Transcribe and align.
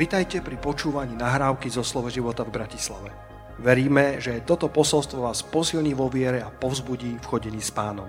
Vitajte 0.00 0.40
pri 0.40 0.56
počúvaní 0.56 1.12
nahrávky 1.12 1.68
zo 1.68 1.84
Slovo 1.84 2.08
života 2.08 2.40
v 2.40 2.56
Bratislave. 2.56 3.12
Veríme, 3.60 4.16
že 4.16 4.40
toto 4.48 4.72
posolstvo 4.72 5.28
vás 5.28 5.44
posilní 5.44 5.92
vo 5.92 6.08
viere 6.08 6.40
a 6.40 6.48
povzbudí 6.48 7.20
v 7.20 7.28
chodení 7.28 7.60
s 7.60 7.68
pánom. 7.68 8.08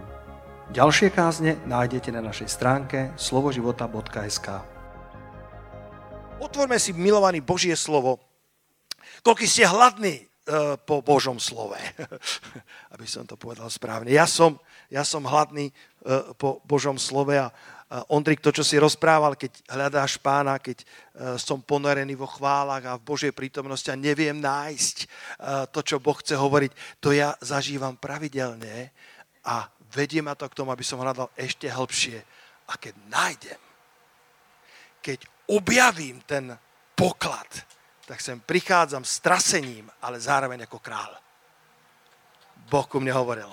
Ďalšie 0.71 1.11
kázne 1.11 1.59
nájdete 1.67 2.15
na 2.15 2.23
našej 2.23 2.47
stránke 2.47 3.11
slovoživota.sk 3.19 4.63
Otvorme 6.39 6.79
si, 6.79 6.95
milovaný 6.95 7.43
Božie 7.43 7.75
slovo. 7.75 8.23
Koľko 9.19 9.43
ste 9.43 9.67
hladní 9.67 10.15
e, 10.15 10.23
po 10.87 11.03
Božom 11.03 11.43
slove, 11.43 11.75
aby 12.95 13.03
som 13.03 13.27
to 13.27 13.35
povedal 13.35 13.67
správne. 13.67 14.15
Ja 14.15 14.31
som, 14.31 14.63
ja 14.87 15.03
som 15.03 15.27
hladný 15.27 15.67
e, 15.67 15.73
po 16.39 16.63
Božom 16.63 16.95
slove 16.95 17.35
a 17.35 17.51
Ondrik, 18.07 18.39
to, 18.39 18.55
čo 18.55 18.63
si 18.63 18.79
rozprával, 18.79 19.35
keď 19.35 19.51
hľadáš 19.67 20.15
pána, 20.15 20.55
keď 20.63 20.79
e, 20.79 20.85
som 21.35 21.59
ponorený 21.59 22.15
vo 22.15 22.23
chválach 22.23 22.79
a 22.87 22.95
v 22.95 23.03
Božej 23.03 23.35
prítomnosti 23.35 23.91
a 23.91 23.99
neviem 23.99 24.39
nájsť 24.39 24.97
e, 25.03 25.05
to, 25.75 25.83
čo 25.83 25.99
Boh 25.99 26.15
chce 26.15 26.39
hovoriť, 26.39 26.71
to 27.03 27.11
ja 27.11 27.35
zažívam 27.43 27.99
pravidelne 27.99 28.95
a 29.43 29.67
vedie 29.91 30.23
ma 30.23 30.39
to 30.39 30.47
k 30.47 30.55
tomu, 30.55 30.71
aby 30.71 30.87
som 30.87 31.03
hľadal 31.03 31.27
ešte 31.35 31.67
hĺbšie. 31.67 32.23
A 32.71 32.79
keď 32.79 32.95
nájdem, 33.11 33.61
keď 35.03 35.27
objavím 35.51 36.23
ten 36.23 36.55
poklad, 36.95 37.51
tak 38.07 38.23
sem 38.23 38.39
prichádzam 38.39 39.03
s 39.03 39.19
trasením, 39.19 39.91
ale 39.99 40.15
zároveň 40.15 40.63
ako 40.63 40.79
král. 40.79 41.11
Boh 42.71 42.87
ku 42.87 43.03
mne 43.03 43.11
hovoril. 43.11 43.51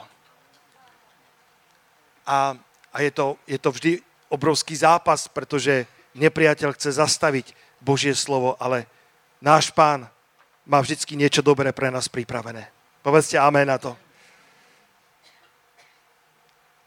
A, 2.22 2.54
a 2.94 2.96
je, 3.02 3.10
to, 3.10 3.34
je 3.42 3.58
to 3.58 3.74
vždy 3.74 3.92
obrovský 4.28 4.76
zápas, 4.76 5.28
pretože 5.28 5.88
nepriateľ 6.16 6.76
chce 6.76 7.00
zastaviť 7.00 7.52
Božie 7.80 8.12
slovo, 8.12 8.56
ale 8.60 8.88
náš 9.40 9.72
pán 9.72 10.08
má 10.68 10.78
vždycky 10.80 11.16
niečo 11.16 11.40
dobré 11.40 11.72
pre 11.72 11.88
nás 11.88 12.08
pripravené. 12.08 12.68
Povedzte 13.00 13.40
amen 13.40 13.68
na 13.68 13.78
to. 13.80 13.96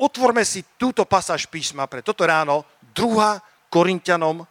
Otvorme 0.01 0.41
si 0.45 0.65
túto 0.77 1.05
pasáž 1.05 1.45
písma 1.45 1.85
pre 1.85 2.01
toto 2.01 2.25
ráno, 2.25 2.65
2. 2.97 3.69
Korintianom, 3.69 4.43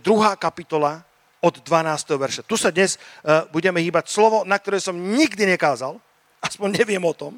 druhá 0.00 0.38
kapitola 0.38 1.02
od 1.42 1.60
12. 1.60 2.16
verša. 2.16 2.42
Tu 2.48 2.56
sa 2.56 2.72
dnes 2.72 2.96
uh, 2.96 3.44
budeme 3.52 3.82
hýbať 3.82 4.08
slovo, 4.08 4.46
na 4.48 4.56
ktoré 4.56 4.80
som 4.80 4.96
nikdy 4.96 5.44
nekázal, 5.58 6.00
aspoň 6.40 6.80
neviem 6.80 7.02
o 7.04 7.12
tom. 7.12 7.36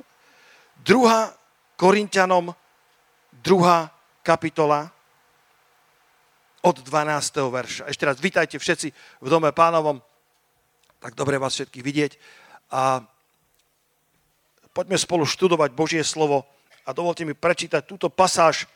2. 0.85 0.95
Korintianom, 1.81 2.55
druhá 3.43 3.96
kapitola 4.27 4.91
od 6.67 6.83
12. 6.83 7.47
verša. 7.47 7.83
Ešte 7.87 8.03
raz 8.03 8.19
vítajte 8.19 8.59
všetci 8.59 8.91
v 9.23 9.29
dome 9.31 9.55
pánovom. 9.55 10.03
Tak 10.99 11.15
dobre 11.15 11.39
vás 11.39 11.55
všetkých 11.55 11.87
vidieť. 11.87 12.13
A 12.75 13.07
poďme 14.75 14.99
spolu 14.99 15.23
študovať 15.23 15.71
Božie 15.79 16.03
slovo 16.03 16.43
a 16.83 16.91
dovolte 16.91 17.23
mi 17.23 17.39
prečítať 17.39 17.87
túto 17.87 18.11
pasáž, 18.11 18.67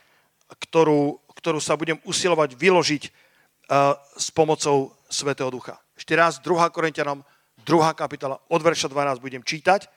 ktorú, 0.47 1.19
ktorú 1.35 1.59
sa 1.59 1.75
budem 1.75 1.99
usilovať 2.07 2.55
vyložiť 2.55 3.03
uh, 3.11 3.99
s 4.15 4.31
pomocou 4.31 4.95
Svetého 5.11 5.51
Ducha. 5.51 5.75
Ešte 5.99 6.15
raz, 6.15 6.39
2. 6.39 6.47
Korintianom, 6.71 7.27
2. 7.67 7.99
kapitola, 7.99 8.39
od 8.47 8.61
verša 8.63 8.87
12 8.87 9.19
budem 9.19 9.43
čítať. 9.43 9.91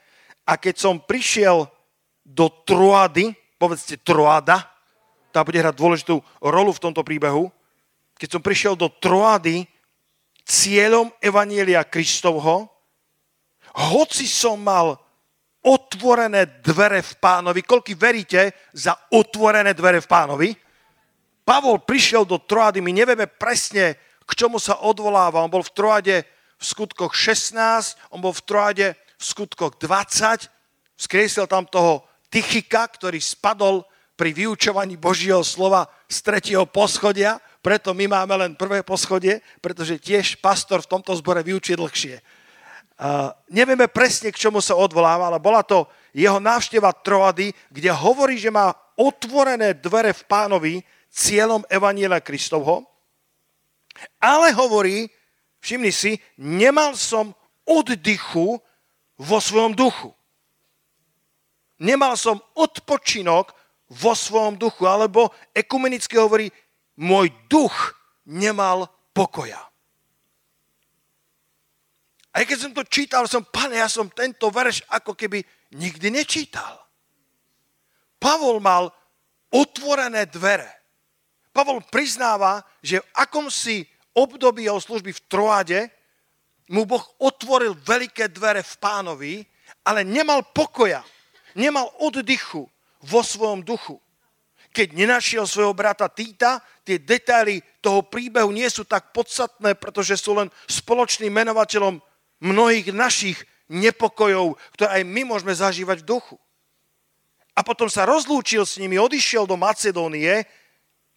A 0.51 0.59
keď 0.59 0.75
som 0.83 0.99
prišiel 0.99 1.71
do 2.27 2.51
Troady, 2.67 3.31
povedzte 3.55 4.03
Troada, 4.03 4.74
tá 5.35 5.43
bude 5.43 5.59
hrať 5.59 5.75
dôležitú 5.75 6.23
rolu 6.39 6.71
v 6.71 6.83
tomto 6.87 7.03
príbehu. 7.03 7.51
Keď 8.15 8.39
som 8.39 8.43
prišiel 8.47 8.79
do 8.79 8.87
Troady, 8.87 9.67
cieľom 10.47 11.11
Evanielia 11.19 11.83
Kristovho, 11.83 12.71
hoci 13.75 14.31
som 14.31 14.63
mal 14.63 14.95
otvorené 15.67 16.63
dvere 16.63 17.03
v 17.03 17.13
pánovi, 17.19 17.67
koľky 17.67 17.99
veríte 17.99 18.55
za 18.71 18.95
otvorené 19.11 19.75
dvere 19.75 19.99
v 19.99 20.07
pánovi? 20.07 20.49
Pavol 21.43 21.83
prišiel 21.83 22.23
do 22.23 22.39
Troady, 22.39 22.79
my 22.79 22.95
nevieme 22.95 23.27
presne, 23.27 23.99
k 24.23 24.31
čomu 24.39 24.63
sa 24.63 24.87
odvoláva. 24.87 25.43
On 25.43 25.51
bol 25.51 25.67
v 25.67 25.75
Troade 25.75 26.17
v 26.57 26.65
skutkoch 26.65 27.11
16, 27.13 28.15
on 28.15 28.23
bol 28.23 28.31
v 28.31 28.45
Troade 28.47 28.87
v 28.95 29.25
skutkoch 29.25 29.83
20, 29.83 30.47
skriesil 30.95 31.51
tam 31.51 31.67
toho 31.67 32.07
Tychika, 32.31 32.87
ktorý 32.87 33.19
spadol 33.19 33.83
pri 34.15 34.31
vyučovaní 34.31 34.95
Božieho 34.95 35.43
slova 35.43 35.91
z 36.07 36.23
tretieho 36.23 36.67
poschodia, 36.67 37.43
preto 37.65 37.97
my 37.97 38.07
máme 38.07 38.35
len 38.37 38.53
prvé 38.55 38.85
poschodie, 38.85 39.43
pretože 39.59 39.99
tiež 39.99 40.39
pastor 40.39 40.85
v 40.85 40.91
tomto 40.91 41.17
zbore 41.17 41.41
vyučí 41.43 41.75
dlhšie. 41.75 42.21
Uh, 42.95 43.35
nevieme 43.51 43.91
presne, 43.91 44.31
k 44.31 44.39
čomu 44.39 44.63
sa 44.63 44.79
odvoláva, 44.79 45.27
ale 45.27 45.43
bola 45.43 45.67
to 45.67 45.91
jeho 46.15 46.39
návšteva 46.39 46.95
Troady, 46.95 47.51
kde 47.73 47.91
hovorí, 47.91 48.39
že 48.39 48.55
má 48.55 48.71
otvorené 48.95 49.75
dvere 49.75 50.15
v 50.15 50.23
pánovi 50.31 50.75
cieľom 51.11 51.67
Evaniela 51.67 52.23
Kristovho, 52.23 52.87
ale 54.23 54.55
hovorí, 54.55 55.11
všimni 55.59 55.91
si, 55.91 56.23
nemal 56.39 56.95
som 56.95 57.35
oddychu 57.67 58.63
vo 59.19 59.39
svojom 59.43 59.75
duchu. 59.75 60.15
Nemal 61.83 62.15
som 62.15 62.39
odpočinok 62.55 63.51
vo 63.95 64.13
svojom 64.13 64.59
duchu. 64.59 64.85
Alebo 64.85 65.31
ekumenicky 65.55 66.19
hovorí, 66.19 66.51
môj 66.99 67.31
duch 67.47 67.75
nemal 68.27 68.91
pokoja. 69.15 69.61
Aj 72.35 72.43
keď 72.43 72.59
som 72.59 72.73
to 72.75 72.83
čítal, 72.91 73.31
som, 73.31 73.47
pane, 73.47 73.79
ja 73.79 73.87
som 73.87 74.11
tento 74.11 74.51
verš 74.51 74.83
ako 74.91 75.15
keby 75.15 75.39
nikdy 75.79 76.11
nečítal. 76.11 76.83
Pavol 78.19 78.59
mal 78.59 78.91
otvorené 79.55 80.27
dvere. 80.27 80.67
Pavol 81.55 81.79
priznáva, 81.87 82.67
že 82.83 82.99
v 82.99 83.11
akomsi 83.15 83.87
období 84.11 84.67
jeho 84.67 84.83
služby 84.83 85.15
v 85.15 85.25
Troade 85.31 85.81
mu 86.75 86.83
Boh 86.83 87.05
otvoril 87.23 87.79
veľké 87.79 88.35
dvere 88.35 88.67
v 88.67 88.75
pánovi, 88.83 89.35
ale 89.87 90.03
nemal 90.03 90.43
pokoja, 90.51 91.07
nemal 91.55 91.87
oddychu, 92.03 92.67
vo 93.05 93.21
svojom 93.21 93.61
duchu. 93.61 94.01
Keď 94.75 94.91
nenašiel 94.91 95.47
svojho 95.47 95.77
brata 95.77 96.11
Týta, 96.11 96.59
tie 96.83 96.99
detaily 96.99 97.63
toho 97.79 98.03
príbehu 98.03 98.51
nie 98.51 98.67
sú 98.67 98.83
tak 98.83 99.15
podstatné, 99.15 99.79
pretože 99.79 100.19
sú 100.19 100.35
len 100.35 100.51
spoločným 100.67 101.31
menovateľom 101.31 102.03
mnohých 102.43 102.91
našich 102.91 103.39
nepokojov, 103.71 104.59
ktoré 104.75 105.01
aj 105.01 105.03
my 105.07 105.23
môžeme 105.25 105.55
zažívať 105.55 106.03
v 106.03 106.09
duchu. 106.19 106.37
A 107.55 107.63
potom 107.63 107.87
sa 107.87 108.03
rozlúčil 108.03 108.67
s 108.67 108.83
nimi, 108.83 108.99
odišiel 108.99 109.47
do 109.47 109.55
Macedónie, 109.55 110.43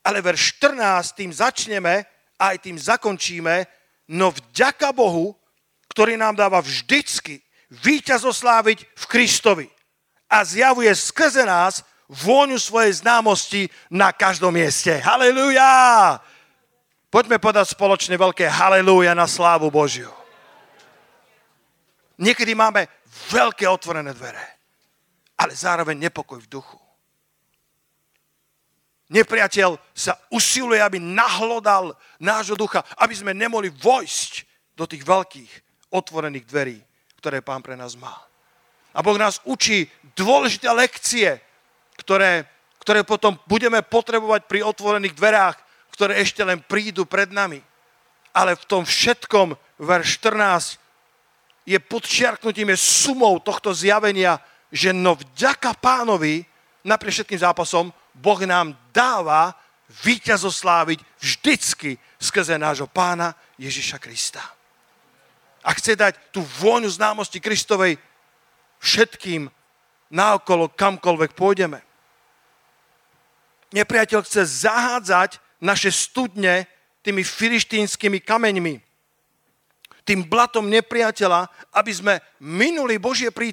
ale 0.06 0.22
verš 0.22 0.62
14 0.62 1.18
tým 1.18 1.31
začneme 1.34 2.06
a 2.38 2.53
aj 2.53 2.58
tým 2.62 2.78
zakončíme, 2.78 3.66
no 4.14 4.30
vďaka 4.30 4.94
Bohu, 4.94 5.34
ktorý 5.90 6.14
nám 6.14 6.38
dáva 6.38 6.62
vždycky 6.62 7.42
víťazosláviť 7.74 8.86
v 8.86 9.03
Kristovi 9.09 9.68
a 10.30 10.44
zjavuje 10.44 10.92
skrze 10.96 11.48
nás 11.48 11.84
vôňu 12.08 12.60
svojej 12.60 13.04
známosti 13.04 13.68
na 13.92 14.12
každom 14.12 14.56
mieste. 14.56 14.92
Halelujá! 15.00 16.20
Poďme 17.08 17.40
podať 17.40 17.72
spoločne 17.72 18.20
veľké 18.20 18.52
halelúja 18.52 19.16
na 19.16 19.28
slávu 19.28 19.72
Božiu. 19.72 20.12
Niekedy 22.20 22.52
máme 22.52 22.88
veľké 23.32 23.64
otvorené 23.70 24.12
dvere, 24.12 24.44
ale 25.40 25.56
zároveň 25.56 26.10
nepokoj 26.10 26.42
v 26.44 26.52
duchu. 26.52 26.80
Nepriateľ 29.08 29.80
sa 29.96 30.20
usiluje, 30.35 30.84
aby 30.84 31.00
nahlodal 31.00 31.96
nášho 32.20 32.59
ducha, 32.59 32.84
aby 33.00 33.16
sme 33.16 33.32
nemohli 33.32 33.72
vojsť 33.72 34.44
do 34.76 34.84
tých 34.84 35.08
veľkých 35.08 35.52
otvorených 35.96 36.44
dverí, 36.44 36.78
ktoré 37.16 37.40
Pán 37.40 37.64
pre 37.64 37.80
nás 37.80 37.96
má. 37.96 38.28
A 38.97 39.05
Boh 39.05 39.14
nás 39.22 39.38
učí 39.46 39.85
dôležité 40.17 40.66
lekcie, 40.73 41.38
ktoré, 42.02 42.49
ktoré 42.82 43.05
potom 43.05 43.38
budeme 43.46 43.85
potrebovať 43.85 44.49
pri 44.49 44.66
otvorených 44.66 45.14
dverách, 45.14 45.58
ktoré 45.94 46.17
ešte 46.17 46.41
len 46.41 46.58
prídu 46.66 47.05
pred 47.05 47.29
nami. 47.29 47.61
Ale 48.34 48.58
v 48.58 48.66
tom 48.66 48.82
všetkom, 48.82 49.53
verš 49.78 50.17
14, 50.17 50.82
je 51.70 51.78
podčiarknutím, 51.78 52.73
je 52.73 52.79
sumou 52.82 53.38
tohto 53.38 53.70
zjavenia, 53.70 54.41
že 54.73 54.90
no 54.90 55.14
vďaka 55.14 55.78
pánovi, 55.78 56.41
napriek 56.82 57.22
všetkým 57.22 57.46
zápasom, 57.46 57.94
Boh 58.17 58.41
nám 58.49 58.73
dáva 58.90 59.53
víťazosláviť 60.02 61.05
vždycky 61.22 62.02
skrze 62.17 62.58
nášho 62.58 62.90
pána 62.90 63.38
Ježiša 63.61 64.02
Krista. 64.02 64.41
A 65.61 65.70
chce 65.76 65.94
dať 65.99 66.34
tú 66.34 66.41
vôňu 66.41 66.90
známosti 66.90 67.38
Kristovej 67.38 67.99
všetkým 68.79 69.50
naokolo, 70.12 70.72
kamkoľvek 70.72 71.32
pôjdeme. 71.35 71.79
Nepriateľ 73.76 74.24
chce 74.24 74.64
zahádzať 74.64 75.44
naše 75.59 75.91
studne 75.91 76.70
tými 77.03 77.24
filištínskymi 77.24 78.24
kameňmi, 78.24 78.76
tým 80.08 80.24
blatom 80.24 80.72
nepriateľa, 80.72 81.52
aby 81.76 81.91
sme 81.91 82.14
minuli 82.40 82.96
Božie, 82.96 83.28
prí, 83.28 83.52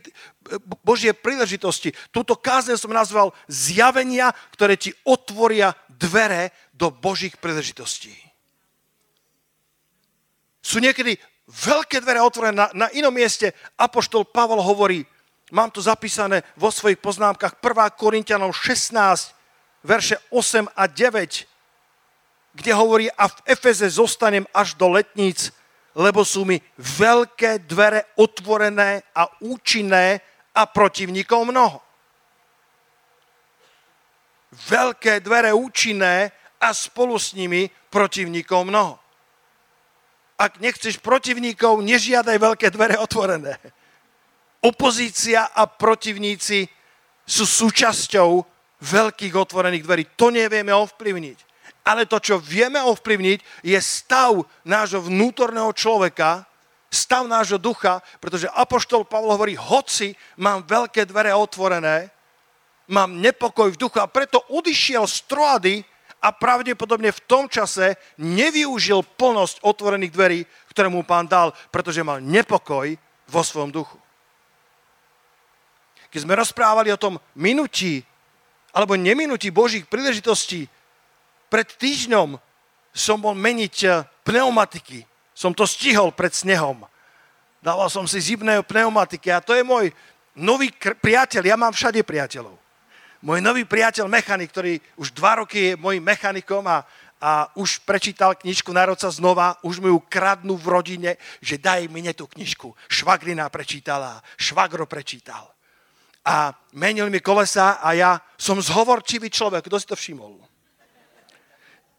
Božie 0.87 1.11
príležitosti. 1.11 1.91
Túto 2.15 2.38
kázeň 2.38 2.79
som 2.79 2.94
nazval 2.94 3.35
zjavenia, 3.50 4.31
ktoré 4.55 4.79
ti 4.79 4.94
otvoria 5.03 5.75
dvere 5.91 6.55
do 6.70 6.94
Božích 6.94 7.35
príležitostí. 7.43 8.15
Sú 10.62 10.79
niekedy 10.79 11.19
veľké 11.50 11.99
dvere 11.99 12.23
otvorené. 12.23 12.55
Na, 12.55 12.67
na 12.70 12.88
inom 12.94 13.11
mieste 13.11 13.50
Apoštol 13.75 14.23
Pavol 14.31 14.62
hovorí, 14.62 15.03
mám 15.52 15.70
to 15.70 15.82
zapísané 15.82 16.43
vo 16.56 16.73
svojich 16.73 16.99
poznámkach, 16.99 17.61
1. 17.61 17.91
Korintianov 18.00 18.56
16, 18.56 19.35
verše 19.85 20.17
8 20.31 20.69
a 20.76 20.87
9, 20.87 21.44
kde 22.55 22.70
hovorí, 22.75 23.11
a 23.11 23.29
v 23.29 23.37
Efeze 23.46 23.91
zostanem 23.91 24.46
až 24.55 24.75
do 24.75 24.88
letníc, 24.88 25.52
lebo 25.94 26.25
sú 26.25 26.44
mi 26.44 26.62
veľké 26.79 27.67
dvere 27.67 28.06
otvorené 28.17 29.02
a 29.14 29.29
účinné 29.43 30.20
a 30.55 30.67
protivníkov 30.67 31.50
mnoho. 31.50 31.79
Veľké 34.55 35.19
dvere 35.19 35.50
účinné 35.50 36.31
a 36.62 36.70
spolu 36.70 37.19
s 37.19 37.35
nimi 37.35 37.67
protivníkov 37.91 38.64
mnoho. 38.64 38.99
Ak 40.38 40.58
nechceš 40.58 40.99
protivníkov, 40.99 41.82
nežiadaj 41.82 42.38
veľké 42.38 42.70
dvere 42.70 42.99
otvorené. 42.99 43.58
Opozícia 44.64 45.52
a 45.52 45.69
protivníci 45.69 46.64
sú 47.25 47.44
súčasťou 47.44 48.40
veľkých 48.81 49.34
otvorených 49.37 49.84
dverí. 49.84 50.05
To 50.16 50.32
nevieme 50.32 50.72
ovplyvniť 50.72 51.55
ale 51.84 52.08
to, 52.08 52.16
čo 52.16 52.40
vieme 52.40 52.81
ovplyvniť, 52.81 53.61
je 53.61 53.76
stav 53.76 54.40
nášho 54.64 55.05
vnútorného 55.05 55.69
človeka, 55.76 56.49
stav 56.88 57.28
nášho 57.28 57.61
ducha, 57.61 58.00
pretože 58.19 58.49
Apoštol 58.49 59.05
Pavol 59.05 59.37
hovorí, 59.37 59.52
hoci 59.52 60.16
mám 60.40 60.64
veľké 60.64 61.05
dvere 61.05 61.37
otvorené, 61.37 62.08
mám 62.88 63.20
nepokoj 63.20 63.69
v 63.69 63.81
duchu 63.81 64.00
a 64.00 64.08
preto 64.08 64.40
odišiel 64.49 65.05
z 65.05 65.19
Troady 65.28 65.76
a 66.25 66.32
pravdepodobne 66.32 67.12
v 67.12 67.25
tom 67.28 67.52
čase 67.52 68.00
nevyužil 68.17 69.05
plnosť 69.20 69.60
otvorených 69.60 70.12
dverí, 70.12 70.40
ktoré 70.72 70.88
mu 70.88 71.05
pán 71.05 71.28
dal, 71.28 71.52
pretože 71.69 72.00
mal 72.00 72.25
nepokoj 72.25 72.96
vo 73.28 73.43
svojom 73.44 73.69
duchu. 73.69 74.04
Keď 76.14 76.22
sme 76.22 76.38
rozprávali 76.38 76.94
o 76.94 77.02
tom 77.02 77.19
minutí 77.34 78.06
alebo 78.70 78.94
neminutí 78.94 79.50
Božích 79.50 79.82
príležitostí, 79.90 80.70
pred 81.50 81.66
týždňom 81.66 82.38
som 82.94 83.19
bol 83.19 83.34
meniť 83.34 83.76
eh, 83.82 84.06
pneumatiky. 84.22 85.02
Som 85.34 85.50
to 85.50 85.66
stihol 85.66 86.14
pred 86.14 86.31
snehom. 86.31 86.87
Dával 87.58 87.90
som 87.90 88.06
si 88.06 88.22
zimné 88.22 88.62
pneumatiky 88.62 89.34
a 89.34 89.43
to 89.43 89.58
je 89.58 89.66
môj 89.66 89.90
nový 90.38 90.70
priateľ. 90.78 91.43
Ja 91.43 91.58
mám 91.58 91.75
všade 91.75 92.06
priateľov. 92.06 92.55
Môj 93.25 93.40
nový 93.43 93.67
priateľ, 93.67 94.06
mechanik, 94.06 94.55
ktorý 94.55 94.78
už 94.94 95.10
dva 95.17 95.43
roky 95.43 95.72
je 95.72 95.81
môjim 95.81 96.05
mechanikom 96.05 96.60
a, 96.69 96.84
a 97.19 97.49
už 97.56 97.81
prečítal 97.82 98.37
knižku 98.37 98.69
Narod 98.70 99.00
sa 99.00 99.08
znova, 99.08 99.56
už 99.64 99.81
mi 99.81 99.88
ju 99.88 99.96
kradnú 99.96 100.60
v 100.60 100.70
rodine, 100.70 101.10
že 101.40 101.56
daj 101.56 101.88
mi 101.88 102.05
tú 102.12 102.28
knižku. 102.28 102.76
Švagrina 102.87 103.49
prečítala, 103.49 104.20
švagro 104.37 104.84
prečítal. 104.84 105.54
A 106.25 106.56
menil 106.73 107.12
mi 107.12 107.21
kolesa 107.21 107.85
a 107.85 107.93
ja 107.93 108.17
som 108.41 108.56
zhovorčivý 108.56 109.29
človek, 109.29 109.69
kto 109.69 109.76
si 109.76 109.87
to 109.87 109.97
všimol? 109.97 110.41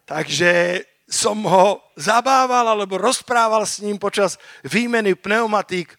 Takže 0.06 0.82
som 1.06 1.38
ho 1.46 1.86
zabával 1.94 2.74
alebo 2.74 2.98
rozprával 2.98 3.62
s 3.66 3.78
ním 3.86 4.02
počas 4.02 4.42
výmeny 4.66 5.14
pneumatík 5.14 5.94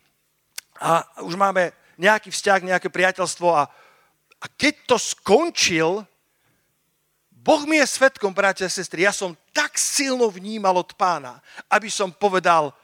a 0.82 1.06
už 1.22 1.38
máme 1.38 1.70
nejaký 1.94 2.34
vzťah, 2.34 2.66
nejaké 2.66 2.90
priateľstvo 2.90 3.48
a, 3.54 3.70
a 4.42 4.46
keď 4.58 4.74
to 4.90 4.96
skončil, 4.98 6.02
Boh 7.30 7.62
mi 7.62 7.78
je 7.78 7.86
svetkom, 7.86 8.34
bratia 8.34 8.66
a 8.66 8.74
sestry, 8.74 9.06
ja 9.06 9.14
som 9.14 9.38
tak 9.54 9.78
silno 9.78 10.26
vnímal 10.26 10.82
od 10.82 10.98
pána, 10.98 11.38
aby 11.70 11.86
som 11.86 12.10
povedal, 12.10 12.74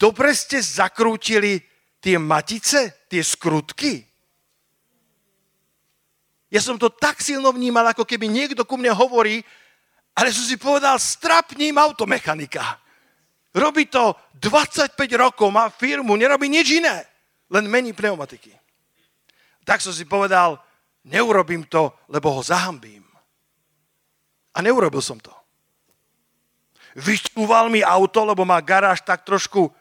dobre 0.00 0.32
ste 0.32 0.56
zakrútili 0.56 1.60
tie 2.00 2.16
matice, 2.16 3.04
tie 3.12 3.20
skrutky. 3.20 4.08
Ja 6.54 6.62
som 6.62 6.78
to 6.78 6.86
tak 6.86 7.18
silno 7.18 7.50
vnímal, 7.50 7.90
ako 7.90 8.06
keby 8.06 8.30
niekto 8.30 8.62
ku 8.62 8.78
mne 8.78 8.94
hovorí, 8.94 9.42
ale 10.14 10.30
som 10.30 10.46
si 10.46 10.54
povedal, 10.54 11.02
strapním 11.02 11.74
automechanika. 11.74 12.78
Robí 13.50 13.90
to 13.90 14.14
25 14.38 14.94
rokov, 15.18 15.50
má 15.50 15.66
firmu, 15.66 16.14
nerobí 16.14 16.46
nič 16.46 16.78
iné, 16.78 17.02
len 17.50 17.66
mení 17.66 17.90
pneumatiky. 17.90 18.54
Tak 19.66 19.82
som 19.82 19.90
si 19.90 20.06
povedal, 20.06 20.62
neurobím 21.02 21.66
to, 21.66 21.90
lebo 22.06 22.30
ho 22.30 22.42
zahambím. 22.46 23.02
A 24.54 24.62
neurobil 24.62 25.02
som 25.02 25.18
to. 25.18 25.34
Vycúval 26.94 27.66
mi 27.66 27.82
auto, 27.82 28.22
lebo 28.22 28.46
má 28.46 28.62
garáž 28.62 29.02
tak 29.02 29.26
trošku 29.26 29.74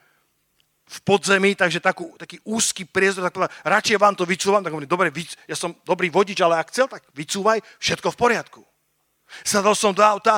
v 0.93 0.99
podzemí, 1.01 1.57
takže 1.57 1.81
takú, 1.81 2.13
taký 2.21 2.37
úzky 2.45 2.85
priezor, 2.85 3.25
tak 3.25 3.33
povedal, 3.33 3.53
radšej 3.65 3.97
vám 3.97 4.13
to 4.13 4.29
vycúvam, 4.29 4.61
tak 4.61 4.69
hovorím, 4.69 4.89
dobre, 4.89 5.09
ja 5.49 5.57
som 5.57 5.73
dobrý 5.81 6.13
vodič, 6.13 6.37
ale 6.45 6.61
ak 6.61 6.69
chcel, 6.69 6.85
tak 6.85 7.01
vycúvaj, 7.17 7.65
všetko 7.81 8.13
v 8.13 8.19
poriadku. 8.19 8.61
Sadol 9.41 9.73
som 9.73 9.89
do 9.89 10.05
auta, 10.05 10.37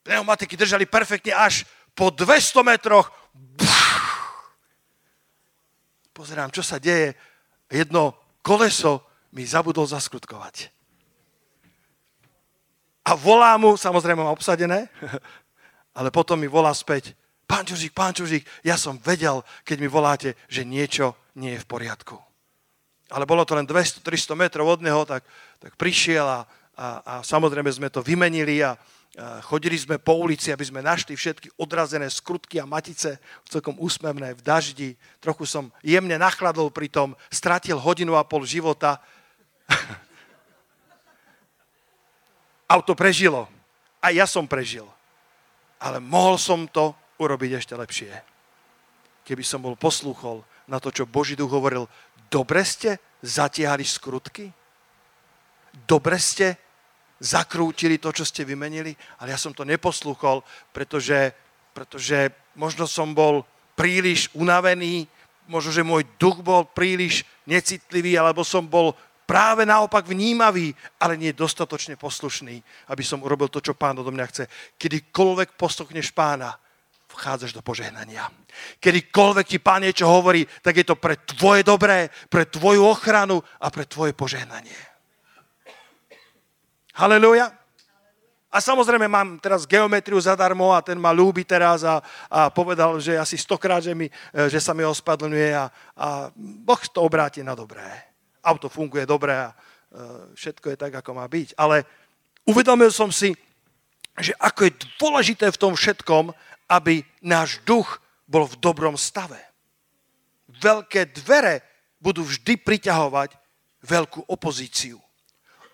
pneumatiky 0.00 0.56
držali 0.56 0.88
perfektne 0.88 1.36
až 1.36 1.68
po 1.92 2.08
200 2.08 2.64
metroch. 2.64 3.12
Pozerám, 6.16 6.48
čo 6.48 6.64
sa 6.64 6.80
deje. 6.80 7.12
Jedno 7.68 8.16
koleso 8.40 9.04
mi 9.36 9.44
zabudol 9.44 9.84
zaskrutkovať. 9.84 10.72
A 13.04 13.12
volá 13.12 13.56
mu, 13.60 13.76
samozrejme 13.76 14.24
mám 14.24 14.32
obsadené, 14.36 14.88
ale 15.98 16.08
potom 16.08 16.40
mi 16.40 16.48
volá 16.48 16.72
späť, 16.72 17.12
pán 17.50 17.66
Čužík, 17.66 17.90
pán 17.90 18.14
Čužík, 18.14 18.46
ja 18.62 18.78
som 18.78 18.94
vedel, 19.02 19.42
keď 19.66 19.76
mi 19.82 19.90
voláte, 19.90 20.38
že 20.46 20.62
niečo 20.62 21.18
nie 21.34 21.58
je 21.58 21.62
v 21.62 21.66
poriadku. 21.66 22.14
Ale 23.10 23.26
bolo 23.26 23.42
to 23.42 23.58
len 23.58 23.66
200-300 23.66 24.38
metrov 24.38 24.70
od 24.70 24.86
neho, 24.86 25.02
tak, 25.02 25.26
tak 25.58 25.74
prišiel 25.74 26.22
a 26.22 26.46
a, 26.80 26.88
a 27.04 27.14
samozrejme 27.20 27.68
sme 27.68 27.92
to 27.92 28.00
vymenili 28.00 28.64
a, 28.64 28.72
a 28.72 28.76
chodili 29.44 29.76
sme 29.76 30.00
po 30.00 30.16
ulici, 30.16 30.48
aby 30.48 30.64
sme 30.64 30.80
našli 30.80 31.12
všetky 31.12 31.60
odrazené 31.60 32.08
skrutky 32.08 32.56
a 32.56 32.64
matice, 32.64 33.20
celkom 33.44 33.76
úsmevné, 33.76 34.32
v 34.32 34.40
daždi. 34.40 34.90
Trochu 35.20 35.44
som 35.44 35.68
jemne 35.84 36.16
nachladol 36.16 36.72
pri 36.72 36.88
tom, 36.88 37.12
stratil 37.28 37.76
hodinu 37.76 38.16
a 38.16 38.24
pol 38.24 38.48
života. 38.48 38.96
Auto 42.74 42.96
prežilo. 42.96 43.44
A 44.00 44.08
ja 44.08 44.24
som 44.24 44.48
prežil. 44.48 44.88
Ale 45.76 46.00
mohol 46.00 46.40
som 46.40 46.64
to 46.64 46.96
urobiť 47.20 47.50
ešte 47.60 47.76
lepšie. 47.76 48.10
Keby 49.28 49.44
som 49.44 49.60
bol 49.60 49.76
poslúchol 49.76 50.40
na 50.66 50.80
to, 50.80 50.88
čo 50.88 51.04
Boží 51.04 51.36
duch 51.36 51.52
hovoril, 51.52 51.84
dobre 52.32 52.64
ste 52.64 52.96
zatiahli 53.20 53.84
skrutky? 53.84 54.48
Dobre 55.84 56.16
ste 56.18 56.56
zakrútili 57.20 58.00
to, 58.00 58.10
čo 58.16 58.24
ste 58.24 58.48
vymenili, 58.48 58.96
ale 59.20 59.36
ja 59.36 59.38
som 59.38 59.52
to 59.52 59.62
neposlúchol, 59.68 60.40
pretože, 60.72 61.36
pretože 61.76 62.32
možno 62.56 62.88
som 62.88 63.12
bol 63.12 63.44
príliš 63.76 64.32
unavený, 64.32 65.04
možno, 65.44 65.70
že 65.70 65.84
môj 65.84 66.08
duch 66.16 66.40
bol 66.40 66.64
príliš 66.64 67.28
necitlivý, 67.44 68.16
alebo 68.16 68.40
som 68.40 68.64
bol 68.64 68.96
práve 69.28 69.62
naopak 69.62 70.10
vnímavý, 70.10 70.74
ale 70.98 71.14
nie 71.14 71.30
dostatočne 71.30 71.94
poslušný, 71.94 72.58
aby 72.90 73.02
som 73.06 73.22
urobil 73.22 73.46
to, 73.46 73.62
čo 73.62 73.78
pán 73.78 73.94
odo 74.00 74.10
mňa 74.10 74.26
chce. 74.26 74.44
Kedykoľvek 74.74 75.54
posluchneš 75.54 76.10
pána, 76.10 76.56
vchádzaš 77.10 77.52
do 77.52 77.62
požehnania. 77.62 78.30
Kedykoľvek 78.78 79.46
ti 79.46 79.58
pán 79.58 79.82
niečo 79.82 80.06
hovorí, 80.06 80.46
tak 80.62 80.78
je 80.78 80.86
to 80.86 80.96
pre 80.96 81.18
tvoje 81.18 81.66
dobré, 81.66 82.08
pre 82.30 82.46
tvoju 82.46 82.86
ochranu 82.86 83.42
a 83.58 83.66
pre 83.68 83.84
tvoje 83.84 84.14
požehnanie. 84.14 84.76
Halleluja. 86.94 87.60
A 88.50 88.58
samozrejme 88.58 89.06
mám 89.06 89.38
teraz 89.38 89.62
geometriu 89.62 90.18
zadarmo 90.18 90.74
a 90.74 90.82
ten 90.82 90.98
ma 90.98 91.14
ľúbi 91.14 91.46
teraz 91.46 91.86
a, 91.86 92.02
a 92.26 92.50
povedal, 92.50 92.98
že 92.98 93.14
asi 93.14 93.38
stokrát, 93.38 93.78
že, 93.78 93.94
mi, 93.94 94.10
e, 94.10 94.50
že 94.50 94.58
sa 94.58 94.74
mi 94.74 94.82
ospadlňuje 94.82 95.50
a, 95.54 95.70
a 95.94 96.08
Boh 96.34 96.82
to 96.90 96.98
obráti 96.98 97.46
na 97.46 97.54
dobré. 97.54 97.86
Auto 98.42 98.66
funguje 98.66 99.06
dobre 99.06 99.36
a 99.36 99.52
uh, 99.52 100.32
všetko 100.32 100.72
je 100.72 100.76
tak, 100.80 100.92
ako 100.96 101.12
má 101.12 101.28
byť. 101.28 101.54
Ale 101.60 101.84
uvedomil 102.48 102.88
som 102.88 103.12
si, 103.12 103.36
že 104.16 104.32
ako 104.40 104.60
je 104.64 104.72
dôležité 104.96 105.46
v 105.52 105.60
tom 105.60 105.76
všetkom, 105.76 106.32
aby 106.70 107.02
náš 107.18 107.58
duch 107.66 107.98
bol 108.30 108.46
v 108.46 108.58
dobrom 108.62 108.94
stave. 108.94 109.42
Veľké 110.46 111.10
dvere 111.10 111.66
budú 111.98 112.22
vždy 112.22 112.62
priťahovať 112.62 113.34
veľkú 113.82 114.30
opozíciu 114.30 115.02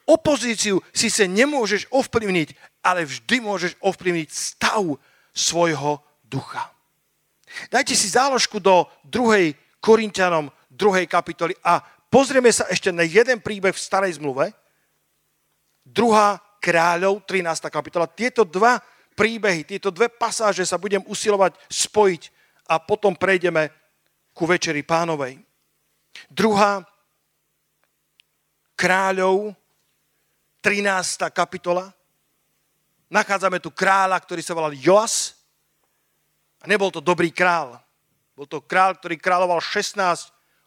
opozíciu 0.06 0.78
sa 0.94 1.26
nemôžeš 1.26 1.90
ovplyvniť, 1.90 2.54
ale 2.80 3.02
vždy 3.02 3.36
môžeš 3.42 3.74
ovplyvniť 3.82 4.28
stav 4.30 4.86
svojho 5.34 5.98
ducha. 6.22 6.70
Dajte 7.68 7.98
si 7.98 8.06
záložku 8.08 8.62
do 8.62 8.86
2. 9.10 9.82
Korintianom 9.82 10.48
2. 10.70 11.10
kapitoly 11.10 11.54
a 11.62 11.82
pozrieme 12.10 12.50
sa 12.54 12.70
ešte 12.70 12.94
na 12.94 13.02
jeden 13.02 13.42
príbeh 13.42 13.74
v 13.74 13.82
starej 13.82 14.18
zmluve. 14.22 14.54
2. 15.86 16.62
kráľov, 16.62 17.22
13. 17.26 17.70
kapitola. 17.70 18.10
Tieto 18.10 18.42
dva 18.42 18.78
príbehy, 19.16 19.64
tieto 19.64 19.88
dve 19.88 20.12
pasáže 20.12 20.62
sa 20.68 20.76
budem 20.76 21.00
usilovať 21.08 21.56
spojiť 21.72 22.22
a 22.68 22.76
potom 22.76 23.16
prejdeme 23.16 23.72
ku 24.36 24.44
Večeri 24.44 24.84
pánovej. 24.84 25.40
Druhá 26.28 26.84
kráľov, 28.76 29.56
13. 30.60 31.30
kapitola. 31.32 31.88
Nachádzame 33.08 33.62
tu 33.62 33.72
kráľa, 33.72 34.18
ktorý 34.20 34.42
sa 34.42 34.52
volal 34.52 34.76
Joas. 34.76 35.38
A 36.60 36.66
nebol 36.66 36.90
to 36.90 37.00
dobrý 37.00 37.30
král. 37.32 37.78
Bol 38.36 38.44
to 38.44 38.60
král, 38.60 38.92
ktorý 38.98 39.16
kráľoval 39.16 39.62
16 39.62 39.96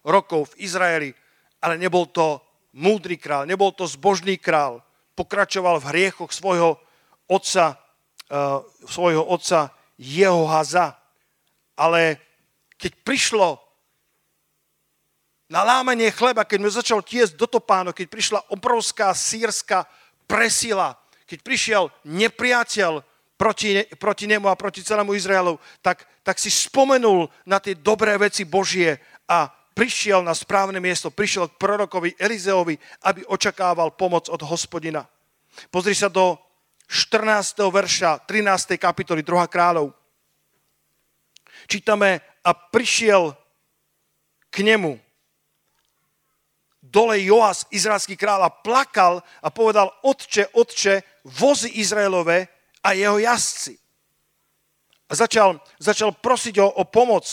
rokov 0.02 0.56
v 0.56 0.66
Izraeli, 0.66 1.12
ale 1.62 1.78
nebol 1.78 2.08
to 2.10 2.42
múdry 2.74 3.20
král, 3.20 3.46
nebol 3.46 3.70
to 3.76 3.86
zbožný 3.86 4.40
král. 4.40 4.82
Pokračoval 5.14 5.84
v 5.84 5.90
hriechoch 5.92 6.32
svojho 6.32 6.80
otca 7.28 7.76
svojho 8.86 9.26
otca 9.26 9.74
Jehohaza. 9.98 10.96
Ale 11.76 12.22
keď 12.78 12.92
prišlo 13.04 13.60
na 15.50 15.66
lámanie 15.66 16.14
chleba, 16.14 16.46
keď 16.46 16.60
mu 16.62 16.70
začal 16.70 17.02
tiesť 17.02 17.34
do 17.34 17.50
topánu, 17.50 17.90
keď 17.90 18.08
prišla 18.08 18.40
obrovská 18.54 19.10
sírska 19.18 19.90
presila, 20.30 20.94
keď 21.26 21.40
prišiel 21.42 21.84
nepriateľ 22.06 23.02
proti, 23.34 23.82
proti 23.98 24.26
nemu 24.30 24.46
a 24.46 24.60
proti 24.60 24.86
celému 24.86 25.18
Izraelu, 25.18 25.58
tak, 25.82 26.06
tak 26.22 26.38
si 26.38 26.54
spomenul 26.54 27.26
na 27.50 27.58
tie 27.58 27.74
dobré 27.74 28.14
veci 28.22 28.46
Božie 28.46 29.02
a 29.26 29.50
prišiel 29.74 30.22
na 30.22 30.36
správne 30.36 30.78
miesto, 30.78 31.10
prišiel 31.10 31.48
k 31.50 31.58
prorokovi 31.58 32.20
Elizeovi, 32.20 32.76
aby 33.08 33.26
očakával 33.32 33.96
pomoc 33.96 34.28
od 34.30 34.44
hospodina. 34.44 35.08
Pozri 35.72 35.96
sa 35.96 36.12
do 36.12 36.36
14. 36.90 37.62
verša 37.70 38.26
13. 38.26 38.82
kapitoly 38.82 39.22
2. 39.22 39.46
kráľov. 39.46 39.94
Čítame, 41.70 42.26
a 42.42 42.52
prišiel 42.58 43.38
k 44.50 44.66
nemu 44.66 44.98
dole 46.82 47.22
Joas, 47.22 47.70
izraelský 47.70 48.18
kráľ, 48.18 48.50
a 48.50 48.50
plakal 48.50 49.22
a 49.46 49.54
povedal, 49.54 49.94
otče, 50.02 50.50
otče, 50.58 51.06
vozy 51.38 51.78
Izraelové 51.78 52.50
a 52.82 52.98
jeho 52.98 53.22
jazdci. 53.22 53.78
A 55.10 55.14
začal, 55.14 55.62
začal 55.78 56.18
prosiť 56.18 56.58
o, 56.58 56.68
o 56.70 56.84
pomoc. 56.90 57.26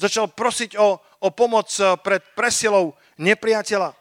Začal 0.00 0.32
prosiť 0.32 0.80
o, 0.80 0.96
o 1.00 1.28
pomoc 1.32 1.68
eh, 1.76 1.96
pred 2.00 2.24
presilou 2.32 2.96
nepriateľa. 3.20 3.92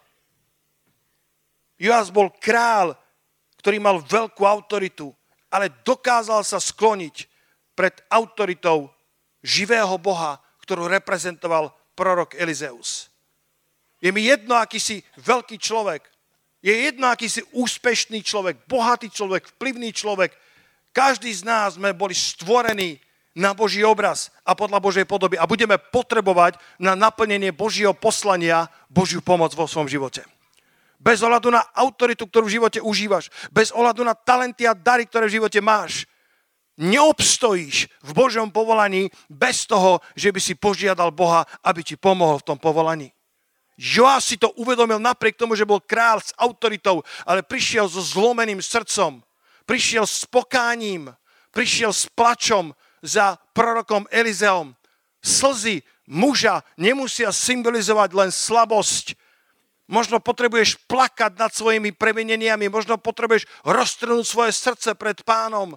Joas 1.80 2.12
bol 2.12 2.28
král, 2.44 2.99
ktorý 3.60 3.78
mal 3.84 4.00
veľkú 4.00 4.48
autoritu, 4.48 5.12
ale 5.52 5.68
dokázal 5.84 6.48
sa 6.48 6.64
skloniť 6.64 7.28
pred 7.76 7.92
autoritou 8.08 8.88
živého 9.44 10.00
Boha, 10.00 10.40
ktorú 10.64 10.88
reprezentoval 10.88 11.76
prorok 11.96 12.40
Elizeus. 12.40 13.12
Je 14.00 14.16
mi 14.16 14.32
jedno, 14.32 14.56
aký 14.56 14.80
si 14.80 15.04
veľký 15.20 15.60
človek. 15.60 16.08
Je 16.64 16.72
jedno, 16.72 17.12
aký 17.12 17.28
si 17.28 17.44
úspešný 17.52 18.24
človek, 18.24 18.64
bohatý 18.68 19.12
človek, 19.12 19.48
vplyvný 19.60 19.92
človek. 19.92 20.32
Každý 20.96 21.32
z 21.32 21.44
nás 21.44 21.76
sme 21.76 21.92
boli 21.92 22.16
stvorení 22.16 23.00
na 23.36 23.52
Boží 23.52 23.84
obraz 23.84 24.32
a 24.44 24.56
podľa 24.56 24.80
Božej 24.80 25.06
podoby 25.08 25.36
a 25.40 25.48
budeme 25.48 25.76
potrebovať 25.80 26.60
na 26.80 26.96
naplnenie 26.96 27.52
Božieho 27.52 27.96
poslania 27.96 28.68
Božiu 28.88 29.24
pomoc 29.24 29.52
vo 29.56 29.68
svojom 29.68 29.88
živote 29.88 30.24
bez 31.00 31.24
ohľadu 31.24 31.48
na 31.50 31.64
autoritu, 31.74 32.28
ktorú 32.28 32.52
v 32.52 32.60
živote 32.60 32.80
užívaš, 32.84 33.32
bez 33.50 33.72
ohľadu 33.72 34.04
na 34.04 34.14
talenty 34.14 34.68
a 34.68 34.76
dary, 34.76 35.08
ktoré 35.08 35.32
v 35.32 35.40
živote 35.40 35.64
máš. 35.64 36.04
Neobstojíš 36.80 37.92
v 38.04 38.12
Božom 38.16 38.52
povolaní 38.52 39.12
bez 39.28 39.68
toho, 39.68 40.00
že 40.16 40.32
by 40.32 40.40
si 40.40 40.56
požiadal 40.56 41.12
Boha, 41.12 41.44
aby 41.64 41.84
ti 41.84 41.96
pomohol 42.00 42.40
v 42.40 42.48
tom 42.52 42.58
povolaní. 42.60 43.12
Joás 43.80 44.28
si 44.28 44.36
to 44.36 44.52
uvedomil 44.60 45.00
napriek 45.00 45.40
tomu, 45.40 45.56
že 45.56 45.68
bol 45.68 45.80
král 45.80 46.20
s 46.20 46.36
autoritou, 46.36 47.00
ale 47.24 47.48
prišiel 47.48 47.88
so 47.88 48.04
zlomeným 48.04 48.60
srdcom, 48.60 49.24
prišiel 49.64 50.04
s 50.04 50.28
pokáním, 50.28 51.16
prišiel 51.56 51.96
s 51.96 52.12
plačom 52.12 52.76
za 53.00 53.40
prorokom 53.56 54.04
Elizeom. 54.12 54.76
Slzy 55.24 55.80
muža 56.12 56.64
nemusia 56.76 57.32
symbolizovať 57.32 58.10
len 58.16 58.32
slabosť, 58.36 59.16
Možno 59.90 60.22
potrebuješ 60.22 60.86
plakať 60.86 61.34
nad 61.34 61.50
svojimi 61.50 61.90
previneniami, 61.98 62.70
možno 62.70 63.02
potrebuješ 63.02 63.50
roztrhnúť 63.66 64.26
svoje 64.26 64.52
srdce 64.54 64.94
pred 64.94 65.18
pánom. 65.26 65.74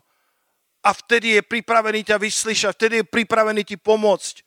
A 0.84 0.90
vtedy 0.92 1.40
je 1.40 1.42
pripravený 1.42 2.04
ťa 2.04 2.20
vyslyšať, 2.20 2.76
vtedy 2.76 2.94
je 3.00 3.08
pripravený 3.08 3.64
ti 3.64 3.80
pomôcť. 3.80 4.44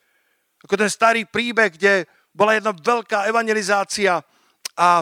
Ako 0.70 0.78
ten 0.78 0.92
starý 0.92 1.26
príbeh, 1.26 1.74
kde 1.74 2.06
bola 2.30 2.54
jedna 2.54 2.78
veľká 2.78 3.26
evangelizácia 3.26 4.22
a 4.78 5.02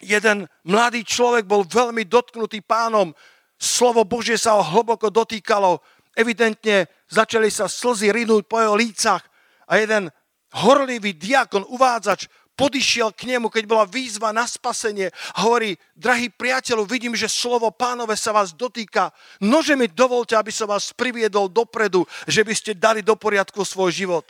jeden 0.00 0.48
mladý 0.64 1.04
človek 1.04 1.44
bol 1.44 1.62
veľmi 1.62 2.08
dotknutý 2.08 2.64
pánom, 2.64 3.12
slovo 3.60 4.08
Božie 4.08 4.40
sa 4.40 4.56
ho 4.56 4.64
hlboko 4.64 5.12
dotýkalo, 5.12 5.84
evidentne 6.16 6.88
začali 7.12 7.52
sa 7.52 7.68
slzy 7.68 8.08
rinúť 8.08 8.48
po 8.48 8.56
jeho 8.58 8.74
lícach 8.74 9.20
a 9.68 9.76
jeden 9.76 10.08
horlivý 10.56 11.14
diakon, 11.14 11.68
uvádzač, 11.68 12.26
podišiel 12.60 13.16
k 13.16 13.24
nemu, 13.24 13.48
keď 13.48 13.64
bola 13.64 13.88
výzva 13.88 14.36
na 14.36 14.44
spasenie 14.44 15.08
hovorí, 15.40 15.80
drahý 15.96 16.28
priateľu, 16.28 16.84
vidím, 16.84 17.16
že 17.16 17.24
slovo 17.24 17.72
pánové 17.72 18.20
sa 18.20 18.36
vás 18.36 18.52
dotýka. 18.52 19.08
Nože 19.40 19.80
mi 19.80 19.88
dovolte, 19.88 20.36
aby 20.36 20.52
som 20.52 20.68
vás 20.68 20.92
priviedol 20.92 21.48
dopredu, 21.48 22.04
že 22.28 22.44
by 22.44 22.52
ste 22.52 22.76
dali 22.76 23.00
do 23.00 23.16
poriadku 23.16 23.64
svoj 23.64 23.88
život. 23.96 24.28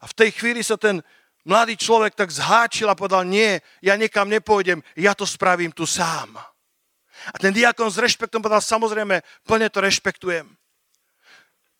A 0.00 0.08
v 0.08 0.16
tej 0.16 0.30
chvíli 0.32 0.64
sa 0.64 0.80
ten 0.80 1.04
mladý 1.44 1.76
človek 1.76 2.16
tak 2.16 2.32
zháčil 2.32 2.88
a 2.88 2.96
povedal, 2.96 3.28
nie, 3.28 3.60
ja 3.84 4.00
niekam 4.00 4.32
nepôjdem, 4.32 4.80
ja 4.96 5.12
to 5.12 5.28
spravím 5.28 5.76
tu 5.76 5.84
sám. 5.84 6.32
A 7.30 7.36
ten 7.36 7.52
diakon 7.52 7.92
s 7.92 8.00
rešpektom 8.00 8.40
povedal, 8.40 8.64
samozrejme, 8.64 9.20
plne 9.44 9.68
to 9.68 9.78
rešpektujem. 9.84 10.48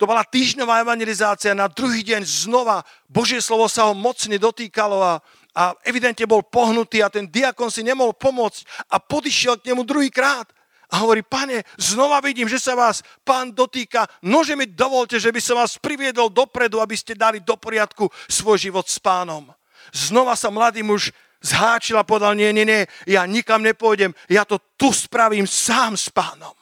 To 0.02 0.10
bola 0.10 0.26
týždňová 0.26 0.82
evangelizácia, 0.82 1.54
na 1.54 1.70
druhý 1.70 2.02
deň 2.02 2.26
znova 2.26 2.82
Božie 3.06 3.38
slovo 3.38 3.70
sa 3.70 3.86
ho 3.86 3.94
mocne 3.94 4.34
dotýkalo 4.34 4.98
a 4.98 5.22
a 5.52 5.76
evidentne 5.84 6.24
bol 6.24 6.40
pohnutý 6.40 7.04
a 7.04 7.12
ten 7.12 7.28
diakon 7.28 7.68
si 7.68 7.84
nemohol 7.84 8.16
pomôcť 8.16 8.88
a 8.88 8.96
podišiel 8.96 9.60
k 9.60 9.72
nemu 9.72 9.84
druhýkrát. 9.84 10.48
A 10.92 11.00
hovorí, 11.00 11.24
pane, 11.24 11.64
znova 11.80 12.20
vidím, 12.20 12.48
že 12.48 12.60
sa 12.60 12.76
vás 12.76 13.00
pán 13.24 13.48
dotýka, 13.48 14.04
nože 14.20 14.52
mi 14.52 14.68
dovolte, 14.68 15.16
že 15.16 15.32
by 15.32 15.40
som 15.40 15.56
vás 15.56 15.80
priviedol 15.80 16.28
dopredu, 16.28 16.84
aby 16.84 16.92
ste 16.92 17.16
dali 17.16 17.40
do 17.40 17.56
poriadku 17.56 18.12
svoj 18.28 18.60
život 18.60 18.84
s 18.84 19.00
pánom. 19.00 19.48
Znova 19.88 20.36
sa 20.36 20.52
mladý 20.52 20.84
muž 20.84 21.08
zháčil 21.40 21.96
a 21.96 22.04
povedal, 22.04 22.36
nie, 22.36 22.52
nie, 22.52 22.68
nie, 22.68 22.84
ja 23.08 23.24
nikam 23.24 23.64
nepôjdem, 23.64 24.12
ja 24.28 24.44
to 24.44 24.60
tu 24.76 24.92
spravím 24.92 25.48
sám 25.48 25.96
s 25.96 26.12
pánom. 26.12 26.52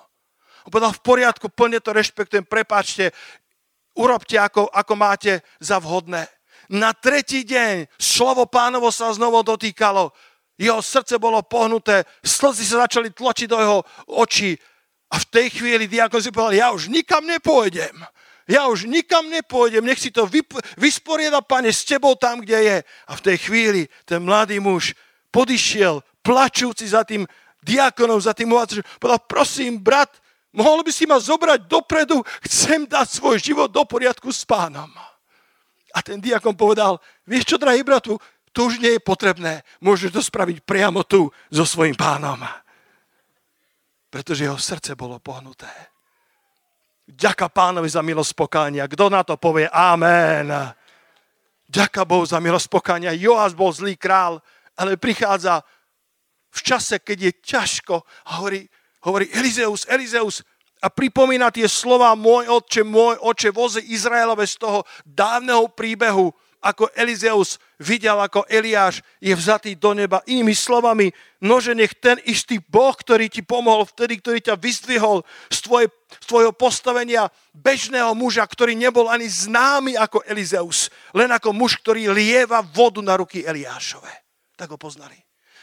On 0.63 0.71
povedal, 0.71 0.95
v 0.95 1.03
poriadku, 1.03 1.51
plne 1.51 1.83
to 1.83 1.91
rešpektujem, 1.91 2.47
prepáčte, 2.47 3.11
urobte, 3.99 4.39
ako, 4.39 4.71
ako 4.71 4.95
máte 4.95 5.43
za 5.59 5.83
vhodné 5.83 6.31
na 6.71 6.95
tretí 6.95 7.43
deň 7.43 7.91
slovo 7.99 8.47
pánovo 8.47 8.95
sa 8.95 9.11
znovu 9.11 9.43
dotýkalo. 9.43 10.15
Jeho 10.55 10.79
srdce 10.79 11.19
bolo 11.19 11.43
pohnuté, 11.43 12.07
slzy 12.23 12.63
sa 12.63 12.87
začali 12.87 13.11
tločiť 13.11 13.49
do 13.51 13.59
jeho 13.59 13.79
očí. 14.15 14.55
A 15.11 15.19
v 15.19 15.27
tej 15.27 15.47
chvíli 15.51 15.91
diakon 15.91 16.23
si 16.23 16.31
povedal, 16.31 16.55
ja 16.55 16.69
už 16.71 16.87
nikam 16.87 17.27
nepôjdem. 17.27 17.99
Ja 18.47 18.71
už 18.71 18.87
nikam 18.87 19.27
nepôjdem, 19.31 19.83
nech 19.83 19.99
si 19.99 20.11
to 20.11 20.27
vysporiada, 20.79 21.43
pane, 21.43 21.71
s 21.71 21.87
tebou 21.87 22.15
tam, 22.15 22.43
kde 22.43 22.59
je. 22.63 22.77
A 23.07 23.13
v 23.19 23.25
tej 23.25 23.37
chvíli 23.47 23.83
ten 24.07 24.23
mladý 24.23 24.59
muž 24.63 24.95
podišiel, 25.31 26.03
plačúci 26.23 26.87
za 26.87 27.07
tým 27.07 27.27
diakonom, 27.63 28.19
za 28.19 28.35
tým 28.35 28.51
uvádzačom, 28.51 28.87
povedal, 28.99 29.23
prosím, 29.27 29.79
brat, 29.79 30.11
mohol 30.51 30.83
by 30.83 30.91
si 30.91 31.07
ma 31.07 31.23
zobrať 31.23 31.67
dopredu, 31.67 32.23
chcem 32.47 32.87
dať 32.87 33.07
svoj 33.11 33.39
život 33.39 33.71
do 33.71 33.87
poriadku 33.87 34.35
s 34.35 34.43
pánom. 34.43 34.91
A 35.95 36.03
ten 36.03 36.23
diakon 36.23 36.55
povedal, 36.55 36.99
vieš 37.27 37.55
čo, 37.55 37.57
drahý 37.59 37.83
bratu, 37.83 38.19
to 38.51 38.67
už 38.67 38.83
nie 38.83 38.99
je 38.99 39.03
potrebné. 39.03 39.63
Môžeš 39.79 40.11
to 40.11 40.23
spraviť 40.23 40.67
priamo 40.67 41.07
tu 41.07 41.31
so 41.51 41.63
svojím 41.63 41.95
pánom. 41.95 42.43
Pretože 44.11 44.47
jeho 44.47 44.59
srdce 44.59 44.99
bolo 44.99 45.23
pohnuté. 45.23 45.71
Ďaká 47.11 47.51
pánovi 47.51 47.91
za 47.91 48.03
milosť 48.03 48.35
pokánia. 48.35 48.91
Kto 48.91 49.11
na 49.11 49.23
to 49.23 49.39
povie 49.39 49.67
amen? 49.71 50.51
Ďaká 51.71 52.03
Bohu 52.03 52.27
za 52.27 52.43
milosť 52.43 52.67
pokánia. 52.67 53.15
Joás 53.15 53.55
bol 53.55 53.71
zlý 53.71 53.95
král, 53.95 54.43
ale 54.75 54.99
prichádza 54.99 55.63
v 56.51 56.61
čase, 56.63 56.99
keď 56.99 57.19
je 57.31 57.33
ťažko 57.55 58.03
a 58.27 58.31
hovorí, 58.43 58.67
hovorí 59.07 59.31
Elizeus, 59.31 59.87
Elizeus 59.87 60.43
a 60.81 60.89
pripomína 60.89 61.53
tie 61.53 61.69
slova 61.69 62.17
môj 62.17 62.49
otče, 62.49 62.83
môj 62.85 63.21
oče, 63.21 63.53
voze 63.53 63.81
Izraelove 63.85 64.49
z 64.49 64.57
toho 64.57 64.89
dávneho 65.05 65.69
príbehu, 65.69 66.33
ako 66.61 66.93
Elizeus 66.93 67.57
videl, 67.81 68.21
ako 68.21 68.45
Eliáš 68.45 69.01
je 69.17 69.33
vzatý 69.33 69.73
do 69.81 69.97
neba. 69.97 70.21
Inými 70.29 70.53
slovami, 70.53 71.09
nože 71.41 71.73
nech 71.73 71.97
ten 71.97 72.21
istý 72.29 72.61
Boh, 72.61 72.93
ktorý 72.93 73.33
ti 73.33 73.41
pomohol 73.41 73.89
vtedy, 73.89 74.21
ktorý 74.21 74.45
ťa 74.45 74.61
vyzdvihol 74.61 75.25
z, 75.49 75.59
tvoje, 75.65 75.87
z 76.21 76.27
tvojho 76.29 76.53
postavenia 76.53 77.33
bežného 77.57 78.13
muža, 78.13 78.45
ktorý 78.45 78.77
nebol 78.77 79.09
ani 79.09 79.25
známy 79.25 79.97
ako 79.97 80.21
Elizeus, 80.29 80.93
len 81.17 81.33
ako 81.33 81.57
muž, 81.57 81.81
ktorý 81.81 82.13
lieva 82.13 82.61
vodu 82.61 83.01
na 83.01 83.17
ruky 83.17 83.41
Eliášove. 83.41 84.13
Tak 84.61 84.69
ho 84.69 84.77
poznali. 84.77 85.17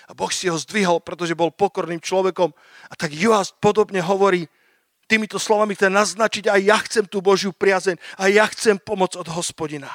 A 0.09 0.17
Boh 0.17 0.33
si 0.33 0.49
ho 0.49 0.57
zdvihol, 0.57 1.03
pretože 1.05 1.37
bol 1.37 1.53
pokorným 1.53 2.01
človekom. 2.01 2.49
A 2.89 2.93
tak 2.97 3.13
Joás 3.13 3.53
podobne 3.53 4.01
hovorí 4.01 4.49
týmito 5.07 5.39
slovami, 5.39 5.73
chce 5.73 5.87
naznačiť, 5.87 6.51
aj 6.51 6.61
ja 6.61 6.77
chcem 6.83 7.05
tú 7.07 7.23
Božiu 7.23 7.55
priazeň, 7.55 7.95
a 8.19 8.27
ja 8.27 8.45
chcem 8.51 8.75
pomoc 8.77 9.15
od 9.15 9.25
hospodina. 9.31 9.89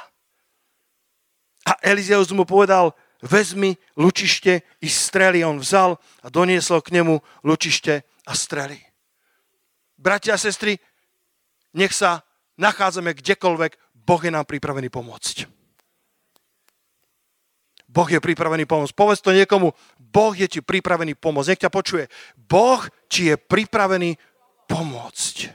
A 1.62 1.78
Elizeus 1.84 2.32
mu 2.34 2.42
povedal, 2.42 2.96
vezmi 3.22 3.78
lučište 3.94 4.66
i 4.82 4.88
strely. 4.90 5.46
On 5.46 5.62
vzal 5.62 5.94
a 6.20 6.26
doniesol 6.26 6.82
k 6.82 6.98
nemu 6.98 7.22
lučište 7.46 8.02
a 8.26 8.32
strely. 8.34 8.82
Bratia 9.94 10.34
a 10.34 10.42
sestry, 10.42 10.82
nech 11.78 11.94
sa 11.94 12.26
nachádzame 12.58 13.14
kdekoľvek, 13.14 13.78
Boh 14.02 14.18
je 14.18 14.34
nám 14.34 14.50
pripravený 14.50 14.90
pomôcť. 14.90 15.46
Boh 17.86 18.08
je 18.08 18.18
pripravený 18.18 18.66
pomôcť. 18.66 18.96
Povedz 18.96 19.22
to 19.22 19.30
niekomu, 19.36 19.70
Boh 20.00 20.32
je 20.34 20.48
ti 20.48 20.60
pripravený 20.64 21.14
pomôcť. 21.14 21.48
Nech 21.54 21.62
ťa 21.62 21.70
počuje. 21.70 22.10
Boh 22.34 22.82
ti 23.06 23.30
je 23.30 23.36
pripravený 23.38 24.18
pomôcť. 24.72 25.52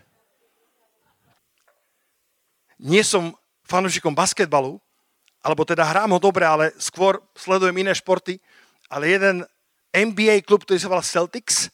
Nie 2.77 3.01
som 3.01 3.33
fanúšikom 3.65 4.13
basketbalu, 4.13 4.77
alebo 5.41 5.65
teda 5.65 5.81
hrám 5.81 6.13
ho 6.13 6.19
dobre, 6.21 6.45
ale 6.45 6.69
skôr 6.77 7.17
sledujem 7.33 7.73
iné 7.81 7.97
športy, 7.97 8.37
ale 8.85 9.09
jeden 9.09 9.35
NBA 9.89 10.45
klub, 10.45 10.61
ktorý 10.61 10.77
sa 10.77 10.91
volá 10.91 11.01
Celtics 11.01 11.73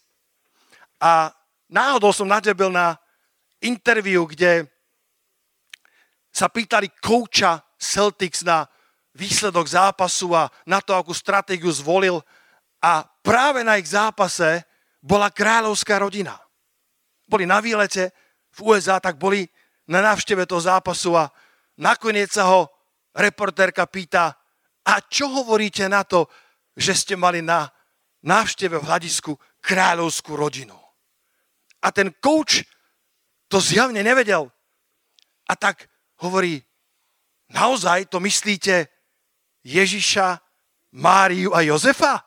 a 1.04 1.36
náhodou 1.68 2.16
som 2.16 2.30
nadebil 2.30 2.72
na 2.72 2.96
interviu, 3.60 4.24
kde 4.24 4.64
sa 6.32 6.48
pýtali 6.48 6.88
kouča 7.04 7.60
Celtics 7.76 8.48
na 8.48 8.64
výsledok 9.14 9.68
zápasu 9.68 10.32
a 10.34 10.48
na 10.66 10.80
to, 10.80 10.96
akú 10.96 11.12
stratégiu 11.14 11.70
zvolil 11.70 12.24
a 12.80 13.06
práve 13.22 13.62
na 13.62 13.78
ich 13.78 13.92
zápase 13.92 14.64
bola 15.04 15.30
kráľovská 15.30 16.00
rodina. 16.00 16.43
Boli 17.28 17.46
na 17.46 17.60
výlete 17.60 18.12
v 18.54 18.60
USA, 18.62 19.00
tak 19.00 19.18
boli 19.18 19.48
na 19.88 20.00
návšteve 20.02 20.48
toho 20.48 20.62
zápasu 20.62 21.16
a 21.18 21.32
nakoniec 21.80 22.32
sa 22.32 22.48
ho 22.48 22.70
reportérka 23.14 23.86
pýta, 23.86 24.36
a 24.84 25.00
čo 25.00 25.32
hovoríte 25.32 25.88
na 25.88 26.04
to, 26.04 26.28
že 26.76 26.92
ste 26.92 27.16
mali 27.16 27.40
na 27.40 27.72
návšteve 28.24 28.76
v 28.80 28.88
hľadisku 28.88 29.32
kráľovskú 29.64 30.36
rodinu? 30.36 30.76
A 31.84 31.92
ten 31.92 32.12
coach 32.20 32.68
to 33.48 33.64
zjavne 33.64 34.04
nevedel. 34.04 34.52
A 35.48 35.54
tak 35.56 35.88
hovorí, 36.20 36.60
naozaj 37.52 38.12
to 38.12 38.20
myslíte 38.20 38.88
Ježiša, 39.64 40.40
Máriu 40.94 41.56
a 41.56 41.64
Jozefa? 41.64 42.22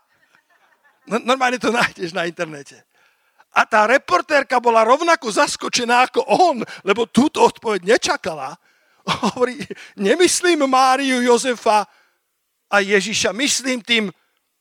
No, 1.07 1.23
normálne 1.23 1.61
to 1.61 1.71
nájdeš 1.71 2.17
na 2.17 2.27
internete. 2.27 2.86
A 3.57 3.65
tá 3.65 3.89
reportérka 3.89 4.61
bola 4.61 4.85
rovnako 4.85 5.33
zaskočená 5.33 6.13
ako 6.13 6.21
on, 6.29 6.61
lebo 6.85 7.09
túto 7.09 7.41
odpoveď 7.41 7.97
nečakala 7.97 8.61
hovorí, 9.23 9.59
nemyslím 9.97 10.67
Máriu, 10.67 11.23
Jozefa 11.23 11.87
a 12.71 12.77
Ježiša, 12.83 13.33
myslím 13.33 13.79
tým 13.83 14.11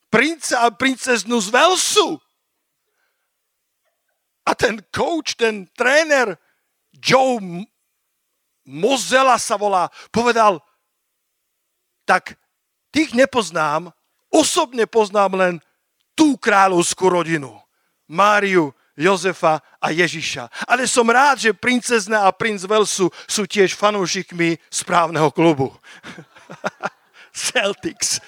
princa 0.06 0.62
a 0.62 0.70
princeznu 0.70 1.40
z 1.40 1.48
Velsu. 1.50 2.20
A 4.46 4.54
ten 4.54 4.78
coach, 4.94 5.34
ten 5.34 5.66
tréner, 5.74 6.38
Joe 6.94 7.42
Mozela 8.66 9.38
sa 9.42 9.58
volá, 9.58 9.90
povedal, 10.14 10.62
tak 12.06 12.38
tých 12.94 13.10
nepoznám, 13.18 13.90
osobne 14.30 14.86
poznám 14.86 15.32
len 15.34 15.54
tú 16.14 16.38
kráľovskú 16.38 17.10
rodinu. 17.10 17.58
Máriu, 18.06 18.70
Jozefa 18.96 19.60
a 19.76 19.92
Ježiša. 19.92 20.48
Ale 20.64 20.88
som 20.88 21.04
rád, 21.04 21.38
že 21.38 21.52
princezna 21.52 22.24
a 22.24 22.32
princ 22.32 22.64
Velsu 22.64 23.12
sú 23.28 23.42
tiež 23.44 23.76
fanúšikmi 23.76 24.56
správneho 24.72 25.28
klubu. 25.28 25.68
Celtics. 27.36 28.24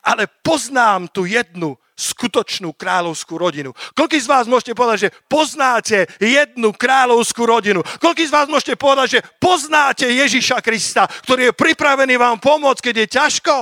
Ale 0.00 0.24
poznám 0.40 1.12
tu 1.12 1.28
jednu 1.28 1.76
skutočnú 2.00 2.72
kráľovskú 2.72 3.36
rodinu. 3.36 3.76
Koľko 3.92 4.16
z 4.16 4.24
vás 4.24 4.48
môžete 4.48 4.72
povedať, 4.72 4.98
že 5.04 5.12
poznáte 5.28 6.08
jednu 6.16 6.72
kráľovskú 6.72 7.44
rodinu? 7.44 7.84
Koľko 8.00 8.24
z 8.24 8.32
vás 8.32 8.48
môžete 8.48 8.80
povedať, 8.80 9.20
že 9.20 9.24
poznáte 9.36 10.08
Ježiša 10.08 10.64
Krista, 10.64 11.04
ktorý 11.04 11.52
je 11.52 11.58
pripravený 11.60 12.16
vám 12.16 12.40
pomôcť, 12.40 12.80
keď 12.88 12.94
je 13.04 13.06
ťažko? 13.20 13.56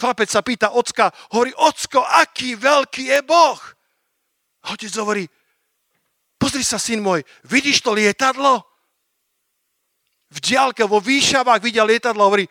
Chlapec 0.00 0.28
sa 0.32 0.40
pýta 0.40 0.72
ocka, 0.72 1.12
hovorí, 1.36 1.52
ocko, 1.52 2.00
aký 2.00 2.56
veľký 2.56 3.12
je 3.12 3.20
Boh? 3.28 3.60
A 4.68 4.76
otec 4.76 4.92
hovorí, 5.00 5.24
pozri 6.36 6.60
sa, 6.60 6.76
syn 6.76 7.00
môj, 7.00 7.24
vidíš 7.48 7.80
to 7.80 7.96
lietadlo? 7.96 8.60
V 10.28 10.38
diálke, 10.44 10.84
vo 10.84 11.00
výšavách 11.00 11.64
videl 11.64 11.88
lietadlo, 11.88 12.28
hovorí, 12.28 12.44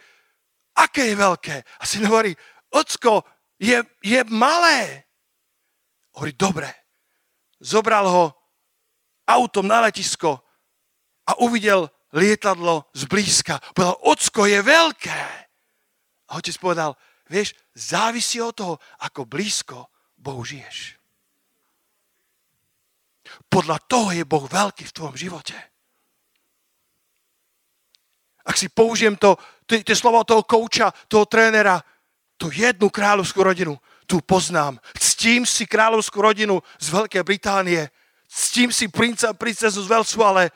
aké 0.74 1.14
je 1.14 1.16
veľké? 1.16 1.56
A 1.62 1.84
syn 1.86 2.10
hovorí, 2.10 2.34
ocko, 2.74 3.22
je, 3.62 3.86
je 4.02 4.20
malé. 4.34 5.06
Hovorí, 6.18 6.34
dobre. 6.34 6.74
Zobral 7.62 8.10
ho 8.10 8.34
autom 9.30 9.70
na 9.70 9.86
letisko 9.86 10.42
a 11.30 11.38
uvidel 11.38 11.86
lietadlo 12.18 12.90
zblízka. 12.98 13.62
Povedal, 13.78 13.98
ocko, 14.10 14.50
je 14.50 14.58
veľké. 14.58 15.22
A 16.34 16.42
otec 16.42 16.58
povedal, 16.58 16.98
vieš, 17.30 17.54
závisí 17.78 18.42
od 18.42 18.58
toho, 18.58 18.74
ako 19.06 19.30
blízko 19.30 19.86
Bohu 20.18 20.42
žiješ. 20.42 20.97
Podľa 23.48 23.78
toho 23.88 24.10
je 24.12 24.24
Boh 24.28 24.44
veľký 24.44 24.84
v 24.88 24.96
tvojom 24.96 25.18
živote. 25.18 25.56
Ak 28.48 28.56
si 28.56 28.72
použijem 28.72 29.20
to, 29.20 29.36
tie 29.68 29.96
slova 29.96 30.24
toho 30.24 30.44
kouča, 30.48 30.92
toho 31.12 31.28
trénera, 31.28 31.84
tú 32.40 32.48
jednu 32.48 32.88
kráľovskú 32.88 33.44
rodinu, 33.44 33.76
tu 34.08 34.24
poznám. 34.24 34.80
Ctím 34.96 35.44
si 35.44 35.68
kráľovskú 35.68 36.24
rodinu 36.24 36.64
z 36.80 36.88
Veľkej 36.96 37.24
Británie, 37.28 37.92
ctím 38.32 38.72
si 38.72 38.88
princa 38.88 39.36
princezu 39.36 39.84
z 39.84 39.92
Velsu, 39.92 40.24
ale 40.24 40.48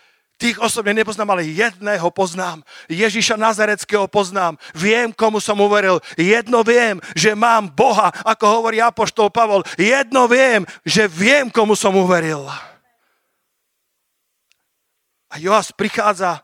Tých 0.41 0.58
osobne 0.58 0.97
nepoznám, 0.97 1.38
ale 1.38 1.45
jedného 1.45 2.10
poznám. 2.10 2.65
Ježiša 2.89 3.38
Nazareckého 3.38 4.10
poznám. 4.10 4.58
Viem, 4.73 5.13
komu 5.13 5.38
som 5.38 5.54
uveril. 5.62 6.01
Jedno 6.17 6.65
viem, 6.65 6.97
že 7.13 7.38
mám 7.38 7.69
Boha, 7.69 8.10
ako 8.25 8.49
hovorí 8.49 8.82
Apoštol 8.82 9.30
Pavol. 9.30 9.62
Jedno 9.77 10.25
viem, 10.25 10.65
že 10.82 11.06
viem, 11.06 11.54
komu 11.54 11.77
som 11.77 11.93
uveril. 11.93 12.49
A 15.32 15.39
Joás 15.39 15.72
prichádza 15.72 16.44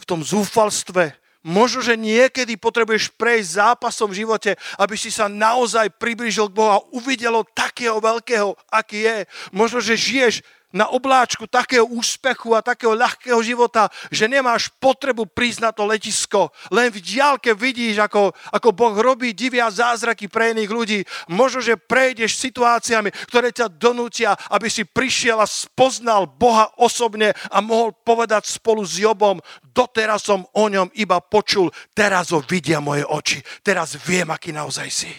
v 0.00 0.04
tom 0.08 0.24
zúfalstve. 0.24 1.12
Možno, 1.42 1.82
že 1.82 1.98
niekedy 1.98 2.54
potrebuješ 2.54 3.18
prejsť 3.18 3.58
zápasom 3.58 4.14
v 4.14 4.22
živote, 4.22 4.54
aby 4.78 4.94
si 4.94 5.10
sa 5.10 5.26
naozaj 5.26 5.90
priblížil 5.98 6.46
k 6.48 6.54
Bohu 6.54 6.70
a 6.70 6.84
uvidelo 6.94 7.42
takého 7.42 7.98
veľkého, 7.98 8.54
aký 8.70 9.04
je. 9.04 9.18
Možno, 9.50 9.82
že 9.82 9.98
žiješ 9.98 10.46
na 10.72 10.88
obláčku 10.88 11.44
takého 11.44 11.84
úspechu 11.84 12.56
a 12.56 12.64
takého 12.64 12.96
ľahkého 12.96 13.38
života, 13.44 13.92
že 14.08 14.26
nemáš 14.26 14.72
potrebu 14.80 15.28
na 15.60 15.70
to 15.70 15.84
letisko. 15.84 16.48
Len 16.72 16.88
v 16.88 16.98
diálke 17.04 17.52
vidíš, 17.52 18.00
ako, 18.00 18.32
ako 18.50 18.68
Boh 18.72 18.96
robí 18.96 19.36
divia 19.36 19.68
zázraky 19.68 20.26
pre 20.32 20.56
iných 20.56 20.70
ľudí. 20.72 21.00
Možno, 21.28 21.60
že 21.60 21.76
prejdeš 21.76 22.40
situáciami, 22.40 23.12
ktoré 23.28 23.52
ťa 23.52 23.68
donútia, 23.68 24.32
aby 24.48 24.72
si 24.72 24.88
prišiel 24.88 25.38
a 25.38 25.46
spoznal 25.46 26.24
Boha 26.26 26.72
osobne 26.80 27.36
a 27.52 27.60
mohol 27.60 27.92
povedať 27.92 28.48
spolu 28.48 28.82
s 28.82 28.96
Jobom, 28.96 29.38
doteraz 29.76 30.24
som 30.24 30.48
o 30.56 30.64
ňom 30.68 30.88
iba 30.96 31.20
počul, 31.20 31.68
teraz 31.92 32.32
ho 32.32 32.40
vidia 32.40 32.80
moje 32.80 33.04
oči, 33.04 33.44
teraz 33.60 33.98
viem, 34.00 34.30
aký 34.32 34.54
naozaj 34.54 34.88
si. 34.88 35.12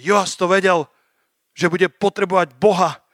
Joas 0.00 0.34
to 0.34 0.48
vedel, 0.48 0.88
že 1.52 1.68
bude 1.68 1.92
potrebovať 1.92 2.56
Boha 2.56 3.04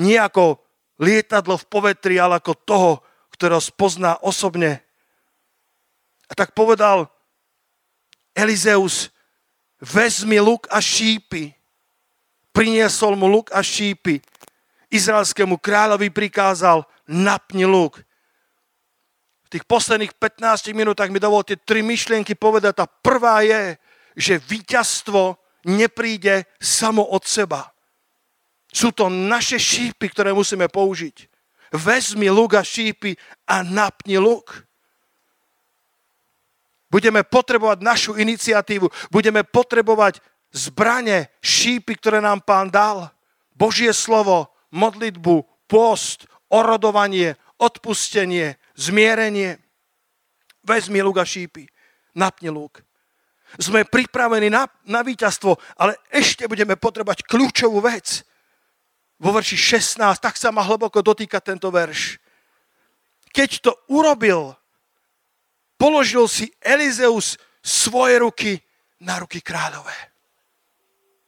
nie 0.00 0.16
ako 0.16 0.69
lietadlo 1.00 1.56
v 1.56 1.68
povetri, 1.72 2.20
ale 2.20 2.36
ako 2.36 2.52
toho, 2.68 2.90
ktorého 3.32 3.58
spozná 3.58 4.20
osobne. 4.20 4.84
A 6.28 6.36
tak 6.36 6.52
povedal 6.52 7.08
Elizeus, 8.36 9.08
vezmi 9.80 10.36
luk 10.38 10.68
a 10.68 10.78
šípy. 10.78 11.56
Priniesol 12.52 13.16
mu 13.16 13.26
luk 13.26 13.48
a 13.50 13.64
šípy. 13.64 14.20
izraelskému 14.90 15.56
kráľovi 15.56 16.10
prikázal, 16.12 16.84
napni 17.08 17.64
luk. 17.64 18.02
V 19.46 19.58
tých 19.58 19.64
posledných 19.66 20.14
15 20.14 20.70
minútach 20.76 21.10
mi 21.10 21.18
dovolte 21.18 21.58
tri 21.58 21.82
myšlienky 21.82 22.38
povedať. 22.38 22.84
Tá 22.84 22.86
prvá 22.86 23.42
je, 23.42 23.78
že 24.14 24.38
víťazstvo 24.38 25.38
nepríde 25.66 26.46
samo 26.62 27.02
od 27.02 27.22
seba. 27.26 27.70
Sú 28.70 28.94
to 28.94 29.10
naše 29.10 29.58
šípy, 29.58 30.06
ktoré 30.10 30.30
musíme 30.30 30.70
použiť. 30.70 31.26
Vezmi 31.74 32.30
luk 32.30 32.54
a 32.54 32.62
šípy 32.62 33.14
a 33.46 33.62
napni 33.62 34.18
luk. 34.18 34.66
Budeme 36.90 37.22
potrebovať 37.22 37.78
našu 37.86 38.12
iniciatívu, 38.18 38.90
budeme 39.14 39.46
potrebovať 39.46 40.18
zbranie, 40.50 41.30
šípy, 41.38 41.94
ktoré 41.94 42.18
nám 42.18 42.42
pán 42.42 42.66
dal. 42.70 43.14
Božie 43.54 43.94
slovo, 43.94 44.50
modlitbu, 44.74 45.46
post, 45.70 46.26
orodovanie, 46.50 47.38
odpustenie, 47.62 48.58
zmierenie. 48.74 49.62
Vezmi 50.66 50.98
luk 50.98 51.22
a 51.22 51.26
šípy, 51.26 51.70
napni 52.18 52.50
luk. 52.50 52.82
Sme 53.58 53.86
pripravení 53.86 54.50
na, 54.50 54.66
na 54.86 55.02
víťazstvo, 55.02 55.58
ale 55.78 55.98
ešte 56.10 56.46
budeme 56.46 56.78
potrebať 56.78 57.26
kľúčovú 57.26 57.82
vec. 57.82 58.22
Vo 59.20 59.30
verši 59.36 59.56
16, 59.56 60.00
tak 60.18 60.34
sa 60.40 60.48
ma 60.48 60.64
hlboko 60.64 61.04
dotýka 61.04 61.38
tento 61.44 61.68
verš. 61.68 62.16
Keď 63.30 63.50
to 63.62 63.72
urobil, 63.92 64.56
položil 65.76 66.26
si 66.26 66.50
Elizeus 66.58 67.36
svoje 67.60 68.18
ruky 68.18 68.58
na 69.04 69.20
ruky 69.20 69.44
kráľové. 69.44 70.09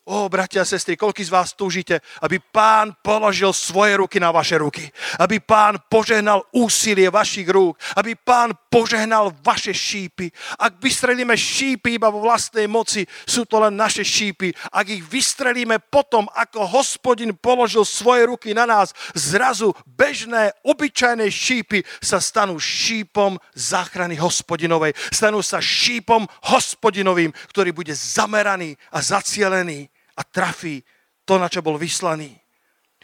O, 0.03 0.27
bratia 0.27 0.67
a 0.67 0.67
sestry, 0.67 0.99
koľký 0.99 1.23
z 1.23 1.31
vás 1.31 1.55
túžite, 1.55 2.03
aby 2.27 2.43
pán 2.43 2.91
položil 3.07 3.55
svoje 3.55 4.03
ruky 4.03 4.19
na 4.19 4.35
vaše 4.35 4.59
ruky. 4.59 4.91
Aby 5.23 5.39
pán 5.39 5.79
požehnal 5.87 6.43
úsilie 6.51 7.07
vašich 7.07 7.47
rúk. 7.47 7.79
Aby 7.95 8.19
pán 8.19 8.51
požehnal 8.67 9.31
vaše 9.47 9.71
šípy. 9.71 10.35
Ak 10.59 10.83
vystrelíme 10.83 11.39
šípy 11.39 12.03
iba 12.03 12.11
vo 12.11 12.19
vlastnej 12.19 12.67
moci, 12.67 13.07
sú 13.31 13.47
to 13.47 13.63
len 13.63 13.79
naše 13.79 14.03
šípy. 14.03 14.51
Ak 14.75 14.91
ich 14.91 15.07
vystrelíme 15.07 15.79
potom, 15.79 16.27
ako 16.35 16.67
hospodin 16.67 17.39
položil 17.39 17.87
svoje 17.87 18.27
ruky 18.27 18.59
na 18.59 18.67
nás, 18.67 18.91
zrazu 19.15 19.71
bežné, 19.87 20.51
obyčajné 20.67 21.31
šípy 21.31 21.87
sa 22.03 22.19
stanú 22.19 22.59
šípom 22.59 23.39
záchrany 23.55 24.19
hospodinovej. 24.19 24.99
Stanú 25.15 25.47
sa 25.47 25.63
šípom 25.63 26.27
hospodinovým, 26.51 27.31
ktorý 27.55 27.71
bude 27.71 27.95
zameraný 27.95 28.75
a 28.91 28.99
zacielený 28.99 29.93
a 30.23 30.31
trafí 30.31 30.87
to, 31.27 31.35
na 31.43 31.51
čo 31.51 31.59
bol 31.67 31.75
vyslaný. 31.75 32.39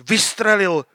Vystrelil 0.07 0.87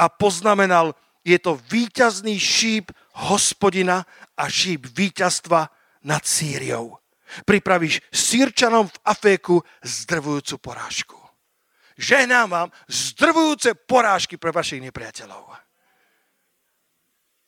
a 0.00 0.08
poznamenal, 0.08 0.96
je 1.20 1.36
to 1.36 1.60
víťazný 1.68 2.40
šíp 2.40 2.88
hospodina 3.28 4.08
a 4.32 4.48
šíp 4.48 4.88
víťazstva 4.88 5.68
nad 6.08 6.24
Sýriou. 6.24 6.96
Pripravíš 7.44 8.00
Sýrčanom 8.08 8.88
v 8.88 8.96
Aféku 9.04 9.60
zdrvujúcu 9.84 10.56
porážku. 10.56 11.20
Ženám 12.00 12.48
vám 12.48 12.68
zdrvujúce 12.88 13.76
porážky 13.76 14.40
pre 14.40 14.48
vašich 14.48 14.80
nepriateľov. 14.80 15.52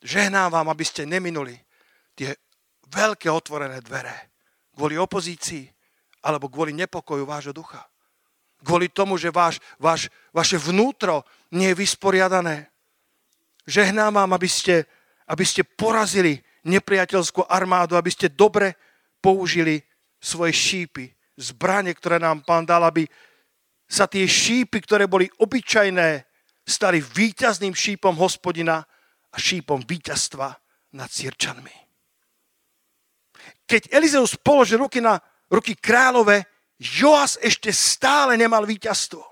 Ženám 0.05 0.53
vám, 0.53 0.69
aby 0.69 0.85
ste 0.85 1.09
neminuli 1.09 1.57
tie 2.13 2.37
veľké 2.93 3.33
otvorené 3.33 3.81
dvere 3.81 4.37
kvôli 4.77 5.01
opozícii, 5.01 5.65
alebo 6.25 6.53
kvôli 6.53 6.77
nepokoju 6.77 7.25
vášho 7.25 7.57
ducha. 7.57 7.85
Kvôli 8.65 8.89
tomu, 8.89 9.21
že 9.21 9.29
váš, 9.29 9.61
váš, 9.77 10.09
vaše 10.33 10.57
vnútro 10.57 11.29
nie 11.53 11.71
je 11.71 11.81
vysporiadané. 11.85 12.73
Žehnám 13.69 14.25
vám, 14.25 14.31
aby 14.33 14.49
ste, 14.49 14.89
aby 15.29 15.45
ste 15.45 15.63
porazili 15.63 16.41
nepriateľskú 16.65 17.45
armádu, 17.45 18.01
aby 18.01 18.09
ste 18.09 18.33
dobre 18.33 18.73
použili 19.21 19.85
svoje 20.17 20.57
šípy, 20.57 21.13
zbranie, 21.37 21.93
ktoré 21.93 22.17
nám 22.17 22.41
pán 22.41 22.65
dal, 22.65 22.81
aby 22.89 23.05
sa 23.85 24.09
tie 24.09 24.25
šípy, 24.25 24.81
ktoré 24.81 25.05
boli 25.05 25.29
obyčajné, 25.29 26.25
stali 26.65 27.05
víťazným 27.05 27.77
šípom 27.77 28.17
hospodina 28.17 28.81
a 29.29 29.37
šípom 29.37 29.85
víťazstva 29.85 30.49
nad 30.97 31.11
Sirčanmi. 31.13 31.77
Keď 33.69 33.93
Elizeus 33.93 34.41
položil 34.41 34.81
ruky 34.81 35.05
na 35.05 35.21
ruky 35.53 35.77
kráľové, 35.77 36.54
Joas 36.81 37.39
ešte 37.39 37.71
stále 37.71 38.35
nemal 38.35 38.67
víťazstvo. 38.67 39.23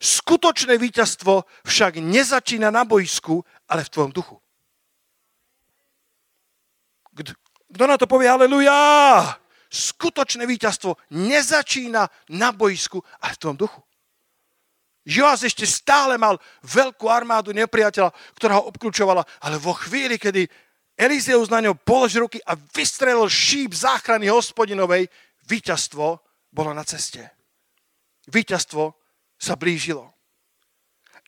Skutočné 0.00 0.76
víťazstvo 0.76 1.48
však 1.64 1.96
nezačína 1.96 2.68
na 2.68 2.84
boisku, 2.84 3.40
ale 3.70 3.84
v 3.88 3.92
tvojom 3.92 4.12
duchu. 4.12 4.36
Kto 7.72 7.84
na 7.88 7.96
to 7.96 8.04
povie 8.04 8.28
aleluja? 8.28 8.74
Skutočné 9.72 10.44
víťazstvo 10.44 11.00
nezačína 11.16 12.06
na 12.36 12.48
boisku, 12.52 13.00
ale 13.24 13.32
v 13.34 13.40
tvojom 13.40 13.58
duchu. 13.58 13.80
Joás 15.04 15.44
ešte 15.44 15.68
stále 15.68 16.16
mal 16.16 16.40
veľkú 16.64 17.08
armádu 17.08 17.52
nepriateľa, 17.52 18.12
ktorá 18.36 18.60
ho 18.60 18.68
obklúčovala, 18.72 19.24
ale 19.40 19.56
vo 19.60 19.76
chvíli, 19.76 20.16
kedy 20.16 20.48
Elizeus 20.96 21.50
na 21.52 21.60
ňo 21.60 21.76
položil 21.76 22.24
ruky 22.24 22.40
a 22.44 22.56
vystrelil 22.56 23.26
šíp 23.28 23.74
záchrany 23.74 24.30
hospodinovej. 24.30 25.08
Výťazstvo 25.44 26.24
bolo 26.54 26.70
na 26.70 26.86
ceste. 26.86 27.26
Výťazstvo 28.30 28.94
sa 29.34 29.58
blížilo. 29.58 30.14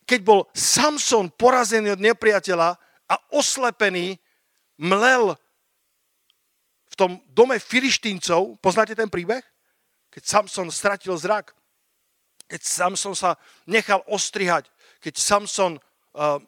Keď 0.07 0.19
bol 0.23 0.47
Samson 0.55 1.27
porazený 1.27 1.99
od 1.99 2.01
nepriateľa 2.01 2.79
a 3.11 3.15
oslepený, 3.35 4.15
mlel 4.79 5.35
v 6.87 6.95
tom 6.95 7.19
dome 7.27 7.59
filištíncov, 7.59 8.55
poznáte 8.63 8.95
ten 8.95 9.11
príbeh? 9.11 9.43
Keď 10.07 10.23
Samson 10.23 10.71
stratil 10.71 11.13
zrak, 11.19 11.51
keď 12.47 12.63
Samson 12.63 13.11
sa 13.11 13.35
nechal 13.67 13.99
ostrihať, 14.07 14.71
keď 15.03 15.19
Samson 15.19 15.75
uh, 16.15 16.39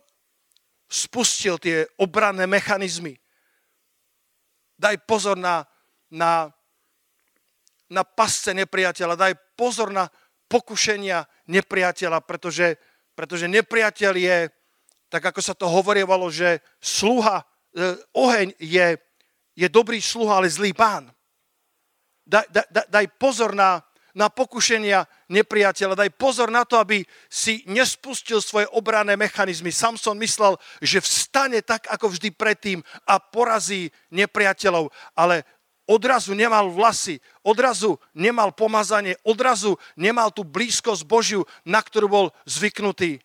spustil 0.88 1.60
tie 1.60 1.86
obranné 2.00 2.48
mechanizmy. 2.48 3.20
Daj 4.80 5.04
pozor 5.04 5.36
na, 5.36 5.68
na, 6.08 6.50
na 7.90 8.06
pasce 8.06 8.54
nepriateľa, 8.54 9.18
daj 9.18 9.34
pozor 9.58 9.90
na 9.90 10.10
pokušenia 10.50 11.26
nepriateľa, 11.50 12.26
pretože, 12.26 12.78
pretože 13.14 13.46
nepriateľ 13.46 14.14
je, 14.18 14.38
tak 15.10 15.34
ako 15.34 15.42
sa 15.42 15.58
to 15.58 15.66
hovorievalo, 15.70 16.30
že 16.30 16.62
sluha, 16.82 17.46
eh, 17.74 17.98
oheň 18.14 18.58
je, 18.62 18.98
je 19.58 19.68
dobrý 19.70 20.02
sluha, 20.02 20.42
ale 20.42 20.50
zlý 20.50 20.74
pán. 20.74 21.10
Daj, 22.30 22.46
daj, 22.54 22.88
daj 22.94 23.06
pozor 23.18 23.58
na, 23.58 23.82
na 24.14 24.30
pokušenia 24.30 25.06
nepriateľa. 25.34 25.98
Daj 25.98 26.12
pozor 26.14 26.54
na 26.54 26.62
to, 26.62 26.78
aby 26.78 27.02
si 27.26 27.66
nespustil 27.66 28.42
svoje 28.42 28.70
obranné 28.74 29.18
mechanizmy. 29.18 29.74
Samson 29.74 30.18
myslel, 30.22 30.58
že 30.78 31.02
vstane 31.02 31.62
tak, 31.66 31.90
ako 31.90 32.14
vždy 32.14 32.30
predtým 32.34 32.80
a 33.10 33.18
porazí 33.18 33.90
nepriateľov, 34.14 34.94
ale 35.18 35.42
odrazu 35.90 36.38
nemal 36.38 36.70
vlasy, 36.70 37.18
odrazu 37.42 37.98
nemal 38.14 38.54
pomazanie, 38.54 39.18
odrazu 39.26 39.82
nemal 39.98 40.30
tú 40.30 40.46
blízkosť 40.46 41.02
Božiu, 41.10 41.42
na 41.66 41.82
ktorú 41.82 42.06
bol 42.06 42.26
zvyknutý. 42.46 43.18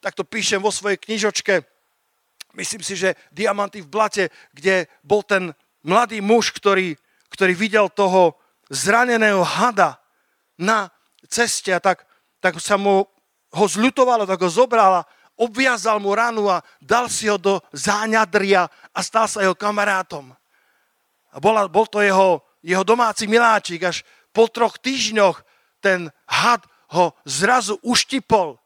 Tak 0.00 0.16
to 0.16 0.24
píšem 0.24 0.64
vo 0.64 0.72
svojej 0.72 0.96
knižočke. 0.96 1.60
Myslím 2.56 2.80
si, 2.80 2.96
že 2.96 3.14
Diamanty 3.28 3.84
v 3.84 3.92
blate, 3.92 4.24
kde 4.56 4.88
bol 5.04 5.20
ten 5.20 5.52
mladý 5.84 6.24
muž, 6.24 6.56
ktorý, 6.56 6.96
ktorý 7.28 7.52
videl 7.52 7.86
toho 7.92 8.40
zraneného 8.72 9.44
hada 9.44 10.00
na 10.56 10.88
ceste 11.28 11.68
a 11.76 11.80
tak, 11.80 12.08
tak 12.40 12.56
sa 12.58 12.80
mu 12.80 13.04
ho 13.52 13.64
zľutovalo, 13.68 14.24
tak 14.24 14.40
ho 14.40 14.48
zobrala, 14.48 15.04
obviazal 15.36 16.00
mu 16.00 16.16
ranu 16.16 16.48
a 16.48 16.64
dal 16.80 17.12
si 17.12 17.28
ho 17.28 17.36
do 17.36 17.60
záňadria 17.72 18.68
a 18.92 18.98
stal 19.04 19.28
sa 19.28 19.44
jeho 19.44 19.56
kamarátom. 19.56 20.32
A 21.32 21.40
bola, 21.40 21.68
bol 21.68 21.88
to 21.88 22.04
jeho, 22.04 22.44
jeho 22.60 22.84
domáci 22.84 23.24
miláčik, 23.24 23.82
až 23.82 24.04
po 24.32 24.48
troch 24.48 24.76
týždňoch 24.80 25.40
ten 25.80 26.12
had 26.28 26.64
ho 26.92 27.16
zrazu 27.24 27.80
uštipol. 27.80 28.60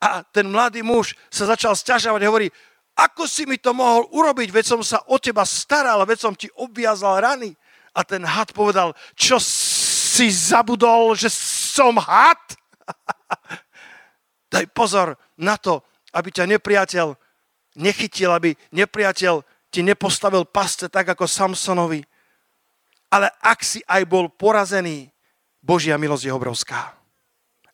A 0.00 0.24
ten 0.24 0.48
mladý 0.48 0.80
muž 0.80 1.16
sa 1.28 1.44
začal 1.48 1.76
stiažovať 1.76 2.20
a 2.24 2.28
hovorí, 2.28 2.48
ako 2.96 3.28
si 3.28 3.44
mi 3.44 3.60
to 3.60 3.76
mohol 3.76 4.08
urobiť, 4.08 4.48
veď 4.48 4.64
som 4.64 4.80
sa 4.80 5.04
o 5.12 5.20
teba 5.20 5.44
staral, 5.44 6.00
veď 6.08 6.18
som 6.18 6.32
ti 6.32 6.48
obviazal 6.56 7.20
rany. 7.20 7.52
A 7.92 8.04
ten 8.04 8.24
had 8.24 8.52
povedal, 8.56 8.96
čo 9.12 9.36
si 9.40 10.32
zabudol, 10.32 11.12
že 11.12 11.28
som 11.28 11.96
had? 12.00 12.40
Daj 14.52 14.64
pozor 14.72 15.20
na 15.36 15.60
to, 15.60 15.84
aby 16.16 16.32
ťa 16.32 16.48
nepriateľ 16.56 17.12
nechytil, 17.76 18.32
aby 18.32 18.56
nepriateľ 18.72 19.44
ti 19.76 19.84
nepostavil 19.84 20.48
pasce 20.48 20.88
tak 20.88 21.12
ako 21.12 21.28
Samsonovi. 21.28 22.00
Ale 23.12 23.28
ak 23.44 23.60
si 23.60 23.84
aj 23.84 24.08
bol 24.08 24.32
porazený, 24.32 25.12
Božia 25.60 26.00
milosť 26.00 26.24
je 26.24 26.32
obrovská. 26.32 26.96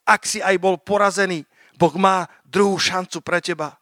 Ak 0.02 0.26
si 0.26 0.42
aj 0.42 0.58
bol 0.58 0.82
porazený, 0.82 1.46
Boh 1.78 1.94
má 1.94 2.26
druhú 2.42 2.74
šancu 2.74 3.22
pre 3.22 3.38
teba. 3.38 3.78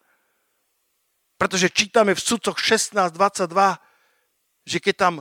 Pretože 1.40 1.72
čítame 1.72 2.12
v 2.12 2.20
sudcoch 2.20 2.60
16.22, 2.60 3.56
že 4.68 4.78
keď 4.84 4.94
tam 5.00 5.14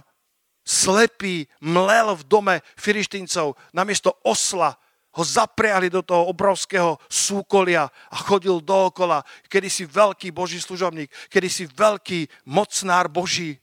slepý 0.67 1.47
mlel 1.63 2.19
v 2.19 2.27
dome 2.27 2.55
filištíncov, 2.75 3.55
namiesto 3.71 4.11
osla 4.27 4.75
ho 5.19 5.23
zapriali 5.27 5.91
do 5.91 5.99
toho 5.99 6.31
obrovského 6.31 6.95
súkolia 7.11 7.91
a 8.07 8.15
chodil 8.23 8.63
dookola, 8.63 9.19
kedy 9.51 9.67
si 9.67 9.83
veľký 9.83 10.31
Boží 10.31 10.63
služobník, 10.63 11.11
kedy 11.27 11.47
si 11.51 11.67
veľký 11.67 12.47
mocnár 12.47 13.11
Boží. 13.11 13.59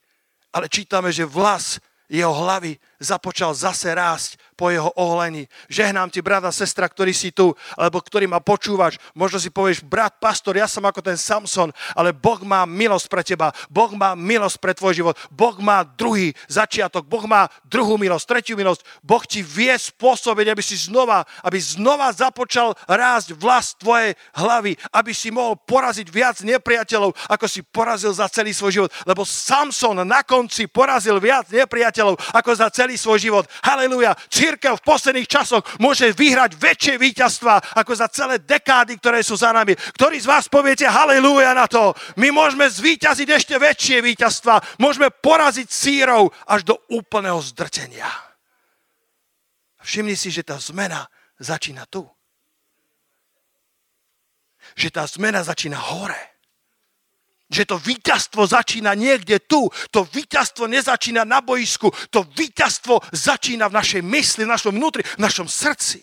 Ale 0.52 0.68
čítame, 0.68 1.08
že 1.08 1.24
vlas 1.24 1.80
jeho 2.12 2.28
hlavy 2.28 2.76
započal 3.00 3.56
zase 3.56 3.88
rásť 3.88 4.36
po 4.56 4.72
jeho 4.72 4.88
oholení. 4.96 5.44
Žehnám 5.68 6.08
ti, 6.08 6.24
brada, 6.24 6.48
sestra, 6.48 6.88
ktorý 6.88 7.12
si 7.12 7.28
tu, 7.28 7.52
alebo 7.76 8.00
ktorý 8.00 8.24
ma 8.24 8.40
počúvaš. 8.40 8.96
Možno 9.12 9.36
si 9.36 9.52
povieš, 9.52 9.84
brat, 9.84 10.16
pastor, 10.16 10.56
ja 10.56 10.64
som 10.64 10.82
ako 10.88 11.04
ten 11.04 11.20
Samson, 11.20 11.68
ale 11.92 12.16
Boh 12.16 12.40
má 12.40 12.64
milosť 12.64 13.06
pre 13.12 13.20
teba. 13.20 13.52
Boh 13.68 13.92
má 13.92 14.16
milosť 14.16 14.56
pre 14.56 14.72
tvoj 14.72 14.96
život. 14.96 15.14
Boh 15.28 15.52
má 15.60 15.84
druhý 15.84 16.32
začiatok. 16.48 17.04
Boh 17.04 17.28
má 17.28 17.52
druhú 17.68 18.00
milosť, 18.00 18.24
tretiu 18.24 18.56
milosť. 18.56 18.80
Boh 19.04 19.20
ti 19.28 19.44
vie 19.44 19.76
spôsobiť, 19.76 20.48
aby 20.48 20.62
si 20.64 20.80
znova, 20.80 21.28
aby 21.44 21.60
znova 21.60 22.08
započal 22.16 22.72
rásť 22.88 23.36
vlast 23.36 23.76
tvojej 23.76 24.16
hlavy, 24.32 24.80
aby 24.96 25.12
si 25.12 25.28
mohol 25.28 25.60
poraziť 25.60 26.08
viac 26.08 26.40
nepriateľov, 26.40 27.12
ako 27.28 27.44
si 27.44 27.60
porazil 27.60 28.16
za 28.16 28.24
celý 28.32 28.56
svoj 28.56 28.72
život. 28.72 28.90
Lebo 29.04 29.28
Samson 29.28 30.00
na 30.00 30.24
konci 30.24 30.64
porazil 30.64 31.20
viac 31.20 31.52
nepriateľov, 31.52 32.16
ako 32.32 32.50
za 32.56 32.72
celý 32.72 32.96
svoj 32.96 33.20
život. 33.20 33.44
Haleluja 33.60 34.16
církev 34.46 34.78
v 34.78 34.86
posledných 34.86 35.26
časoch 35.26 35.66
môže 35.82 36.14
vyhrať 36.14 36.54
väčšie 36.54 36.94
víťazstva 37.02 37.74
ako 37.74 37.92
za 37.98 38.06
celé 38.06 38.38
dekády, 38.38 38.94
ktoré 39.02 39.26
sú 39.26 39.34
za 39.34 39.50
nami. 39.50 39.74
Ktorí 39.74 40.22
z 40.22 40.30
vás 40.30 40.46
poviete 40.46 40.86
halleluja 40.86 41.50
na 41.50 41.66
to? 41.66 41.90
My 42.14 42.30
môžeme 42.30 42.70
zvíťaziť 42.70 43.26
ešte 43.26 43.54
väčšie 43.58 43.98
víťazstva. 44.06 44.78
Môžeme 44.78 45.10
poraziť 45.10 45.66
sírov 45.66 46.30
až 46.46 46.62
do 46.62 46.78
úplného 46.94 47.42
zdrtenia. 47.42 48.06
Všimni 49.82 50.14
si, 50.14 50.30
že 50.30 50.46
tá 50.46 50.54
zmena 50.62 51.10
začína 51.42 51.90
tu. 51.90 52.06
Že 54.78 54.88
tá 54.94 55.02
zmena 55.10 55.42
začína 55.42 55.78
hore 55.78 56.35
že 57.46 57.62
to 57.62 57.78
víťazstvo 57.78 58.42
začína 58.46 58.98
niekde 58.98 59.38
tu. 59.46 59.70
To 59.94 60.02
víťazstvo 60.02 60.66
nezačína 60.66 61.22
na 61.22 61.38
boisku. 61.42 61.90
To 62.10 62.26
víťazstvo 62.26 62.98
začína 63.14 63.70
v 63.70 63.76
našej 63.78 64.02
mysli, 64.02 64.42
v 64.44 64.52
našom 64.52 64.74
vnútri, 64.74 65.06
v 65.06 65.22
našom 65.22 65.46
srdci. 65.46 66.02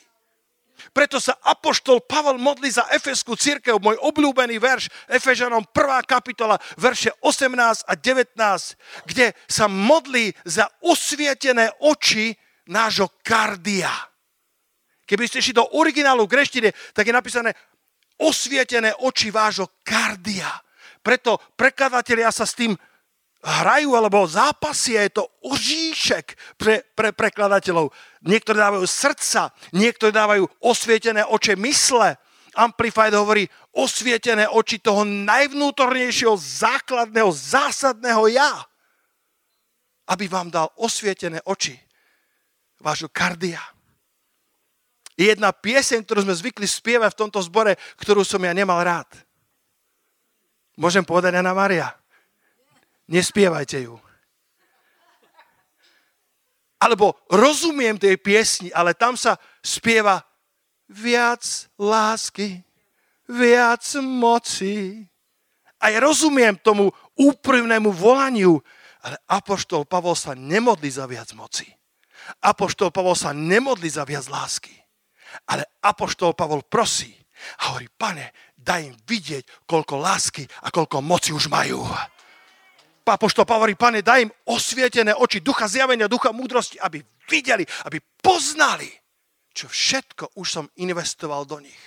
Preto 0.93 1.17
sa 1.17 1.41
Apoštol 1.41 2.05
Pavel 2.05 2.37
modlí 2.37 2.69
za 2.69 2.85
Efeskú 2.93 3.33
církev, 3.33 3.81
môj 3.81 3.97
obľúbený 3.97 4.61
verš, 4.61 4.93
Efežanom 5.09 5.65
1. 5.65 6.05
kapitola, 6.05 6.61
verše 6.77 7.09
18 7.17 7.89
a 7.89 7.93
19, 7.97 8.37
kde 9.09 9.33
sa 9.49 9.65
modlí 9.65 10.37
za 10.45 10.69
osvietené 10.85 11.73
oči 11.81 12.37
nášho 12.69 13.09
kardia. 13.25 13.89
Keby 15.09 15.25
ste 15.25 15.41
šli 15.41 15.57
do 15.57 15.65
originálu 15.81 16.29
greštine, 16.29 16.69
tak 16.93 17.09
je 17.09 17.13
napísané 17.17 17.57
osvietené 18.21 18.93
oči 19.01 19.33
vášho 19.33 19.81
kardia 19.81 20.53
preto 21.03 21.37
prekladatelia 21.59 22.31
sa 22.31 22.47
s 22.47 22.55
tým 22.55 22.73
hrajú 23.43 23.91
alebo 23.99 24.23
zápasia, 24.23 25.03
je 25.03 25.19
to 25.19 25.23
ožíšek 25.43 26.55
pre, 26.55 26.87
pre 26.95 27.11
prekladateľov. 27.11 27.91
Niektorí 28.23 28.55
dávajú 28.55 28.87
srdca, 28.87 29.51
niektorí 29.75 30.15
dávajú 30.15 30.47
osvietené 30.63 31.27
oče 31.27 31.59
mysle. 31.59 32.15
Amplified 32.55 33.11
hovorí 33.11 33.43
osvietené 33.75 34.47
oči 34.47 34.79
toho 34.79 35.03
najvnútornejšieho, 35.03 36.39
základného, 36.39 37.29
zásadného 37.33 38.23
ja. 38.31 38.63
Aby 40.07 40.31
vám 40.31 40.47
dal 40.47 40.71
osvietené 40.79 41.43
oči 41.43 41.75
vášho 42.79 43.11
kardia. 43.11 43.59
Je 45.19 45.29
jedna 45.29 45.51
pieseň, 45.53 46.03
ktorú 46.03 46.25
sme 46.25 46.35
zvykli 46.35 46.65
spievať 46.65 47.13
v 47.13 47.19
tomto 47.27 47.39
zbore, 47.43 47.77
ktorú 48.01 48.25
som 48.25 48.41
ja 48.41 48.53
nemal 48.55 48.81
rád. 48.81 49.07
Môžem 50.73 51.05
povedať 51.05 51.37
Anna 51.37 51.53
Maria? 51.53 51.93
Nespievajte 53.05 53.85
ju. 53.85 53.99
Alebo 56.83 57.15
rozumiem 57.31 57.95
tej 57.95 58.19
piesni, 58.19 58.67
ale 58.75 58.91
tam 58.91 59.15
sa 59.15 59.39
spieva 59.63 60.19
viac 60.91 61.71
lásky, 61.79 62.59
viac 63.29 63.83
moci. 64.03 65.07
A 65.79 65.95
ja 65.95 66.03
rozumiem 66.03 66.59
tomu 66.59 66.91
úprimnému 67.15 67.87
volaniu, 67.93 68.59
ale 69.03 69.15
Apoštol 69.31 69.87
Pavol 69.87 70.15
sa 70.15 70.35
nemodlí 70.35 70.91
za 70.91 71.07
viac 71.07 71.31
moci. 71.35 71.67
Apoštol 72.43 72.91
Pavol 72.91 73.15
sa 73.15 73.31
nemodlí 73.31 73.87
za 73.87 74.03
viac 74.03 74.27
lásky. 74.27 74.75
Ale 75.47 75.63
Apoštol 75.83 76.35
Pavol 76.35 76.67
prosí 76.67 77.22
a 77.59 77.73
hovorí, 77.73 77.87
pane, 77.93 78.31
daj 78.57 78.81
im 78.91 78.95
vidieť, 79.07 79.67
koľko 79.67 79.99
lásky 79.99 80.47
a 80.63 80.71
koľko 80.71 81.03
moci 81.03 81.35
už 81.35 81.51
majú. 81.51 81.83
Apoštol 83.03 83.43
Pavorí, 83.43 83.75
pane, 83.75 83.99
daj 83.99 84.23
im 84.23 84.31
osvietené 84.47 85.11
oči 85.11 85.43
ducha 85.43 85.67
zjavenia, 85.67 86.07
ducha 86.07 86.31
múdrosti, 86.31 86.79
aby 86.79 87.03
videli, 87.27 87.67
aby 87.83 87.99
poznali, 88.23 88.87
čo 89.51 89.67
všetko 89.67 90.39
už 90.39 90.47
som 90.47 90.65
investoval 90.79 91.43
do 91.43 91.59
nich. 91.59 91.83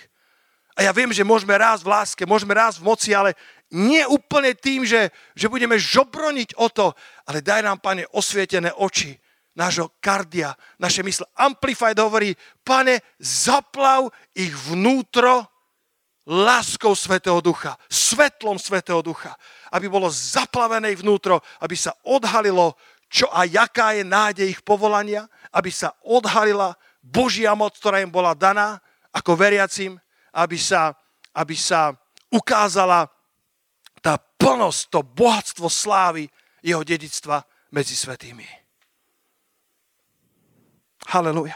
A 0.77 0.85
ja 0.85 0.93
viem, 0.93 1.09
že 1.09 1.25
môžeme 1.25 1.57
rásť 1.57 1.83
v 1.83 1.89
láske, 1.89 2.23
môžeme 2.29 2.53
rásť 2.53 2.85
v 2.85 2.85
moci, 2.85 3.09
ale 3.17 3.33
nie 3.73 4.05
úplne 4.05 4.53
tým, 4.53 4.85
že, 4.85 5.09
že 5.33 5.49
budeme 5.49 5.73
žobroniť 5.73 6.53
o 6.61 6.69
to, 6.69 6.93
ale 7.25 7.41
daj 7.41 7.65
nám, 7.65 7.81
pane, 7.81 8.05
osvietené 8.13 8.69
oči 8.77 9.17
nášho 9.57 9.89
kardia, 9.97 10.53
naše 10.77 11.01
mysle. 11.01 11.25
Amplified 11.33 11.97
hovorí, 11.97 12.37
pane, 12.61 13.01
zaplav 13.17 14.13
ich 14.37 14.53
vnútro 14.53 15.49
láskou 16.29 16.93
Svetého 16.93 17.41
Ducha, 17.41 17.73
svetlom 17.89 18.61
Svetého 18.61 19.01
Ducha, 19.01 19.33
aby 19.73 19.89
bolo 19.89 20.13
zaplavené 20.13 20.93
vnútro, 20.93 21.41
aby 21.57 21.73
sa 21.73 21.97
odhalilo, 22.05 22.77
čo 23.09 23.25
a 23.33 23.49
jaká 23.49 23.97
je 23.97 24.05
nádej 24.05 24.47
ich 24.53 24.61
povolania, 24.61 25.25
aby 25.49 25.73
sa 25.73 25.95
odhalila 26.05 26.77
Božia 27.01 27.55
moc, 27.57 27.73
ktorá 27.79 28.03
im 28.03 28.11
bola 28.11 28.37
daná 28.37 28.77
ako 29.09 29.39
veriacim, 29.39 29.97
aby 30.35 30.59
sa, 30.59 30.93
aby 31.33 31.55
sa 31.55 31.95
ukázala 32.29 33.07
tá 34.03 34.19
plnosť, 34.19 34.81
to 34.91 34.99
bohatstvo 35.01 35.71
slávy 35.71 36.27
jeho 36.61 36.83
dedictva 36.83 37.41
medzi 37.71 37.95
svetými. 37.95 38.66
Halelúja. 41.07 41.55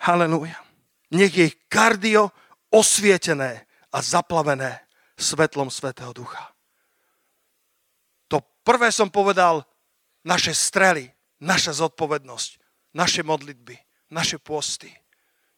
Halelúja. 0.00 0.56
Nech 1.12 1.36
je 1.36 1.52
kardio 1.68 2.32
osvietené 2.72 3.68
a 3.92 4.00
zaplavené 4.00 4.80
svetlom 5.20 5.68
Svetého 5.68 6.16
Ducha. 6.16 6.40
To 8.32 8.40
prvé 8.64 8.88
som 8.88 9.12
povedal, 9.12 9.68
naše 10.24 10.56
strely, 10.56 11.12
naša 11.36 11.84
zodpovednosť, 11.84 12.50
naše 12.96 13.20
modlitby, 13.20 13.76
naše 14.08 14.40
posty. 14.40 14.88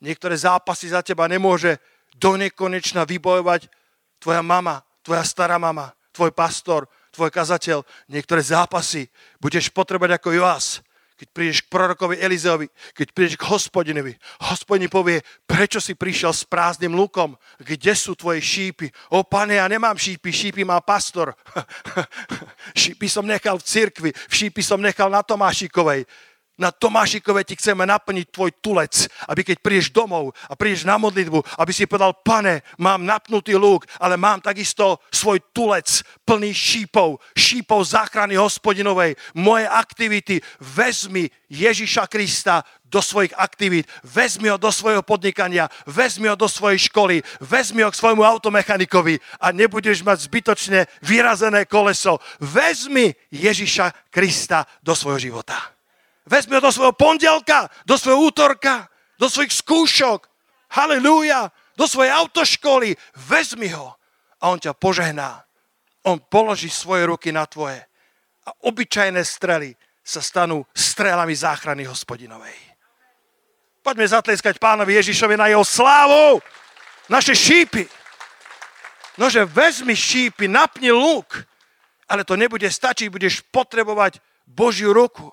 Niektoré 0.02 0.34
zápasy 0.34 0.90
za 0.90 1.06
teba 1.06 1.30
nemôže 1.30 1.78
do 2.18 2.34
nekonečna 2.34 3.06
vybojovať 3.06 3.70
tvoja 4.18 4.42
mama, 4.42 4.82
tvoja 5.06 5.22
stará 5.22 5.54
mama, 5.54 5.94
tvoj 6.10 6.34
pastor, 6.34 6.90
tvoj 7.14 7.30
kazateľ. 7.30 7.86
Niektoré 8.10 8.42
zápasy 8.42 9.06
budeš 9.38 9.70
potrebať 9.70 10.18
ako 10.18 10.34
Joás, 10.34 10.82
keď 11.14 11.28
prídeš 11.30 11.58
k 11.62 11.70
prorokovi 11.70 12.18
Elizeovi, 12.18 12.66
keď 12.94 13.06
prídeš 13.14 13.36
k 13.38 13.46
hospodinovi, 13.46 14.12
hospodin 14.50 14.90
povie, 14.90 15.22
prečo 15.46 15.78
si 15.78 15.94
prišiel 15.94 16.34
s 16.34 16.42
prázdnym 16.42 16.90
lukom, 16.90 17.38
kde 17.62 17.94
sú 17.94 18.18
tvoje 18.18 18.42
šípy? 18.42 18.90
O 19.14 19.22
pane, 19.22 19.62
ja 19.62 19.66
nemám 19.70 19.94
šípy, 19.94 20.34
šípy 20.34 20.66
má 20.66 20.82
pastor. 20.82 21.38
šípy 22.82 23.06
som 23.06 23.22
nechal 23.22 23.62
v 23.62 23.66
cirkvi, 23.66 24.10
šípy 24.26 24.60
som 24.60 24.82
nechal 24.82 25.06
na 25.06 25.22
Tomášikovej 25.22 26.02
na 26.58 26.70
Tomášikove 26.70 27.42
ti 27.42 27.58
chceme 27.58 27.82
naplniť 27.82 28.26
tvoj 28.30 28.50
tulec, 28.62 29.10
aby 29.26 29.42
keď 29.42 29.56
prídeš 29.58 29.90
domov 29.90 30.30
a 30.46 30.54
prídeš 30.54 30.86
na 30.86 30.94
modlitbu, 30.98 31.42
aby 31.58 31.72
si 31.74 31.90
povedal, 31.90 32.14
pane, 32.22 32.62
mám 32.78 33.02
napnutý 33.02 33.58
lúk, 33.58 33.86
ale 33.98 34.14
mám 34.14 34.38
takisto 34.38 35.02
svoj 35.10 35.42
tulec 35.50 36.06
plný 36.22 36.54
šípov, 36.54 37.18
šípov 37.34 37.82
záchrany 37.82 38.38
hospodinovej, 38.38 39.18
moje 39.34 39.66
aktivity, 39.66 40.38
vezmi 40.62 41.26
Ježiša 41.50 42.06
Krista 42.06 42.62
do 42.86 43.02
svojich 43.02 43.34
aktivít, 43.34 43.90
vezmi 44.06 44.46
ho 44.46 44.58
do 44.58 44.70
svojho 44.70 45.02
podnikania, 45.02 45.66
vezmi 45.82 46.30
ho 46.30 46.38
do 46.38 46.46
svojej 46.46 46.86
školy, 46.86 47.26
vezmi 47.42 47.82
ho 47.82 47.90
k 47.90 47.98
svojmu 47.98 48.22
automechanikovi 48.22 49.18
a 49.42 49.50
nebudeš 49.50 50.06
mať 50.06 50.30
zbytočne 50.30 50.86
vyrazené 51.02 51.66
koleso. 51.66 52.22
Vezmi 52.38 53.10
Ježiša 53.34 54.14
Krista 54.14 54.62
do 54.86 54.94
svojho 54.94 55.18
života. 55.18 55.73
Vezmi 56.24 56.56
ho 56.56 56.60
do 56.60 56.72
svojho 56.72 56.96
pondelka, 56.96 57.68
do 57.84 57.98
svojho 58.00 58.32
útorka, 58.32 58.88
do 59.20 59.28
svojich 59.28 59.52
skúšok. 59.52 60.28
Halelúja. 60.74 61.52
do 61.74 61.90
svojej 61.90 62.14
autoškoly, 62.14 62.94
vezmi 63.26 63.66
ho 63.74 63.98
a 64.38 64.44
on 64.46 64.62
ťa 64.62 64.78
požehná. 64.78 65.42
On 66.06 66.22
položí 66.22 66.70
svoje 66.70 67.02
ruky 67.10 67.34
na 67.34 67.46
tvoje 67.50 67.82
a 68.46 68.50
obyčajné 68.62 69.24
strely 69.24 69.74
sa 70.04 70.22
stanú 70.22 70.62
strelami 70.70 71.34
záchrany 71.34 71.82
hospodinovej. 71.88 72.54
Poďme 73.82 74.06
zatleskať 74.06 74.60
pánovi 74.60 74.96
Ježišovi 75.00 75.34
na 75.36 75.48
jeho 75.48 75.64
slávu, 75.64 76.40
naše 77.08 77.34
šípy. 77.34 77.88
Nože 79.18 79.44
vezmi 79.44 79.96
šípy, 79.96 80.48
napni 80.48 80.94
luk, 80.94 81.42
ale 82.08 82.22
to 82.22 82.38
nebude 82.38 82.66
stačiť, 82.70 83.10
budeš 83.10 83.42
potrebovať 83.50 84.20
Božiu 84.44 84.92
ruku. 84.92 85.32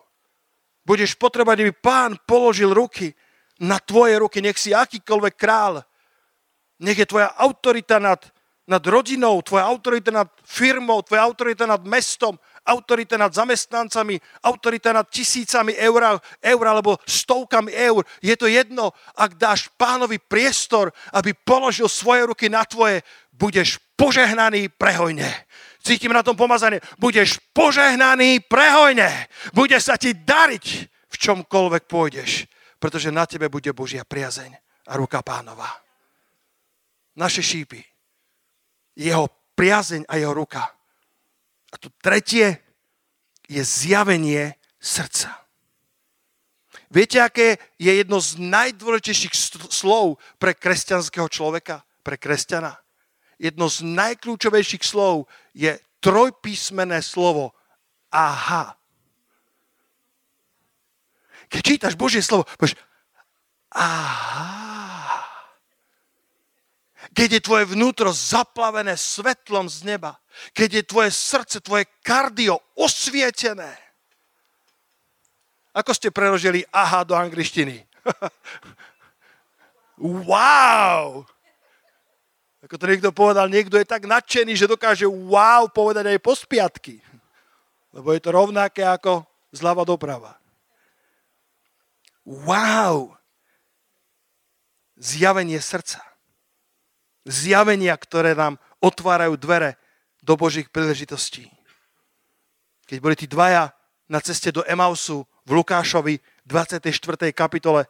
Budeš 0.91 1.15
potrebovať, 1.15 1.63
aby 1.63 1.71
pán 1.71 2.19
položil 2.27 2.75
ruky 2.75 3.15
na 3.63 3.79
tvoje 3.79 4.19
ruky. 4.19 4.43
Nech 4.43 4.59
si 4.59 4.75
akýkoľvek 4.75 5.35
král. 5.39 5.79
Nech 6.83 6.99
je 6.99 7.07
tvoja 7.07 7.31
autorita 7.39 7.95
nad, 7.95 8.19
nad 8.67 8.83
rodinou, 8.83 9.39
tvoja 9.39 9.71
autorita 9.71 10.11
nad 10.11 10.27
firmou, 10.43 10.99
tvoja 10.99 11.23
autorita 11.23 11.63
nad 11.63 11.79
mestom, 11.87 12.35
autorita 12.67 13.15
nad 13.15 13.31
zamestnancami, 13.31 14.19
autorita 14.43 14.91
nad 14.91 15.07
tisícami 15.07 15.79
eur, 15.79 16.19
eur 16.43 16.63
alebo 16.67 16.99
stovkami 17.07 17.71
eur. 17.71 18.03
Je 18.19 18.35
to 18.35 18.51
jedno, 18.51 18.91
ak 19.15 19.39
dáš 19.39 19.71
pánovi 19.79 20.19
priestor, 20.19 20.91
aby 21.15 21.31
položil 21.31 21.87
svoje 21.87 22.27
ruky 22.27 22.51
na 22.51 22.67
tvoje, 22.67 22.99
budeš 23.31 23.79
požehnaný 23.95 24.67
prehojne. 24.75 25.47
Cítim 25.81 26.13
na 26.13 26.21
tom 26.21 26.37
pomazanie. 26.37 26.77
Budeš 27.01 27.41
požehnaný 27.57 28.45
prehojne. 28.45 29.09
Bude 29.51 29.81
sa 29.81 29.97
ti 29.97 30.13
dariť 30.13 30.65
v 31.11 31.15
čomkoľvek 31.17 31.83
pôjdeš, 31.89 32.45
pretože 32.77 33.09
na 33.09 33.25
tebe 33.25 33.49
bude 33.49 33.73
Božia 33.73 34.05
priazeň 34.05 34.53
a 34.87 34.93
ruka 34.95 35.25
pánova. 35.25 35.67
Naše 37.17 37.43
šípy, 37.43 37.81
jeho 38.95 39.27
priazeň 39.57 40.07
a 40.07 40.15
jeho 40.15 40.31
ruka. 40.31 40.63
A 41.71 41.75
to 41.75 41.91
tretie 41.99 42.61
je 43.51 43.61
zjavenie 43.65 44.55
srdca. 44.79 45.41
Viete, 46.91 47.23
aké 47.23 47.55
je 47.79 47.91
jedno 47.91 48.19
z 48.19 48.35
najdôležitejších 48.39 49.35
slov 49.71 50.19
pre 50.39 50.51
kresťanského 50.51 51.27
človeka, 51.31 51.87
pre 52.03 52.19
kresťana? 52.19 52.75
Jedno 53.41 53.65
z 53.65 53.81
najkľúčovejších 53.81 54.85
slov 54.85 55.25
je 55.57 55.73
trojpísmené 55.97 57.01
slovo 57.01 57.57
aha. 58.13 58.77
Keď 61.49 61.61
čítaš 61.65 61.93
Božie 61.97 62.21
slovo, 62.21 62.45
povieš 62.61 62.77
aha. 63.73 65.25
Keď 67.11 67.29
je 67.33 67.41
tvoje 67.43 67.65
vnútro 67.73 68.13
zaplavené 68.13 68.93
svetlom 68.95 69.67
z 69.67 69.83
neba, 69.83 70.21
keď 70.53 70.69
je 70.79 70.83
tvoje 70.85 71.09
srdce, 71.11 71.59
tvoje 71.59 71.89
kardio 72.05 72.61
osvietené. 72.77 73.73
Ako 75.75 75.91
ste 75.91 76.13
preložili 76.13 76.63
aha 76.71 77.03
do 77.03 77.17
angličtiny? 77.17 77.83
wow! 80.29 81.27
Ako 82.61 82.77
to 82.77 82.85
niekto 82.85 83.09
povedal, 83.09 83.49
niekto 83.49 83.73
je 83.81 83.89
tak 83.89 84.05
nadšený, 84.05 84.53
že 84.53 84.69
dokáže 84.69 85.09
wow 85.09 85.65
povedať 85.65 86.13
aj 86.13 86.19
po 86.21 86.37
spiatky. 86.37 87.01
Lebo 87.89 88.13
je 88.13 88.21
to 88.21 88.29
rovnaké 88.29 88.85
ako 88.85 89.25
zľava 89.49 89.81
doprava. 89.81 90.37
Wow! 92.21 93.17
Zjavenie 95.01 95.57
srdca. 95.57 96.05
Zjavenia, 97.25 97.97
ktoré 97.97 98.37
nám 98.37 98.61
otvárajú 98.77 99.33
dvere 99.41 99.81
do 100.21 100.37
Božích 100.37 100.69
príležitostí. 100.69 101.49
Keď 102.85 102.97
boli 103.01 103.17
tí 103.17 103.25
dvaja 103.25 103.73
na 104.05 104.21
ceste 104.21 104.53
do 104.53 104.61
Emausu 104.69 105.25
v 105.49 105.57
Lukášovi 105.57 106.21
24. 106.45 107.33
kapitole, 107.33 107.89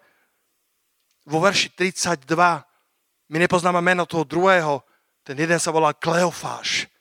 vo 1.27 1.43
verši 1.43 1.75
32 1.75 2.70
my 3.31 3.39
nepoznáme 3.39 3.79
meno 3.79 4.03
toho 4.03 4.27
druhého. 4.27 4.83
Ten 5.23 5.39
jeden 5.39 5.55
sa 5.55 5.71
volá 5.71 5.95
Kleofáš. 5.95 6.91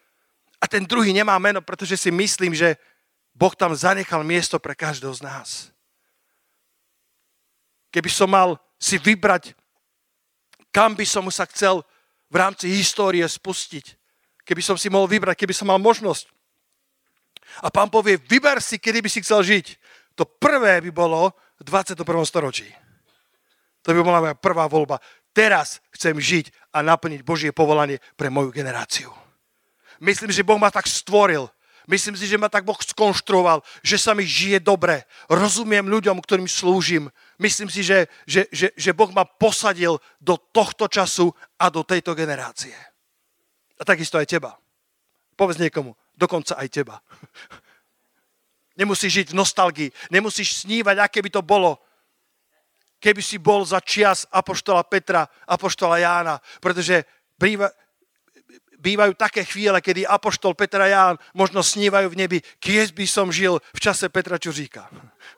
A 0.62 0.70
ten 0.70 0.86
druhý 0.86 1.10
nemá 1.10 1.34
meno, 1.42 1.58
pretože 1.58 1.98
si 1.98 2.14
myslím, 2.14 2.54
že 2.54 2.78
Boh 3.34 3.50
tam 3.50 3.74
zanechal 3.74 4.22
miesto 4.22 4.62
pre 4.62 4.78
každého 4.78 5.10
z 5.10 5.26
nás. 5.26 5.48
Keby 7.90 8.06
som 8.06 8.30
mal 8.30 8.62
si 8.78 8.94
vybrať, 8.94 9.58
kam 10.70 10.94
by 10.94 11.02
som 11.02 11.26
sa 11.34 11.50
chcel 11.50 11.82
v 12.30 12.36
rámci 12.38 12.70
histórie 12.70 13.26
spustiť, 13.26 13.98
keby 14.46 14.62
som 14.62 14.78
si 14.78 14.86
mohol 14.86 15.10
vybrať, 15.10 15.34
keby 15.34 15.50
som 15.50 15.66
mal 15.66 15.82
možnosť. 15.82 16.30
A 17.66 17.74
pán 17.74 17.90
povie, 17.90 18.14
vyber 18.14 18.62
si, 18.62 18.78
kedy 18.78 19.02
by 19.02 19.10
si 19.10 19.18
chcel 19.26 19.42
žiť. 19.42 19.66
To 20.14 20.22
prvé 20.22 20.78
by 20.78 20.90
bolo 20.94 21.34
v 21.58 21.62
21. 21.66 21.98
storočí. 22.22 22.70
To 23.82 23.90
by 23.90 24.00
bola 24.04 24.22
moja 24.22 24.36
prvá 24.38 24.70
voľba. 24.70 25.02
Teraz 25.30 25.78
chcem 25.94 26.18
žiť 26.18 26.50
a 26.74 26.82
naplniť 26.82 27.22
Božie 27.22 27.50
povolanie 27.54 28.02
pre 28.18 28.30
moju 28.30 28.50
generáciu. 28.50 29.14
Myslím, 30.02 30.32
že 30.32 30.46
Boh 30.46 30.58
ma 30.58 30.72
tak 30.72 30.88
stvoril. 30.88 31.46
Myslím 31.90 32.14
si, 32.14 32.30
že 32.30 32.38
ma 32.38 32.46
tak 32.46 32.62
Boh 32.62 32.78
skonštruoval, 32.78 33.66
že 33.82 33.98
sa 33.98 34.14
mi 34.14 34.22
žije 34.22 34.62
dobre. 34.62 35.02
Rozumiem 35.26 35.90
ľuďom, 35.90 36.22
ktorým 36.22 36.46
slúžim. 36.46 37.10
Myslím 37.40 37.66
si, 37.66 37.82
že, 37.82 38.06
že, 38.30 38.46
že, 38.54 38.70
že 38.78 38.94
Boh 38.94 39.10
ma 39.10 39.26
posadil 39.26 39.98
do 40.22 40.38
tohto 40.38 40.86
času 40.86 41.34
a 41.58 41.66
do 41.66 41.82
tejto 41.82 42.14
generácie. 42.14 42.74
A 43.80 43.82
takisto 43.82 44.22
aj 44.22 44.30
teba. 44.30 44.54
Povedz 45.34 45.58
niekomu, 45.58 45.96
dokonca 46.14 46.54
aj 46.60 46.68
teba. 46.70 47.02
Nemusíš 48.80 49.12
žiť 49.12 49.26
v 49.34 49.38
nostalgii, 49.40 49.90
nemusíš 50.08 50.64
snívať, 50.64 50.96
aké 51.04 51.20
by 51.20 51.28
to 51.28 51.42
bolo, 51.44 51.76
keby 53.00 53.24
si 53.24 53.40
bol 53.40 53.64
za 53.64 53.80
čias 53.80 54.28
Apoštola 54.28 54.84
Petra, 54.84 55.26
Apoštola 55.48 55.98
Jána, 55.98 56.36
pretože 56.60 57.02
býva, 57.40 57.72
bývajú 58.80 59.12
také 59.14 59.44
chvíle, 59.44 59.76
kedy 59.78 60.08
Apoštol 60.08 60.56
Petra 60.56 60.88
a 60.88 60.90
Ján 60.90 61.16
možno 61.36 61.60
snívajú 61.60 62.08
v 62.10 62.18
nebi, 62.24 62.38
keď 62.56 62.96
by 62.96 63.04
som 63.04 63.28
žil 63.28 63.60
v 63.60 63.80
čase 63.80 64.08
Petra 64.08 64.40
Čuříka. 64.40 64.88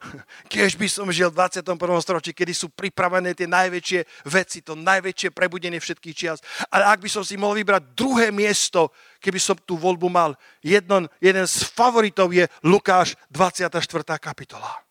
Keď 0.53 0.79
by 0.79 0.87
som 0.89 1.07
žil 1.11 1.29
v 1.29 1.37
21. 1.37 1.75
storočí, 1.99 2.31
kedy 2.31 2.55
sú 2.55 2.71
pripravené 2.71 3.35
tie 3.35 3.45
najväčšie 3.45 4.25
veci, 4.31 4.63
to 4.63 4.73
najväčšie 4.79 5.31
prebudenie 5.35 5.79
všetkých 5.79 6.15
čias. 6.15 6.39
Ale 6.71 6.87
ak 6.87 7.03
by 7.03 7.09
som 7.11 7.23
si 7.23 7.39
mohol 7.39 7.59
vybrať 7.61 7.93
druhé 7.95 8.31
miesto, 8.31 8.91
keby 9.19 9.39
som 9.39 9.55
tú 9.59 9.79
voľbu 9.79 10.07
mal, 10.07 10.35
jedno, 10.63 11.07
jeden 11.19 11.45
z 11.47 11.67
favoritov 11.67 12.31
je 12.31 12.47
Lukáš 12.63 13.15
24. 13.31 13.79
kapitola 14.19 14.83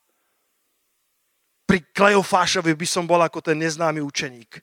pri 1.73 1.89
Kleofášovi 1.89 2.77
by 2.77 2.85
som 2.85 3.09
bol 3.09 3.17
ako 3.25 3.41
ten 3.41 3.57
neznámy 3.57 4.05
učeník. 4.05 4.61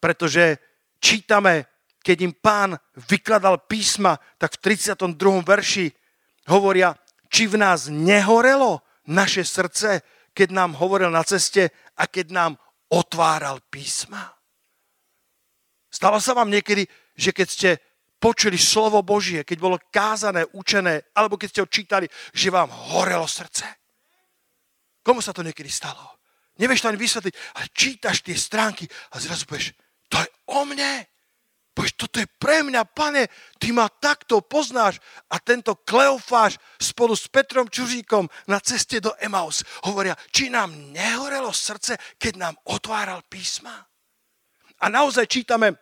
Pretože 0.00 0.56
čítame, 0.96 1.68
keď 2.00 2.16
im 2.24 2.32
pán 2.32 2.72
vykladal 3.04 3.68
písma, 3.68 4.16
tak 4.40 4.56
v 4.56 4.72
32. 4.72 5.44
verši 5.44 5.92
hovoria, 6.48 6.96
či 7.28 7.44
v 7.52 7.60
nás 7.60 7.92
nehorelo 7.92 8.80
naše 9.12 9.44
srdce, 9.44 10.00
keď 10.32 10.48
nám 10.56 10.80
hovoril 10.80 11.12
na 11.12 11.20
ceste 11.20 11.68
a 12.00 12.08
keď 12.08 12.32
nám 12.32 12.52
otváral 12.88 13.60
písma. 13.68 14.32
Stalo 15.92 16.16
sa 16.16 16.32
vám 16.32 16.48
niekedy, 16.48 16.88
že 17.12 17.36
keď 17.36 17.48
ste 17.52 17.70
počuli 18.16 18.56
slovo 18.56 19.04
Božie, 19.04 19.44
keď 19.44 19.58
bolo 19.60 19.76
kázané, 19.92 20.48
učené, 20.56 21.12
alebo 21.12 21.36
keď 21.36 21.48
ste 21.52 21.60
ho 21.60 21.68
čítali, 21.68 22.08
že 22.32 22.48
vám 22.48 22.72
horelo 22.72 23.28
srdce? 23.28 23.68
Komu 25.04 25.20
sa 25.20 25.36
to 25.36 25.44
niekedy 25.44 25.68
stalo? 25.68 26.17
Nevieš 26.58 26.82
to 26.82 26.90
ani 26.90 26.98
vysvetliť, 26.98 27.34
ale 27.54 27.66
čítaš 27.70 28.26
tie 28.26 28.34
stránky 28.34 28.84
a 29.14 29.22
zrazu 29.22 29.46
povieš, 29.46 29.72
to 30.10 30.18
je 30.18 30.28
o 30.50 30.66
mne. 30.66 31.06
Povieš, 31.70 31.94
toto 31.94 32.18
je 32.18 32.26
pre 32.26 32.66
mňa, 32.66 32.82
pane, 32.90 33.30
ty 33.62 33.70
ma 33.70 33.86
takto 33.86 34.42
poznáš. 34.42 34.98
A 35.30 35.38
tento 35.38 35.78
Kleofáš 35.78 36.58
spolu 36.74 37.14
s 37.14 37.30
Petrom 37.30 37.70
Čuříkom 37.70 38.26
na 38.50 38.58
ceste 38.58 38.98
do 38.98 39.14
Emaus 39.22 39.62
hovoria, 39.86 40.18
či 40.34 40.50
nám 40.50 40.74
nehorelo 40.90 41.54
srdce, 41.54 41.94
keď 42.18 42.32
nám 42.34 42.54
otváral 42.66 43.22
písma. 43.30 43.86
A 44.82 44.90
naozaj 44.90 45.30
čítame 45.30 45.78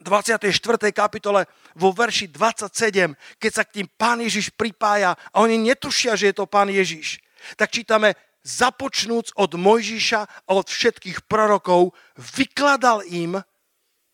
24. 0.00 0.48
kapitole 0.88 1.44
vo 1.76 1.92
verši 1.92 2.32
27, 2.32 3.12
keď 3.36 3.52
sa 3.52 3.68
k 3.68 3.84
tým 3.84 3.88
pán 4.00 4.24
Ježiš 4.24 4.56
pripája 4.56 5.12
a 5.12 5.36
oni 5.44 5.60
netušia, 5.60 6.16
že 6.16 6.32
je 6.32 6.40
to 6.40 6.48
pán 6.48 6.72
Ježiš. 6.72 7.20
Tak 7.60 7.68
čítame, 7.68 8.16
započnúc 8.42 9.36
od 9.36 9.54
Mojžiša 9.54 10.20
a 10.48 10.50
od 10.56 10.66
všetkých 10.68 11.28
prorokov, 11.28 11.92
vykladal 12.16 13.04
im, 13.04 13.40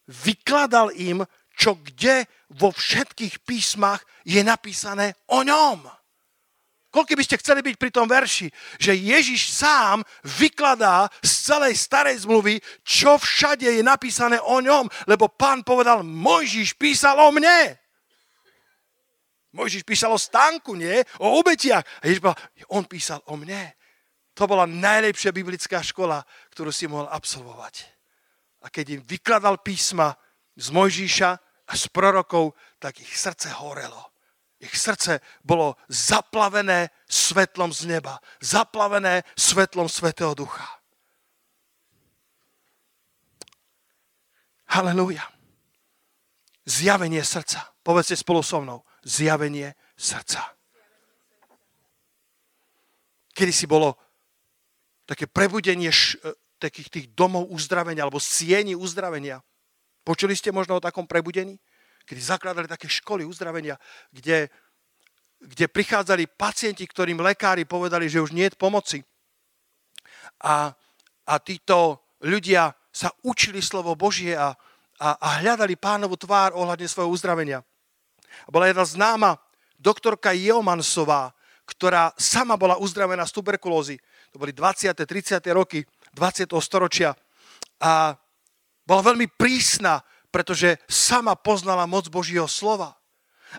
vykladal 0.07 0.91
im, 0.95 1.23
čo 1.57 1.79
kde 1.81 2.29
vo 2.53 2.71
všetkých 2.71 3.43
písmach 3.47 4.05
je 4.27 4.43
napísané 4.45 5.17
o 5.33 5.41
ňom. 5.41 5.89
Koľko 6.97 7.13
by 7.13 7.25
ste 7.29 7.41
chceli 7.45 7.61
byť 7.61 7.77
pri 7.77 7.91
tom 7.93 8.09
verši, 8.09 8.49
že 8.81 8.97
Ježiš 8.97 9.53
sám 9.53 10.01
vykladá 10.41 11.13
z 11.21 11.53
celej 11.53 11.77
starej 11.77 12.25
zmluvy, 12.25 12.57
čo 12.81 13.21
všade 13.21 13.69
je 13.69 13.85
napísané 13.85 14.41
o 14.41 14.65
ňom, 14.65 14.89
lebo 15.05 15.29
pán 15.29 15.61
povedal, 15.61 16.01
Mojžiš 16.01 16.73
písal 16.81 17.21
o 17.21 17.29
mne. 17.29 17.77
Mojžiš 19.53 19.85
písal 19.85 20.09
o 20.09 20.21
stánku, 20.21 20.73
nie? 20.73 21.05
O 21.21 21.37
obetiach. 21.37 21.85
A 22.01 22.09
Ježiš 22.09 22.25
povedal, 22.25 22.41
on 22.73 22.85
písal 22.89 23.21
o 23.29 23.37
mne. 23.37 23.76
To 24.37 24.45
bola 24.45 24.69
najlepšia 24.69 25.33
biblická 25.33 25.81
škola, 25.81 26.21
ktorú 26.53 26.69
si 26.69 26.85
mohol 26.85 27.09
absolvovať. 27.09 27.89
A 28.61 28.69
keď 28.69 29.01
im 29.01 29.03
vykladal 29.03 29.65
písma 29.65 30.13
z 30.53 30.69
Mojžiša 30.71 31.31
a 31.67 31.73
z 31.73 31.85
prorokov, 31.89 32.53
tak 32.77 33.01
ich 33.01 33.17
srdce 33.17 33.49
horelo 33.57 34.17
ich 34.57 34.73
srdce 34.73 35.21
bolo 35.45 35.77
zaplavené 35.89 36.89
svetlom 37.05 37.73
z 37.73 37.87
neba. 37.87 38.21
Zaplavené 38.41 39.23
svetlom 39.37 39.89
Svetého 39.89 40.33
Ducha. 40.33 40.65
Halelúja. 44.73 45.23
Zjavenie 46.67 47.23
srdca. 47.23 47.69
Povedzte 47.85 48.17
spolu 48.17 48.43
so 48.43 48.59
mnou. 48.65 48.83
Zjavenie 49.05 49.77
srdca. 49.95 50.57
Kedy 53.37 53.53
si 53.53 53.69
bolo 53.69 53.95
také 55.07 55.31
prebudenie 55.31 55.89
š, 55.89 56.19
e, 56.21 56.35
takých 56.59 56.89
tých 56.91 57.07
domov 57.15 57.49
uzdravenia 57.49 58.05
alebo 58.05 58.21
sieni 58.21 58.75
uzdravenia. 58.75 59.41
Počuli 60.03 60.35
ste 60.35 60.51
možno 60.51 60.79
o 60.79 60.85
takom 60.85 61.07
prebudení? 61.09 61.57
kedy 62.07 62.21
zakladali 62.23 62.71
také 62.71 62.87
školy 62.87 63.27
uzdravenia, 63.27 63.75
kde, 64.15 64.47
kde 65.43 65.67
prichádzali 65.67 66.31
pacienti, 66.39 66.87
ktorým 66.87 67.19
lekári 67.19 67.67
povedali, 67.67 68.07
že 68.07 68.23
už 68.23 68.31
nie 68.31 68.47
je 68.47 68.55
pomoci. 68.55 69.03
A, 70.47 70.71
a 71.27 71.35
títo 71.43 72.07
ľudia 72.23 72.71
sa 72.95 73.11
učili 73.27 73.59
slovo 73.59 73.99
Božie 73.99 74.39
a, 74.39 74.55
a, 75.03 75.09
a 75.19 75.29
hľadali 75.43 75.75
pánovu 75.75 76.15
tvár 76.15 76.55
ohľadne 76.55 76.87
svojho 76.87 77.11
uzdravenia. 77.11 77.61
A 78.47 78.49
bola 78.49 78.71
jedna 78.71 78.87
známa 78.87 79.31
doktorka 79.77 80.31
Jeomansová, 80.33 81.35
ktorá 81.67 82.15
sama 82.15 82.55
bola 82.55 82.79
uzdravená 82.79 83.27
z 83.27 83.35
tuberkulózy. 83.35 83.99
To 84.37 84.41
boli 84.45 84.53
20. 84.53 84.93
30. 84.93 85.41
roky 85.57 85.81
20. 86.13 86.53
storočia. 86.61 87.17
A 87.81 88.13
bola 88.85 89.01
veľmi 89.01 89.33
prísna 89.33 90.05
pretože 90.37 90.77
sama 90.85 91.33
poznala 91.33 91.89
moc 91.89 92.13
Božieho 92.13 92.45
slova. 92.45 92.93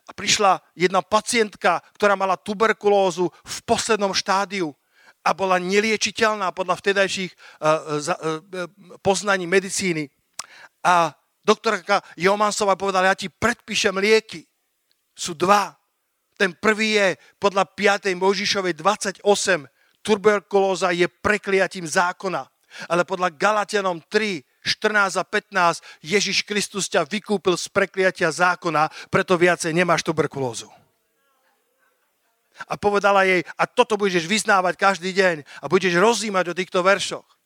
A 0.05 0.13
prišla 0.13 0.61
jedna 0.77 1.01
pacientka, 1.01 1.81
ktorá 1.97 2.13
mala 2.13 2.37
tuberkulózu 2.37 3.33
v 3.33 3.57
poslednom 3.65 4.13
štádiu 4.13 4.77
a 5.25 5.33
bola 5.33 5.57
neliečiteľná 5.57 6.53
podľa 6.53 6.77
vtedajších 6.77 7.33
uh, 7.33 7.97
uh, 7.97 8.69
poznaní 9.01 9.49
medicíny. 9.49 10.05
A 10.85 11.17
doktorka 11.41 12.05
Jomansová 12.13 12.77
povedala, 12.77 13.09
ja 13.09 13.17
ti 13.17 13.33
predpíšem 13.33 13.97
lieky. 13.97 14.45
Sú 15.17 15.33
dva. 15.33 15.73
Ten 16.37 16.53
prvý 16.53 16.93
je 16.93 17.07
podľa 17.41 17.65
5. 17.73 18.13
Možišovej 18.13 18.77
28. 18.77 19.25
Tuberkulóza 20.07 20.95
je 20.95 21.11
prekliatím 21.11 21.83
zákona. 21.83 22.47
Ale 22.87 23.03
podľa 23.03 23.35
Galatianom 23.35 23.99
3 24.07 24.47
14 24.67 25.15
a 25.15 25.23
15 25.23 25.79
Ježiš 26.03 26.43
Kristus 26.43 26.91
ťa 26.91 27.07
vykúpil 27.07 27.55
z 27.55 27.71
prekliatia 27.71 28.27
zákona, 28.27 28.91
preto 29.07 29.39
viacej 29.39 29.71
nemáš 29.71 30.03
tuberkulózu. 30.03 30.67
A 32.67 32.75
povedala 32.75 33.23
jej, 33.23 33.47
a 33.55 33.63
toto 33.63 33.95
budeš 33.95 34.27
vyznávať 34.27 34.75
každý 34.75 35.15
deň 35.15 35.47
a 35.63 35.65
budeš 35.71 35.95
rozímať 35.95 36.51
o 36.51 36.57
týchto 36.57 36.83
veršoch. 36.83 37.36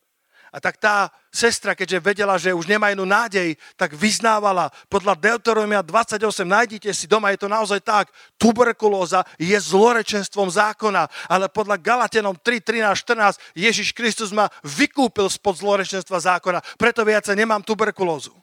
A 0.52 0.60
tak 0.60 0.76
tá 0.76 1.08
sestra, 1.32 1.72
keďže 1.72 2.04
vedela, 2.04 2.36
že 2.36 2.52
už 2.52 2.68
nemá 2.68 2.92
inú 2.92 3.08
nádej, 3.08 3.56
tak 3.80 3.96
vyznávala 3.96 4.68
podľa 4.92 5.16
Deuteronomia 5.16 5.80
28, 5.80 6.20
nájdite 6.44 6.92
si 6.92 7.08
doma, 7.08 7.32
je 7.32 7.40
to 7.40 7.48
naozaj 7.48 7.80
tak, 7.80 8.12
tuberkulóza 8.36 9.24
je 9.40 9.56
zlorečenstvom 9.56 10.52
zákona, 10.52 11.08
ale 11.32 11.48
podľa 11.48 11.80
Galatenom 11.80 12.36
3, 12.36 12.84
13, 12.84 12.84
14 13.00 13.40
Ježiš 13.56 13.96
Kristus 13.96 14.36
ma 14.36 14.52
vykúpil 14.68 15.32
spod 15.32 15.56
zlorečenstva 15.64 16.20
zákona, 16.20 16.60
preto 16.76 17.08
viac 17.08 17.24
nemám 17.32 17.64
tuberkulózu. 17.64 18.36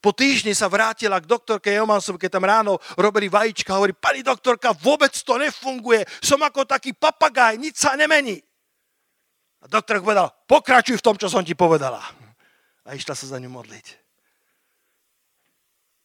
Po 0.00 0.12
týždni 0.12 0.52
sa 0.52 0.68
vrátila 0.68 1.20
k 1.20 1.28
doktorke 1.28 1.72
Jomansovi, 1.72 2.20
keď 2.20 2.36
tam 2.36 2.44
ráno 2.44 2.76
robili 3.00 3.32
vajíčka, 3.32 3.76
hovorí, 3.76 3.96
pani 3.96 4.20
doktorka, 4.20 4.76
vôbec 4.76 5.12
to 5.12 5.40
nefunguje, 5.40 6.04
som 6.20 6.40
ako 6.40 6.68
taký 6.68 6.92
papagaj, 6.92 7.56
nič 7.56 7.80
sa 7.80 7.96
nemení. 7.96 8.44
A 9.60 9.68
doktor 9.68 10.00
povedal, 10.00 10.32
pokračuj 10.48 10.96
v 10.96 11.04
tom, 11.04 11.16
čo 11.20 11.28
som 11.28 11.44
ti 11.44 11.52
povedala. 11.52 12.00
A 12.88 12.96
išla 12.96 13.12
sa 13.12 13.26
za 13.28 13.36
ňu 13.36 13.52
modliť. 13.52 13.86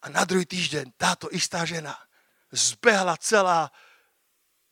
A 0.06 0.12
na 0.12 0.22
druhý 0.28 0.46
týždeň 0.46 0.94
táto 1.00 1.32
istá 1.34 1.66
žena 1.66 1.96
zbehla 2.54 3.18
celá 3.18 3.72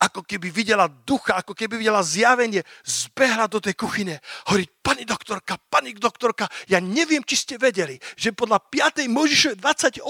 ako 0.03 0.21
keby 0.27 0.51
videla 0.51 0.91
ducha, 0.91 1.39
ako 1.39 1.55
keby 1.55 1.79
videla 1.79 2.03
zjavenie, 2.03 2.59
zbehla 2.83 3.47
do 3.47 3.63
tej 3.63 3.73
kuchyne. 3.79 4.19
Hovorí, 4.51 4.67
pani 4.83 5.07
doktorka, 5.07 5.55
pani 5.71 5.95
doktorka, 5.95 6.51
ja 6.67 6.83
neviem, 6.83 7.23
či 7.23 7.39
ste 7.39 7.55
vedeli, 7.55 7.95
že 8.19 8.35
podľa 8.35 8.59
5. 8.59 9.07
Možiše 9.07 9.55
28 9.55 10.03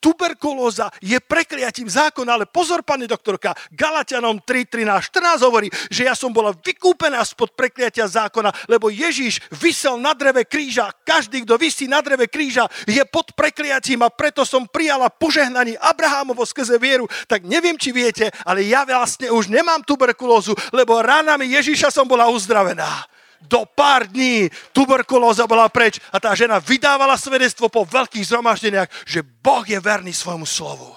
tuberkulóza 0.00 0.88
je 1.04 1.20
prekliatím 1.20 1.92
zákona, 1.92 2.40
ale 2.40 2.48
pozor, 2.48 2.80
pani 2.80 3.04
doktorka, 3.04 3.52
Galatianom 3.68 4.40
3, 4.40 4.64
13, 4.64 5.12
14 5.12 5.44
hovorí, 5.44 5.68
že 5.92 6.08
ja 6.08 6.16
som 6.16 6.32
bola 6.32 6.56
vykúpená 6.56 7.20
spod 7.20 7.52
prekliatia 7.52 8.08
zákona, 8.08 8.48
lebo 8.72 8.88
Ježíš 8.88 9.44
vysel 9.60 10.00
na 10.00 10.16
dreve 10.16 10.48
kríža. 10.48 10.88
Každý, 11.04 11.44
kto 11.44 11.60
vysí 11.60 11.84
na 11.84 12.00
dreve 12.00 12.32
kríža, 12.32 12.64
je 12.88 13.04
pod 13.04 13.36
prekliatím 13.36 14.00
a 14.00 14.08
preto 14.08 14.48
som 14.48 14.64
prijala 14.64 15.12
požehnanie 15.12 15.76
Abrahámovo 15.76 16.48
skrze 16.48 16.80
vieru. 16.80 17.04
Tak 17.28 17.44
neviem, 17.44 17.76
či 17.76 17.92
viete, 17.92 18.32
ale 18.48 18.64
ja 18.64 18.88
vlastne 18.88 19.28
už 19.28 19.52
nemám 19.52 19.84
tuberkulózu, 19.84 20.56
lebo 20.72 21.04
ranami 21.04 21.52
Ježíša 21.52 21.92
som 21.92 22.08
bola 22.08 22.32
uzdravená. 22.32 23.17
Do 23.46 23.62
pár 23.68 24.10
dní 24.10 24.50
tuberkulóza 24.74 25.46
bola 25.46 25.70
preč 25.70 26.02
a 26.10 26.18
tá 26.18 26.34
žena 26.34 26.58
vydávala 26.58 27.14
svedectvo 27.14 27.70
po 27.70 27.86
veľkých 27.86 28.26
zhromaždeniach, 28.26 28.90
že 29.06 29.22
Boh 29.22 29.62
je 29.62 29.78
verný 29.78 30.10
svojmu 30.10 30.44
slovu. 30.44 30.90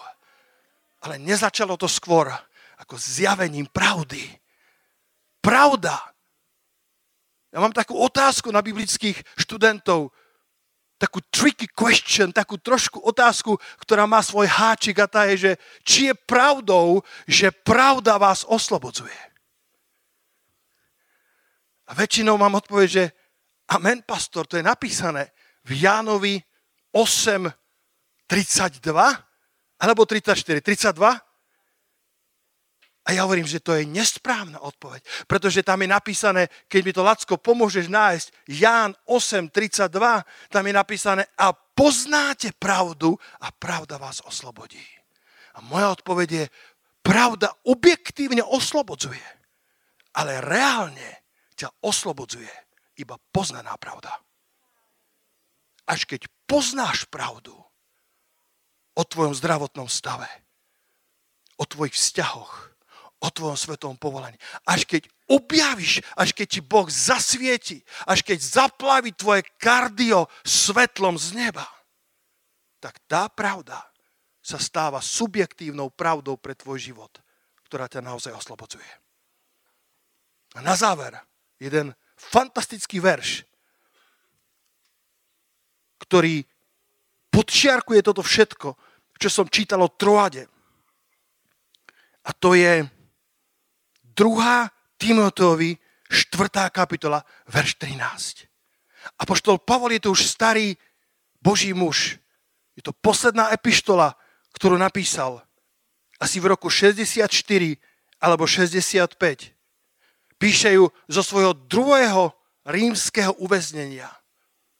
Ale 1.01 1.21
nezačalo 1.21 1.77
to 1.77 1.85
skôr 1.85 2.29
ako 2.81 2.97
zjavením 2.97 3.69
pravdy. 3.69 4.25
Pravda. 5.41 5.97
Ja 7.53 7.59
mám 7.61 7.73
takú 7.73 7.97
otázku 7.97 8.49
na 8.49 8.65
biblických 8.65 9.21
študentov 9.37 10.09
takú 11.01 11.17
tricky 11.33 11.65
question, 11.65 12.29
takú 12.29 12.61
trošku 12.61 13.01
otázku, 13.01 13.57
ktorá 13.81 14.05
má 14.05 14.21
svoj 14.21 14.45
háčik 14.45 15.01
a 15.01 15.09
tá 15.09 15.25
je, 15.33 15.49
že 15.49 15.51
či 15.81 16.13
je 16.13 16.15
pravdou, 16.29 17.01
že 17.25 17.49
pravda 17.49 18.21
vás 18.21 18.45
oslobodzuje. 18.45 19.30
A 21.91 21.95
väčšinou 21.95 22.39
mám 22.39 22.55
odpoveď, 22.55 22.87
že 22.87 23.03
amen, 23.75 24.07
pastor, 24.07 24.47
to 24.47 24.55
je 24.55 24.63
napísané 24.63 25.35
v 25.67 25.83
Jánovi 25.83 26.39
8, 26.95 27.51
32, 28.27 28.87
alebo 29.83 30.01
34, 30.07 30.63
32, 30.63 31.19
a 33.01 33.17
ja 33.17 33.25
hovorím, 33.25 33.49
že 33.49 33.59
to 33.59 33.73
je 33.73 33.83
nesprávna 33.83 34.61
odpoveď, 34.61 35.01
pretože 35.25 35.65
tam 35.65 35.81
je 35.81 35.89
napísané, 35.89 36.47
keď 36.69 36.81
mi 36.85 36.91
to 36.93 37.01
Lacko 37.01 37.35
pomôžeš 37.41 37.89
nájsť, 37.89 38.27
Ján 38.61 38.93
8.32, 39.09 39.89
tam 40.53 40.63
je 40.69 40.73
napísané 40.73 41.23
a 41.33 41.49
poznáte 41.51 42.53
pravdu 42.61 43.17
a 43.41 43.49
pravda 43.49 43.97
vás 43.97 44.21
oslobodí. 44.21 44.85
A 45.57 45.65
moja 45.65 45.91
odpoveď 45.97 46.29
je, 46.29 46.45
pravda 47.01 47.49
objektívne 47.65 48.45
oslobodzuje, 48.45 49.25
ale 50.13 50.37
reálne 50.45 51.20
ťa 51.61 51.69
oslobodzuje 51.85 52.49
iba 52.97 53.21
poznaná 53.29 53.77
pravda. 53.77 54.09
Až 55.85 56.09
keď 56.09 56.25
poznáš 56.49 57.05
pravdu 57.05 57.53
o 58.97 59.03
tvojom 59.05 59.37
zdravotnom 59.37 59.85
stave, 59.85 60.27
o 61.61 61.65
tvojich 61.69 61.93
vzťahoch, 61.93 62.73
o 63.21 63.27
tvojom 63.29 63.53
svetom 63.53 63.93
povolaní. 64.01 64.33
Až 64.65 64.89
keď 64.89 65.05
objavíš, 65.29 66.01
až 66.17 66.33
keď 66.33 66.47
ti 66.57 66.61
Boh 66.65 66.89
zasvieti, 66.89 67.85
až 68.09 68.25
keď 68.25 68.41
zaplaví 68.41 69.13
tvoje 69.13 69.45
kardio 69.61 70.25
svetlom 70.41 71.21
z 71.21 71.37
neba, 71.37 71.69
tak 72.81 72.97
tá 73.05 73.29
pravda 73.29 73.77
sa 74.41 74.57
stáva 74.57 74.97
subjektívnou 75.05 75.93
pravdou 75.93 76.33
pre 76.33 76.57
tvoj 76.57 76.81
život, 76.81 77.13
ktorá 77.69 77.85
ťa 77.85 78.01
naozaj 78.01 78.33
oslobodzuje. 78.33 78.89
A 80.57 80.65
na 80.65 80.73
záver, 80.73 81.13
jeden 81.61 81.93
fantastický 82.17 82.97
verš, 82.97 83.45
ktorý 86.01 86.41
podčiarkuje 87.29 88.01
toto 88.01 88.25
všetko, 88.25 88.73
čo 89.21 89.29
som 89.29 89.45
čítal 89.45 89.85
o 89.85 89.93
Troade. 89.93 90.49
A 92.25 92.33
to 92.33 92.57
je 92.57 92.81
Timoteovi 94.97 95.77
4. 96.09 96.73
kapitola, 96.73 97.21
verš 97.49 97.77
13. 97.77 98.49
A 99.17 99.21
poštol 99.25 99.61
Pavol 99.61 99.93
je 99.97 100.01
to 100.05 100.13
už 100.13 100.25
starý 100.25 100.73
Boží 101.41 101.73
muž. 101.73 102.21
Je 102.77 102.81
to 102.85 102.93
posledná 102.93 103.49
epištola, 103.53 104.13
ktorú 104.53 104.77
napísal 104.77 105.41
asi 106.21 106.37
v 106.37 106.53
roku 106.53 106.69
64 106.69 107.25
alebo 108.21 108.45
65. 108.45 109.60
Píše 110.41 110.73
ju 110.73 110.89
zo 111.05 111.21
svojho 111.21 111.53
druhého 111.53 112.33
rímskeho 112.65 113.37
uväznenia 113.37 114.09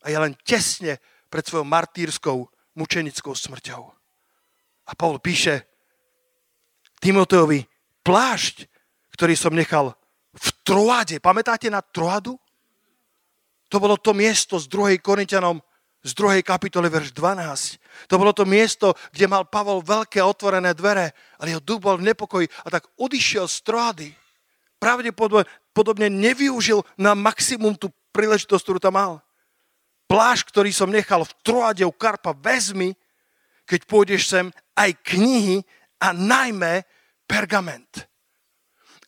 a 0.01 0.05
je 0.09 0.17
len 0.17 0.33
tesne 0.41 0.97
pred 1.29 1.45
svojou 1.45 1.69
martýrskou 1.69 2.49
mučenickou 2.73 3.37
smrťou. 3.37 3.83
A 4.89 4.91
Paul 4.97 5.21
píše 5.21 5.69
Timoteovi, 6.97 7.61
plášť, 8.01 8.65
ktorý 9.13 9.37
som 9.37 9.53
nechal 9.53 9.93
v 10.33 10.47
Troade. 10.65 11.21
Pamätáte 11.21 11.69
na 11.69 11.85
Troadu? 11.85 12.41
To 13.69 13.77
bolo 13.77 14.01
to 14.01 14.17
miesto 14.17 14.57
z 14.57 14.65
2. 14.65 14.97
Korintianom 14.97 15.61
z 16.01 16.11
2. 16.17 16.41
kapitoly, 16.41 16.89
verš 16.89 17.13
12. 17.13 18.09
To 18.09 18.17
bolo 18.17 18.33
to 18.33 18.49
miesto, 18.49 18.97
kde 19.13 19.29
mal 19.29 19.45
Pavol 19.45 19.85
veľké 19.85 20.17
otvorené 20.25 20.73
dvere, 20.73 21.13
ale 21.37 21.53
jeho 21.53 21.61
duch 21.61 21.77
bol 21.77 22.01
v 22.01 22.09
nepokoji 22.09 22.49
a 22.65 22.67
tak 22.73 22.89
odišiel 22.97 23.45
z 23.45 23.57
Troady. 23.61 24.09
Pravdepodobne 24.81 26.09
nevyužil 26.09 26.81
na 26.97 27.13
maximum 27.13 27.77
tú 27.77 27.93
príležitosť, 28.11 28.63
ktorú 28.65 28.79
tam 28.81 28.97
mal. 28.97 29.13
Pláž, 30.09 30.43
ktorý 30.43 30.73
som 30.73 30.89
nechal 30.89 31.21
v 31.23 31.35
Troade 31.45 31.85
u 31.85 31.93
Karpa, 31.93 32.33
vezmi, 32.33 32.97
keď 33.69 33.79
pôjdeš 33.85 34.27
sem, 34.27 34.49
aj 34.73 34.97
knihy 35.05 35.61
a 36.01 36.11
najmä 36.11 36.83
pergament. 37.29 38.09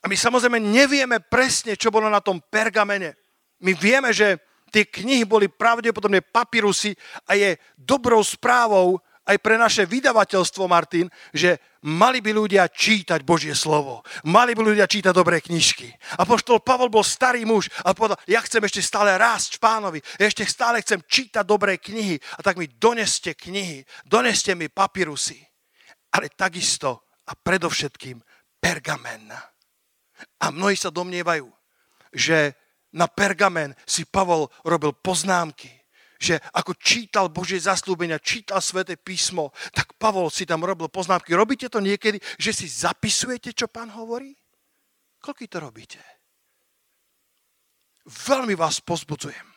A 0.04 0.08
my 0.08 0.16
samozrejme 0.16 0.62
nevieme 0.62 1.20
presne, 1.20 1.76
čo 1.76 1.92
bolo 1.92 2.08
na 2.08 2.22
tom 2.22 2.40
pergamene. 2.40 3.18
My 3.64 3.74
vieme, 3.74 4.14
že 4.14 4.40
tie 4.72 4.88
knihy 4.88 5.24
boli 5.24 5.48
pravdepodobne 5.48 6.20
papirusy 6.20 6.94
a 7.28 7.36
je 7.36 7.56
dobrou 7.80 8.20
správou 8.24 9.00
aj 9.24 9.38
pre 9.40 9.56
naše 9.56 9.88
vydavateľstvo, 9.88 10.68
Martin, 10.68 11.08
že 11.32 11.60
mali 11.88 12.20
by 12.20 12.32
ľudia 12.36 12.68
čítať 12.68 13.24
Božie 13.24 13.56
slovo. 13.56 14.04
Mali 14.28 14.52
by 14.52 14.62
ľudia 14.74 14.88
čítať 14.88 15.16
dobré 15.16 15.40
knižky. 15.40 15.88
A 16.20 16.28
poštol 16.28 16.60
Pavol 16.60 16.92
bol 16.92 17.08
starý 17.08 17.48
muž 17.48 17.72
a 17.88 17.96
povedal, 17.96 18.20
ja 18.28 18.44
chcem 18.44 18.64
ešte 18.64 18.84
stále 18.84 19.16
rásť 19.16 19.60
v 19.60 19.64
pánovi. 19.64 20.00
Ešte 20.20 20.44
stále 20.44 20.84
chcem 20.84 21.00
čítať 21.04 21.44
dobré 21.48 21.80
knihy. 21.80 22.20
A 22.36 22.44
tak 22.44 22.60
mi 22.60 22.68
doneste 22.68 23.32
knihy, 23.36 23.84
doneste 24.04 24.56
mi 24.60 24.68
papirusy. 24.68 25.40
Ale 26.14 26.32
takisto 26.36 27.08
a 27.28 27.34
predovšetkým 27.36 28.20
pergamen. 28.60 29.32
A 30.40 30.46
mnohí 30.52 30.76
sa 30.76 30.92
domnievajú, 30.92 31.48
že 32.12 32.56
na 32.94 33.10
pergamen 33.10 33.74
si 33.84 34.06
Pavol 34.06 34.48
robil 34.64 34.94
poznámky, 34.94 35.83
že 36.24 36.40
ako 36.56 36.80
čítal 36.80 37.28
Božie 37.28 37.60
zaslúbenia, 37.60 38.24
čítal 38.24 38.64
Sveté 38.64 38.96
písmo, 38.96 39.52
tak 39.76 40.00
Pavol 40.00 40.32
si 40.32 40.48
tam 40.48 40.64
robil 40.64 40.88
poznámky. 40.88 41.36
Robíte 41.36 41.68
to 41.68 41.84
niekedy, 41.84 42.24
že 42.40 42.56
si 42.56 42.72
zapisujete, 42.72 43.52
čo 43.52 43.68
pán 43.68 43.92
hovorí? 43.92 44.32
Koľko 45.20 45.44
to 45.52 45.60
robíte? 45.60 46.00
Veľmi 48.08 48.56
vás 48.56 48.80
pozbudzujem, 48.80 49.48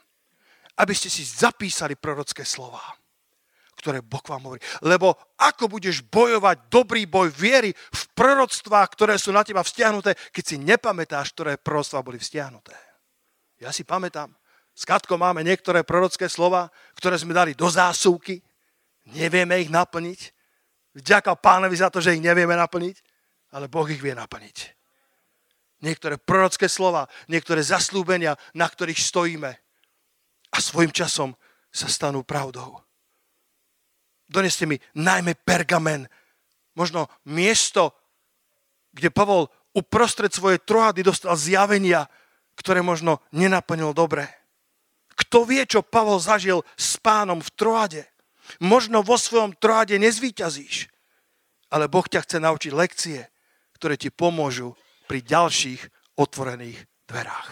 aby 0.83 0.93
ste 0.95 1.07
si 1.07 1.23
zapísali 1.23 1.95
prorocké 1.99 2.43
slova, 2.47 2.83
ktoré 3.79 4.03
Boh 4.03 4.23
vám 4.23 4.51
hovorí. 4.51 4.63
Lebo 4.83 5.15
ako 5.39 5.71
budeš 5.71 6.03
bojovať 6.07 6.71
dobrý 6.71 7.07
boj 7.07 7.31
viery 7.31 7.71
v 7.75 8.03
proroctvách, 8.15 8.89
ktoré 8.95 9.15
sú 9.19 9.35
na 9.35 9.43
teba 9.43 9.67
vzťahnuté, 9.67 10.15
keď 10.31 10.45
si 10.47 10.57
nepamätáš, 10.63 11.35
ktoré 11.35 11.59
proroctvá 11.59 12.03
boli 12.07 12.19
vzťahnuté. 12.23 12.75
Ja 13.59 13.75
si 13.75 13.83
pamätám, 13.83 14.31
s 14.77 14.85
Katkou 14.85 15.17
máme 15.17 15.41
niektoré 15.41 15.81
prorocké 15.89 16.29
slova, 16.29 16.69
ktoré 17.01 17.17
sme 17.17 17.33
dali 17.33 17.57
do 17.57 17.65
zásuvky. 17.65 18.45
Nevieme 19.17 19.57
ich 19.65 19.73
naplniť. 19.73 20.37
Vďaka 21.01 21.33
pánovi 21.41 21.81
za 21.81 21.89
to, 21.89 22.05
že 22.05 22.13
ich 22.13 22.21
nevieme 22.21 22.53
naplniť, 22.53 22.97
ale 23.57 23.73
Boh 23.73 23.89
ich 23.89 24.05
vie 24.05 24.13
naplniť. 24.13 24.77
Niektoré 25.81 26.21
prorocké 26.21 26.69
slova, 26.69 27.09
niektoré 27.33 27.65
zaslúbenia, 27.65 28.37
na 28.53 28.69
ktorých 28.69 29.01
stojíme 29.01 29.51
a 30.53 30.59
svojim 30.61 30.93
časom 30.93 31.33
sa 31.73 31.89
stanú 31.89 32.21
pravdou. 32.21 32.81
Doneste 34.29 34.69
mi 34.69 34.77
najmä 34.93 35.41
pergamen, 35.41 36.05
možno 36.77 37.09
miesto, 37.25 37.97
kde 38.93 39.09
Pavol 39.09 39.49
uprostred 39.73 40.33
svojej 40.33 40.61
trohady 40.61 41.01
dostal 41.01 41.33
zjavenia, 41.37 42.09
ktoré 42.57 42.81
možno 42.81 43.25
nenaplnil 43.33 43.93
dobre. 43.97 44.46
Kto 45.17 45.49
vie, 45.49 45.65
čo 45.65 45.81
Pavol 45.81 46.21
zažil 46.21 46.61
s 46.77 47.01
pánom 47.01 47.41
v 47.41 47.51
Troade? 47.57 48.05
Možno 48.63 49.01
vo 49.03 49.17
svojom 49.17 49.57
Troade 49.57 49.97
nezvíťazíš, 49.99 50.87
ale 51.73 51.91
Boh 51.91 52.05
ťa 52.07 52.23
chce 52.23 52.39
naučiť 52.39 52.73
lekcie, 52.77 53.19
ktoré 53.75 53.99
ti 53.99 54.13
pomôžu 54.13 54.77
pri 55.11 55.25
ďalších 55.25 55.83
otvorených 56.21 56.79
dverách. 57.11 57.51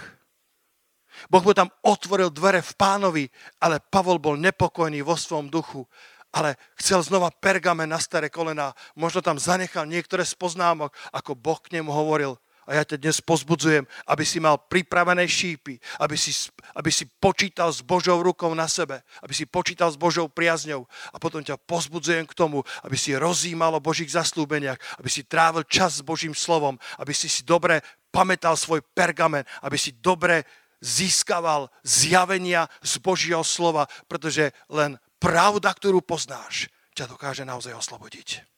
Boh 1.31 1.43
mu 1.43 1.53
tam 1.57 1.73
otvoril 1.87 2.29
dvere 2.31 2.61
v 2.61 2.73
pánovi, 2.77 3.25
ale 3.62 3.81
Pavol 3.81 4.21
bol 4.21 4.37
nepokojný 4.37 5.01
vo 5.01 5.17
svojom 5.17 5.49
duchu, 5.49 5.87
ale 6.35 6.59
chcel 6.83 7.01
znova 7.01 7.31
pergamen 7.31 7.87
na 7.87 8.03
staré 8.03 8.27
kolená. 8.27 8.75
Možno 8.99 9.23
tam 9.23 9.39
zanechal 9.39 9.87
niektoré 9.87 10.27
z 10.27 10.35
poznámok, 10.35 10.91
ako 11.15 11.39
Boh 11.39 11.62
k 11.62 11.79
nemu 11.79 11.95
hovoril. 11.95 12.35
A 12.65 12.81
ja 12.81 12.83
ťa 12.83 12.97
dnes 12.97 13.21
pozbudzujem, 13.21 13.85
aby 14.09 14.25
si 14.25 14.41
mal 14.41 14.57
pripravené 14.57 15.29
šípy, 15.29 15.77
aby 16.01 16.17
si, 16.17 16.33
aby 16.73 16.89
si 16.89 17.05
počítal 17.21 17.69
s 17.69 17.85
Božou 17.85 18.25
rukou 18.25 18.53
na 18.57 18.65
sebe, 18.65 19.05
aby 19.21 19.37
si 19.37 19.45
počítal 19.45 19.93
s 19.93 20.01
Božou 20.01 20.33
priazňou 20.33 20.89
a 21.12 21.17
potom 21.21 21.45
ťa 21.45 21.61
pozbudzujem 21.61 22.25
k 22.25 22.37
tomu, 22.37 22.65
aby 22.81 22.97
si 22.97 23.12
rozímal 23.12 23.77
o 23.77 23.85
Božích 23.85 24.17
zaslúbeniach, 24.17 24.81
aby 24.97 25.09
si 25.12 25.29
trávil 25.29 25.69
čas 25.69 26.01
s 26.01 26.07
Božím 26.07 26.33
slovom, 26.33 26.81
aby 26.97 27.12
si 27.12 27.29
si 27.29 27.45
dobre 27.45 27.85
pamätal 28.09 28.57
svoj 28.57 28.81
pergamen, 28.95 29.45
aby 29.61 29.77
si 29.77 29.93
dobre 30.01 30.47
získaval 30.85 31.73
zjavenia 31.85 32.69
z 32.85 33.01
Božieho 33.01 33.43
slova, 33.43 33.89
pretože 34.07 34.53
len 34.69 35.01
pravda, 35.17 35.73
ktorú 35.73 36.05
poznáš, 36.05 36.69
ťa 36.95 37.11
dokáže 37.11 37.43
naozaj 37.43 37.75
oslobodiť. 37.75 38.53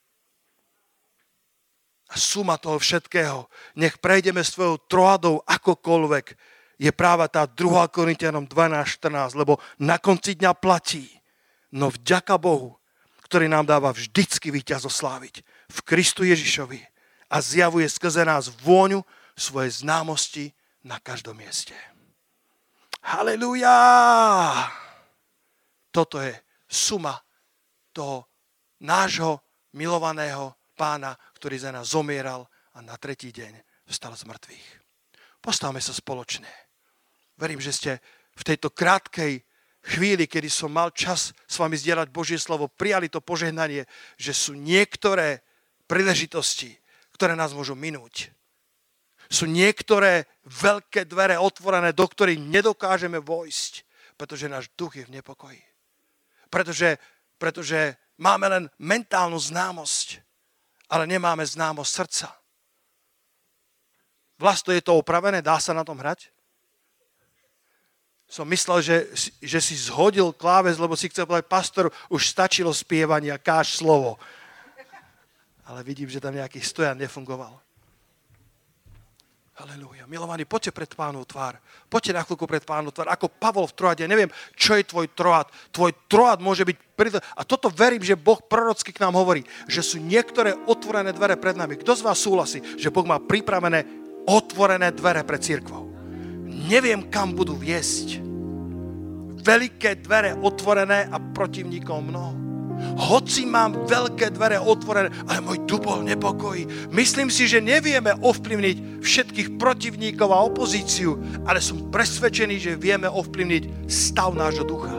A 2.06 2.14
suma 2.14 2.54
toho 2.54 2.78
všetkého, 2.78 3.50
nech 3.74 3.98
prejdeme 3.98 4.46
svojou 4.46 4.78
troadou 4.86 5.42
akokoľvek, 5.42 6.26
je 6.76 6.92
práva 6.92 7.26
tá 7.26 7.48
2. 7.48 7.88
Korintianom 7.88 8.44
12.14, 8.44 9.34
lebo 9.34 9.58
na 9.80 9.96
konci 9.96 10.36
dňa 10.36 10.52
platí, 10.54 11.08
no 11.72 11.88
vďaka 11.88 12.36
Bohu, 12.36 12.76
ktorý 13.26 13.50
nám 13.50 13.66
dáva 13.66 13.90
vždycky 13.90 14.54
víťaz 14.54 14.86
osláviť 14.86 15.42
v 15.72 15.78
Kristu 15.82 16.22
Ježišovi 16.22 16.78
a 17.32 17.36
zjavuje 17.42 17.88
skrze 17.90 18.22
nás 18.22 18.52
vôňu 18.62 19.02
svoje 19.34 19.82
známosti 19.82 20.54
na 20.86 21.02
každom 21.02 21.34
mieste. 21.34 21.74
Halelujá! 23.02 23.74
Toto 25.90 26.22
je 26.22 26.36
suma 26.68 27.18
toho 27.90 28.28
nášho 28.84 29.40
milovaného 29.72 30.54
pána, 30.76 31.16
ktorý 31.46 31.62
za 31.62 31.70
nás 31.70 31.94
zomieral 31.94 32.42
a 32.74 32.82
na 32.82 32.98
tretí 32.98 33.30
deň 33.30 33.54
vstal 33.86 34.18
z 34.18 34.26
mŕtvych. 34.26 34.66
Postavme 35.38 35.78
sa 35.78 35.94
spoločne. 35.94 36.50
Verím, 37.38 37.62
že 37.62 37.70
ste 37.70 37.92
v 38.34 38.42
tejto 38.42 38.74
krátkej 38.74 39.46
chvíli, 39.78 40.26
kedy 40.26 40.50
som 40.50 40.74
mal 40.74 40.90
čas 40.90 41.30
s 41.30 41.54
vami 41.62 41.78
zdieľať 41.78 42.10
Božie 42.10 42.34
slovo, 42.42 42.66
prijali 42.66 43.06
to 43.06 43.22
požehnanie, 43.22 43.86
že 44.18 44.34
sú 44.34 44.58
niektoré 44.58 45.46
príležitosti, 45.86 46.74
ktoré 47.14 47.38
nás 47.38 47.54
môžu 47.54 47.78
minúť. 47.78 48.34
Sú 49.30 49.46
niektoré 49.46 50.26
veľké 50.50 51.06
dvere 51.06 51.38
otvorené, 51.38 51.94
do 51.94 52.10
ktorých 52.10 52.42
nedokážeme 52.42 53.22
vojsť, 53.22 53.86
pretože 54.18 54.50
náš 54.50 54.66
duch 54.74 54.98
je 54.98 55.06
v 55.06 55.22
nepokoji. 55.22 55.62
Pretože, 56.50 56.98
pretože 57.38 57.94
máme 58.18 58.50
len 58.50 58.64
mentálnu 58.82 59.38
známosť 59.38 60.25
ale 60.90 61.06
nemáme 61.06 61.46
známo 61.46 61.84
srdca. 61.84 62.30
Vlasto 64.38 64.72
je 64.72 64.84
to 64.84 64.96
opravené, 64.96 65.40
dá 65.42 65.56
sa 65.56 65.72
na 65.72 65.84
tom 65.84 65.96
hrať? 65.96 66.28
Som 68.26 68.50
myslel, 68.50 68.82
že, 68.82 68.96
že 69.38 69.60
si 69.62 69.78
zhodil 69.78 70.34
kláves, 70.34 70.82
lebo 70.82 70.98
si 70.98 71.06
chcel 71.08 71.30
povedať, 71.30 71.46
pastor, 71.46 71.84
už 72.10 72.26
stačilo 72.26 72.74
spievania, 72.74 73.38
káž 73.38 73.78
slovo. 73.78 74.18
Ale 75.66 75.82
vidím, 75.86 76.10
že 76.10 76.22
tam 76.22 76.34
nejaký 76.34 76.58
stojan 76.58 76.98
nefungoval. 76.98 77.65
Halelúja. 79.56 80.04
Milovaní, 80.04 80.44
poďte 80.44 80.68
pred 80.68 80.92
pánu 80.92 81.24
tvár. 81.24 81.56
Poďte 81.88 82.12
na 82.12 82.20
chvíľku 82.28 82.44
pred 82.44 82.60
pánu 82.60 82.92
tvár. 82.92 83.08
Ako 83.08 83.32
Pavol 83.32 83.64
v 83.64 83.72
Troade, 83.72 84.04
neviem, 84.04 84.28
čo 84.52 84.76
je 84.76 84.84
tvoj 84.84 85.08
troad. 85.16 85.48
Tvoj 85.72 85.96
troad 86.12 86.44
môže 86.44 86.60
byť... 86.60 86.76
Prid... 86.92 87.16
A 87.16 87.40
toto 87.40 87.72
verím, 87.72 88.04
že 88.04 88.20
Boh 88.20 88.36
prorocky 88.36 88.92
k 88.92 89.00
nám 89.00 89.16
hovorí, 89.16 89.48
že 89.64 89.80
sú 89.80 89.96
niektoré 89.96 90.52
otvorené 90.68 91.16
dvere 91.16 91.40
pred 91.40 91.56
nami. 91.56 91.80
Kto 91.80 91.96
z 91.96 92.04
vás 92.04 92.20
súhlasí, 92.20 92.60
že 92.76 92.92
Boh 92.92 93.08
má 93.08 93.16
pripravené 93.16 93.88
otvorené 94.28 94.92
dvere 94.92 95.24
pre 95.24 95.40
církvou. 95.40 95.88
Neviem, 96.68 97.08
kam 97.08 97.32
budú 97.32 97.56
viesť. 97.56 98.20
Veľké 99.40 100.04
dvere 100.04 100.36
otvorené 100.36 101.08
a 101.08 101.16
protivníkov 101.16 102.04
mnoho. 102.04 102.45
Hoci 102.96 103.44
mám 103.44 103.84
veľké 103.84 104.32
dvere 104.32 104.56
otvorené, 104.56 105.12
ale 105.28 105.44
môj 105.44 105.64
dubol 105.68 106.00
nepokojí. 106.06 106.92
Myslím 106.92 107.28
si, 107.28 107.44
že 107.44 107.60
nevieme 107.60 108.14
ovplyvniť 108.20 109.02
všetkých 109.02 109.48
protivníkov 109.60 110.28
a 110.32 110.44
opozíciu, 110.46 111.18
ale 111.44 111.60
som 111.60 111.90
presvedčený, 111.92 112.56
že 112.56 112.80
vieme 112.80 113.10
ovplyvniť 113.10 113.88
stav 113.90 114.32
nášho 114.32 114.64
ducha. 114.64 114.94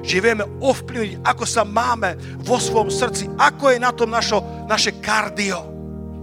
Že 0.00 0.18
vieme 0.24 0.44
ovplyvniť, 0.64 1.22
ako 1.22 1.44
sa 1.44 1.62
máme 1.62 2.16
vo 2.40 2.56
svojom 2.56 2.90
srdci, 2.90 3.28
ako 3.36 3.72
je 3.72 3.78
na 3.78 3.92
tom 3.92 4.10
našo, 4.10 4.40
naše 4.66 4.98
kardio. 4.98 5.69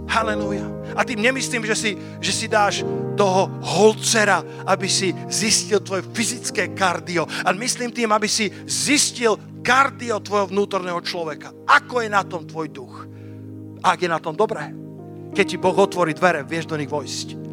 Halelúja. 0.08 0.66
A 0.95 1.03
tým 1.03 1.20
nemyslím, 1.20 1.68
že 1.68 1.76
si, 1.76 1.91
že 2.24 2.32
si 2.32 2.47
dáš 2.47 2.82
toho 3.20 3.51
holcera, 3.62 4.41
aby 4.66 4.88
si 4.88 5.12
zistil 5.28 5.84
tvoje 5.84 6.05
fyzické 6.16 6.72
kardio, 6.72 7.28
ale 7.43 7.60
myslím 7.60 7.91
tým, 7.91 8.10
aby 8.10 8.26
si 8.26 8.49
zistil 8.66 9.36
kardio 9.62 10.24
tvojho 10.24 10.49
vnútorného 10.49 11.01
človeka. 11.03 11.51
Ako 11.68 12.01
je 12.01 12.10
na 12.10 12.24
tom 12.24 12.47
tvoj 12.47 12.68
duch? 12.72 12.95
Ak 13.84 14.01
je 14.01 14.10
na 14.10 14.18
tom 14.18 14.34
dobré, 14.34 14.74
keď 15.36 15.45
ti 15.45 15.58
Boh 15.60 15.76
otvorí 15.76 16.18
dvere, 16.18 16.41
vieš 16.41 16.66
do 16.72 16.80
nich 16.80 16.89
vojsť. 16.89 17.47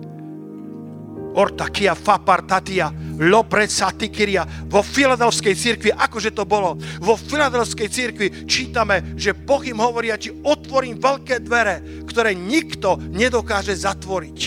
Ortakia 1.34 1.98
fapartatia, 1.98 2.94
lopretsatikiria. 3.18 4.70
Vo 4.70 4.86
Filadelfskej 4.86 5.54
cirkvi, 5.58 5.90
akože 5.90 6.30
to 6.30 6.46
bolo, 6.46 6.78
vo 7.02 7.18
Filadelfskej 7.18 7.88
cirkvi 7.90 8.26
čítame, 8.46 9.18
že 9.18 9.34
Boh 9.34 9.62
im 9.66 9.82
hovorí, 9.82 10.14
ja 10.14 10.18
ti 10.18 10.30
otvorím 10.30 11.02
veľké 11.02 11.42
dvere, 11.42 12.06
ktoré 12.06 12.38
nikto 12.38 13.02
nedokáže 13.10 13.74
zatvoriť. 13.74 14.38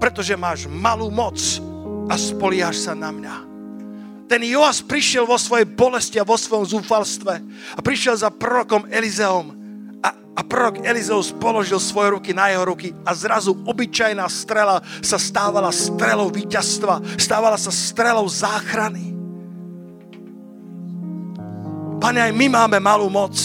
Pretože 0.00 0.40
máš 0.40 0.64
malú 0.72 1.12
moc 1.12 1.36
a 2.08 2.16
spoliaš 2.16 2.88
sa 2.88 2.96
na 2.96 3.12
mňa. 3.12 3.36
Ten 4.30 4.46
Joas 4.46 4.80
prišiel 4.80 5.26
vo 5.26 5.34
svojej 5.36 5.66
bolesti 5.66 6.16
a 6.16 6.24
vo 6.24 6.38
svojom 6.38 6.78
zúfalstve 6.78 7.34
a 7.76 7.80
prišiel 7.82 8.14
za 8.14 8.30
prorokom 8.30 8.86
Elizeom 8.88 9.59
a 10.40 10.40
prorok 10.40 10.80
Elizeus 10.88 11.36
položil 11.36 11.76
svoje 11.76 12.16
ruky 12.16 12.32
na 12.32 12.48
jeho 12.48 12.64
ruky 12.64 12.96
a 13.04 13.12
zrazu 13.12 13.52
obyčajná 13.60 14.24
strela 14.32 14.80
sa 15.04 15.20
stávala 15.20 15.68
strelou 15.68 16.32
víťazstva, 16.32 17.20
stávala 17.20 17.60
sa 17.60 17.68
strelou 17.68 18.24
záchrany. 18.24 19.12
Pane, 22.00 22.18
aj 22.24 22.32
my 22.32 22.46
máme 22.48 22.80
malú 22.80 23.12
moc. 23.12 23.36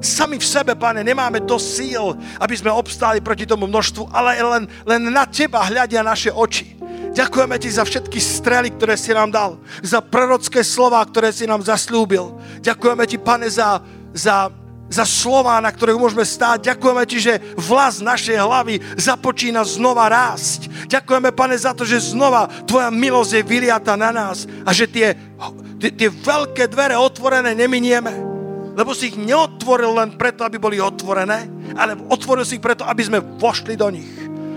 Sami 0.00 0.40
v 0.40 0.44
sebe, 0.48 0.72
pane, 0.72 1.04
nemáme 1.04 1.44
to 1.44 1.60
síl, 1.60 2.16
aby 2.40 2.56
sme 2.56 2.72
obstáli 2.72 3.20
proti 3.20 3.44
tomu 3.44 3.68
množstvu, 3.68 4.08
ale 4.08 4.40
len, 4.40 4.64
len 4.88 5.00
na 5.12 5.28
teba 5.28 5.60
hľadia 5.60 6.00
naše 6.00 6.32
oči. 6.32 6.72
Ďakujeme 7.12 7.56
ti 7.60 7.68
za 7.68 7.84
všetky 7.84 8.16
strely, 8.16 8.72
ktoré 8.72 8.96
si 8.96 9.12
nám 9.12 9.28
dal, 9.28 9.50
za 9.84 10.00
prorocké 10.00 10.64
slova, 10.64 11.04
ktoré 11.04 11.36
si 11.36 11.44
nám 11.44 11.60
zaslúbil. 11.60 12.32
Ďakujeme 12.64 13.04
ti, 13.04 13.20
pane, 13.20 13.46
za, 13.52 13.84
za 14.16 14.48
za 14.88 15.04
slova, 15.08 15.58
na 15.58 15.72
ktorých 15.72 15.98
môžeme 15.98 16.22
stáť. 16.22 16.74
Ďakujeme 16.74 17.02
Ti, 17.08 17.18
že 17.18 17.34
vlas 17.56 18.04
našej 18.04 18.36
hlavy 18.36 18.74
započína 19.00 19.64
znova 19.64 20.06
rásť. 20.12 20.68
Ďakujeme, 20.86 21.32
Pane, 21.32 21.56
za 21.56 21.72
to, 21.72 21.88
že 21.88 22.14
znova 22.14 22.46
Tvoja 22.68 22.92
milosť 22.92 23.40
je 23.40 23.42
vyliata 23.42 23.96
na 23.96 24.12
nás 24.12 24.44
a 24.62 24.70
že 24.70 24.86
tie, 24.86 25.16
tie, 25.80 25.90
tie 25.90 26.08
veľké 26.12 26.68
dvere 26.68 26.94
otvorené 26.94 27.56
neminieme. 27.56 28.34
Lebo 28.74 28.90
si 28.90 29.14
ich 29.14 29.16
neotvoril 29.18 29.94
len 29.94 30.18
preto, 30.18 30.42
aby 30.42 30.58
boli 30.58 30.82
otvorené, 30.82 31.46
ale 31.78 31.94
otvoril 32.10 32.42
si 32.42 32.58
ich 32.58 32.64
preto, 32.64 32.82
aby 32.82 33.06
sme 33.06 33.22
vošli 33.22 33.78
do 33.78 33.86
nich. 33.86 34.10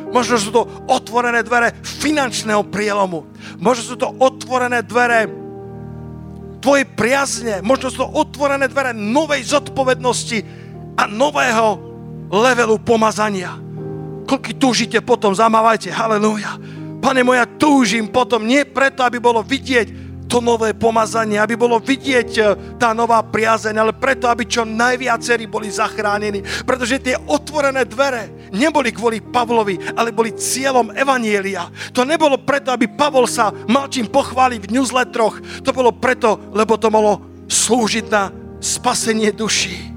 Možno 0.09 0.39
sú 0.39 0.49
to 0.49 0.65
otvorené 0.89 1.45
dvere 1.45 1.78
finančného 1.84 2.65
prielomu. 2.71 3.28
Možno 3.61 3.84
sú 3.93 3.95
to 3.99 4.09
otvorené 4.17 4.82
dvere 4.82 5.46
tvoje 6.57 6.83
priazne, 6.85 7.61
možno 7.61 7.91
sú 7.91 7.97
to 8.05 8.09
otvorené 8.09 8.65
dvere 8.71 8.95
novej 8.95 9.45
zodpovednosti 9.45 10.39
a 10.97 11.05
nového 11.05 11.67
levelu 12.33 12.75
pomazania. 12.81 13.55
Koľky 14.27 14.59
túžite 14.59 14.99
potom, 14.99 15.31
zamávajte, 15.31 15.93
halleluja. 15.93 16.59
Pane 16.99 17.21
moja, 17.23 17.47
túžim 17.47 18.09
potom, 18.11 18.43
nie 18.43 18.67
preto, 18.67 19.05
aby 19.05 19.21
bolo 19.21 19.39
vidieť 19.39 20.06
to 20.28 20.43
nové 20.43 20.75
pomazanie, 20.75 21.39
aby 21.39 21.55
bolo 21.55 21.80
vidieť 21.80 22.30
e, 22.38 22.41
tá 22.75 22.91
nová 22.91 23.23
priazeň, 23.23 23.75
ale 23.80 23.93
preto, 23.95 24.28
aby 24.28 24.43
čo 24.43 24.67
najviacerí 24.67 25.47
boli 25.47 25.71
zachránení. 25.71 26.43
Pretože 26.67 26.99
tie 27.01 27.15
otvorené 27.15 27.88
dvere 27.88 28.51
neboli 28.51 28.91
kvôli 28.91 29.23
Pavlovi, 29.23 29.80
ale 29.95 30.11
boli 30.11 30.36
cieľom 30.36 30.93
Evanielia. 30.93 31.71
To 31.95 32.03
nebolo 32.03 32.38
preto, 32.43 32.75
aby 32.75 32.91
Pavol 32.91 33.25
sa 33.25 33.49
mal 33.71 33.88
čím 33.88 34.11
pochváliť 34.11 34.59
v 34.67 34.71
newsletteroch. 34.78 35.63
To 35.63 35.71
bolo 35.71 35.95
preto, 35.95 36.38
lebo 36.51 36.75
to 36.75 36.91
mohlo 36.91 37.23
slúžiť 37.47 38.05
na 38.11 38.30
spasenie 38.59 39.32
duší. 39.32 39.95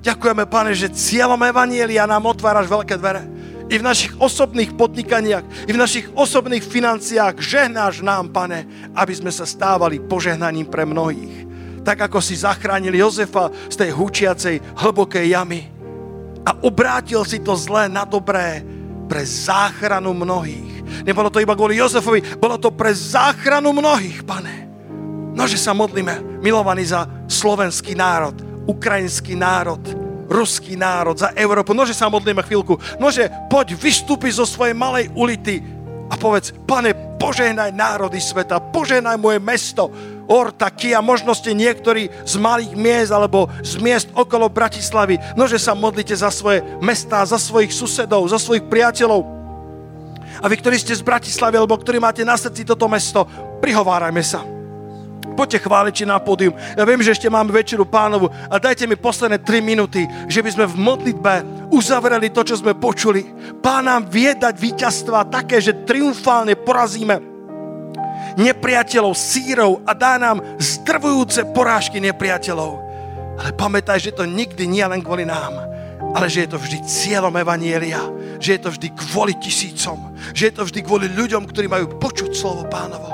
Ďakujeme, 0.00 0.48
pane, 0.48 0.72
že 0.72 0.92
cieľom 0.92 1.40
Evanielia 1.44 2.08
nám 2.08 2.28
otváraš 2.28 2.68
veľké 2.68 2.96
dvere 2.96 3.39
i 3.70 3.78
v 3.78 3.86
našich 3.86 4.18
osobných 4.18 4.74
podnikaniach, 4.74 5.46
i 5.64 5.72
v 5.72 5.78
našich 5.78 6.10
osobných 6.10 6.66
financiách. 6.66 7.38
Žehnáš 7.38 8.02
nám, 8.02 8.34
pane, 8.34 8.66
aby 8.98 9.14
sme 9.14 9.30
sa 9.30 9.46
stávali 9.46 10.02
požehnaním 10.02 10.66
pre 10.66 10.82
mnohých. 10.82 11.46
Tak 11.86 12.10
ako 12.10 12.18
si 12.18 12.34
zachránil 12.36 12.92
Jozefa 12.92 13.48
z 13.70 13.76
tej 13.78 13.90
húčiacej 13.94 14.56
hlbokej 14.74 15.32
jamy 15.32 15.70
a 16.44 16.50
obrátil 16.66 17.22
si 17.22 17.38
to 17.40 17.54
zlé 17.54 17.86
na 17.86 18.02
dobré 18.02 18.60
pre 19.06 19.22
záchranu 19.22 20.12
mnohých. 20.12 21.06
Nebolo 21.06 21.30
to 21.30 21.38
iba 21.38 21.54
kvôli 21.54 21.78
Jozefovi, 21.78 22.20
bolo 22.36 22.58
to 22.58 22.74
pre 22.74 22.90
záchranu 22.90 23.70
mnohých, 23.70 24.26
pane. 24.26 24.66
Nože 25.30 25.56
sa 25.56 25.70
modlíme, 25.70 26.42
milovaní 26.42 26.82
za 26.82 27.06
slovenský 27.30 27.94
národ, 27.94 28.34
ukrajinský 28.66 29.38
národ, 29.38 29.80
ruský 30.30 30.78
národ, 30.78 31.18
za 31.18 31.34
Európu. 31.34 31.74
Nože 31.74 31.92
sa 31.92 32.06
modlíme 32.06 32.46
chvíľku. 32.46 32.78
Nože 33.02 33.26
poď 33.50 33.74
vystúpi 33.74 34.30
zo 34.30 34.46
svojej 34.46 34.78
malej 34.78 35.10
ulity 35.18 35.58
a 36.10 36.14
povedz, 36.14 36.54
pane, 36.66 36.94
požehnaj 37.18 37.74
národy 37.74 38.22
sveta, 38.22 38.62
požehnaj 38.62 39.18
moje 39.18 39.42
mesto, 39.42 39.90
Orta, 40.30 40.70
Kia, 40.70 41.02
možno 41.02 41.34
ste 41.34 41.50
niektorí 41.58 42.06
z 42.22 42.34
malých 42.38 42.78
miest 42.78 43.10
alebo 43.10 43.50
z 43.66 43.82
miest 43.82 44.06
okolo 44.14 44.46
Bratislavy. 44.46 45.18
Nože 45.34 45.58
sa 45.58 45.74
modlite 45.74 46.14
za 46.14 46.30
svoje 46.30 46.62
mestá, 46.78 47.26
za 47.26 47.34
svojich 47.34 47.74
susedov, 47.74 48.30
za 48.30 48.38
svojich 48.38 48.62
priateľov. 48.70 49.26
A 50.38 50.46
vy, 50.46 50.54
ktorí 50.62 50.78
ste 50.78 50.94
z 50.94 51.02
Bratislavy 51.02 51.58
alebo 51.58 51.74
ktorí 51.74 51.98
máte 51.98 52.22
na 52.22 52.38
srdci 52.38 52.62
toto 52.62 52.86
mesto, 52.86 53.26
prihovárajme 53.58 54.22
sa 54.22 54.59
poďte 55.34 55.64
chváliči 55.64 56.04
na 56.06 56.18
pódium. 56.18 56.54
Ja 56.74 56.84
viem, 56.84 57.00
že 57.00 57.14
ešte 57.14 57.30
máme 57.30 57.54
večeru 57.54 57.86
pánovu 57.86 58.30
a 58.30 58.56
dajte 58.58 58.86
mi 58.86 58.94
posledné 58.98 59.42
3 59.42 59.60
minúty, 59.64 60.04
že 60.26 60.42
by 60.44 60.50
sme 60.52 60.64
v 60.66 60.76
modlitbe 60.76 61.34
uzavreli 61.70 62.30
to, 62.30 62.42
čo 62.44 62.58
sme 62.58 62.76
počuli. 62.76 63.24
Pán 63.62 63.86
nám 63.86 64.10
vie 64.10 64.34
dať 64.34 64.54
víťazstva 64.58 65.30
také, 65.30 65.62
že 65.62 65.86
triumfálne 65.86 66.58
porazíme 66.58 67.30
nepriateľov, 68.38 69.16
sírov 69.16 69.82
a 69.86 69.92
dá 69.96 70.16
nám 70.20 70.42
zdrvujúce 70.60 71.50
porážky 71.50 71.98
nepriateľov. 71.98 72.72
Ale 73.40 73.56
pamätaj, 73.56 73.98
že 73.98 74.14
to 74.14 74.28
nikdy 74.28 74.68
nie 74.68 74.84
len 74.84 75.00
kvôli 75.00 75.24
nám, 75.24 75.56
ale 76.12 76.26
že 76.28 76.44
je 76.44 76.50
to 76.52 76.58
vždy 76.60 76.78
cieľom 76.84 77.32
Evanielia, 77.40 78.00
že 78.40 78.56
je 78.56 78.60
to 78.60 78.70
vždy 78.72 78.88
kvôli 78.96 79.34
tisícom, 79.40 80.12
že 80.36 80.50
je 80.50 80.54
to 80.56 80.62
vždy 80.68 80.80
kvôli 80.84 81.06
ľuďom, 81.08 81.48
ktorí 81.48 81.66
majú 81.68 81.96
počuť 81.96 82.30
slovo 82.36 82.68
pánovo. 82.68 83.08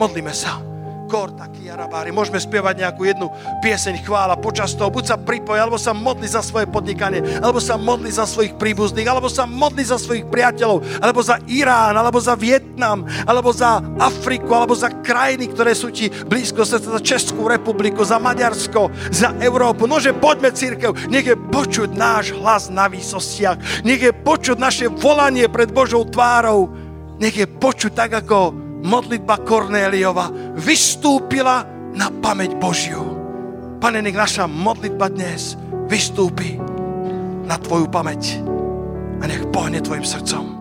Modlíme 0.00 0.32
sa 0.32 0.69
taký 1.10 1.66
arabári. 1.66 2.14
Môžeme 2.14 2.38
spievať 2.38 2.86
nejakú 2.86 3.02
jednu 3.02 3.26
pieseň 3.58 4.06
chvála 4.06 4.38
počas 4.38 4.78
toho. 4.78 4.92
Buď 4.92 5.04
sa 5.10 5.16
pripoj, 5.18 5.58
alebo 5.58 5.74
sa 5.74 5.90
modli 5.90 6.30
za 6.30 6.38
svoje 6.38 6.70
podnikanie, 6.70 7.42
alebo 7.42 7.58
sa 7.58 7.74
modli 7.74 8.14
za 8.14 8.22
svojich 8.24 8.54
príbuzných, 8.54 9.10
alebo 9.10 9.26
sa 9.26 9.42
modli 9.44 9.82
za 9.82 9.98
svojich 9.98 10.30
priateľov, 10.30 11.02
alebo 11.02 11.20
za 11.20 11.42
Irán, 11.50 11.98
alebo 11.98 12.22
za 12.22 12.38
Vietnam, 12.38 13.02
alebo 13.26 13.50
za 13.50 13.82
Afriku, 13.98 14.54
alebo 14.54 14.78
za 14.78 14.94
krajiny, 15.02 15.50
ktoré 15.50 15.74
sú 15.74 15.90
ti 15.90 16.06
blízko, 16.08 16.62
za 16.62 16.78
Českú 17.02 17.50
republiku, 17.50 18.06
za 18.06 18.22
Maďarsko, 18.22 19.10
za 19.10 19.34
Európu. 19.42 19.90
Nože 19.90 20.14
poďme, 20.14 20.54
církev, 20.54 20.94
nech 21.10 21.26
je 21.26 21.34
počuť 21.34 21.90
náš 21.96 22.36
hlas 22.38 22.70
na 22.70 22.86
výsostiach, 22.86 23.82
nech 23.82 23.98
je 23.98 24.12
počuť 24.14 24.56
naše 24.60 24.86
volanie 24.86 25.50
pred 25.50 25.72
Božou 25.72 26.06
tvárou, 26.06 26.70
nech 27.18 27.34
je 27.34 27.48
počuť 27.48 27.92
tak, 27.96 28.14
ako 28.22 28.69
modlitba 28.84 29.40
Kornéliova 29.44 30.28
vystúpila 30.56 31.64
na 31.96 32.12
pamäť 32.12 32.56
Božiu. 32.60 33.02
Pane, 33.80 34.04
nech 34.04 34.16
naša 34.16 34.44
modlitba 34.44 35.08
dnes 35.08 35.56
vystúpi 35.88 36.60
na 37.48 37.56
Tvoju 37.56 37.88
pamäť 37.88 38.36
a 39.20 39.24
nech 39.24 39.48
pohne 39.48 39.80
Tvojim 39.80 40.04
srdcom. 40.04 40.59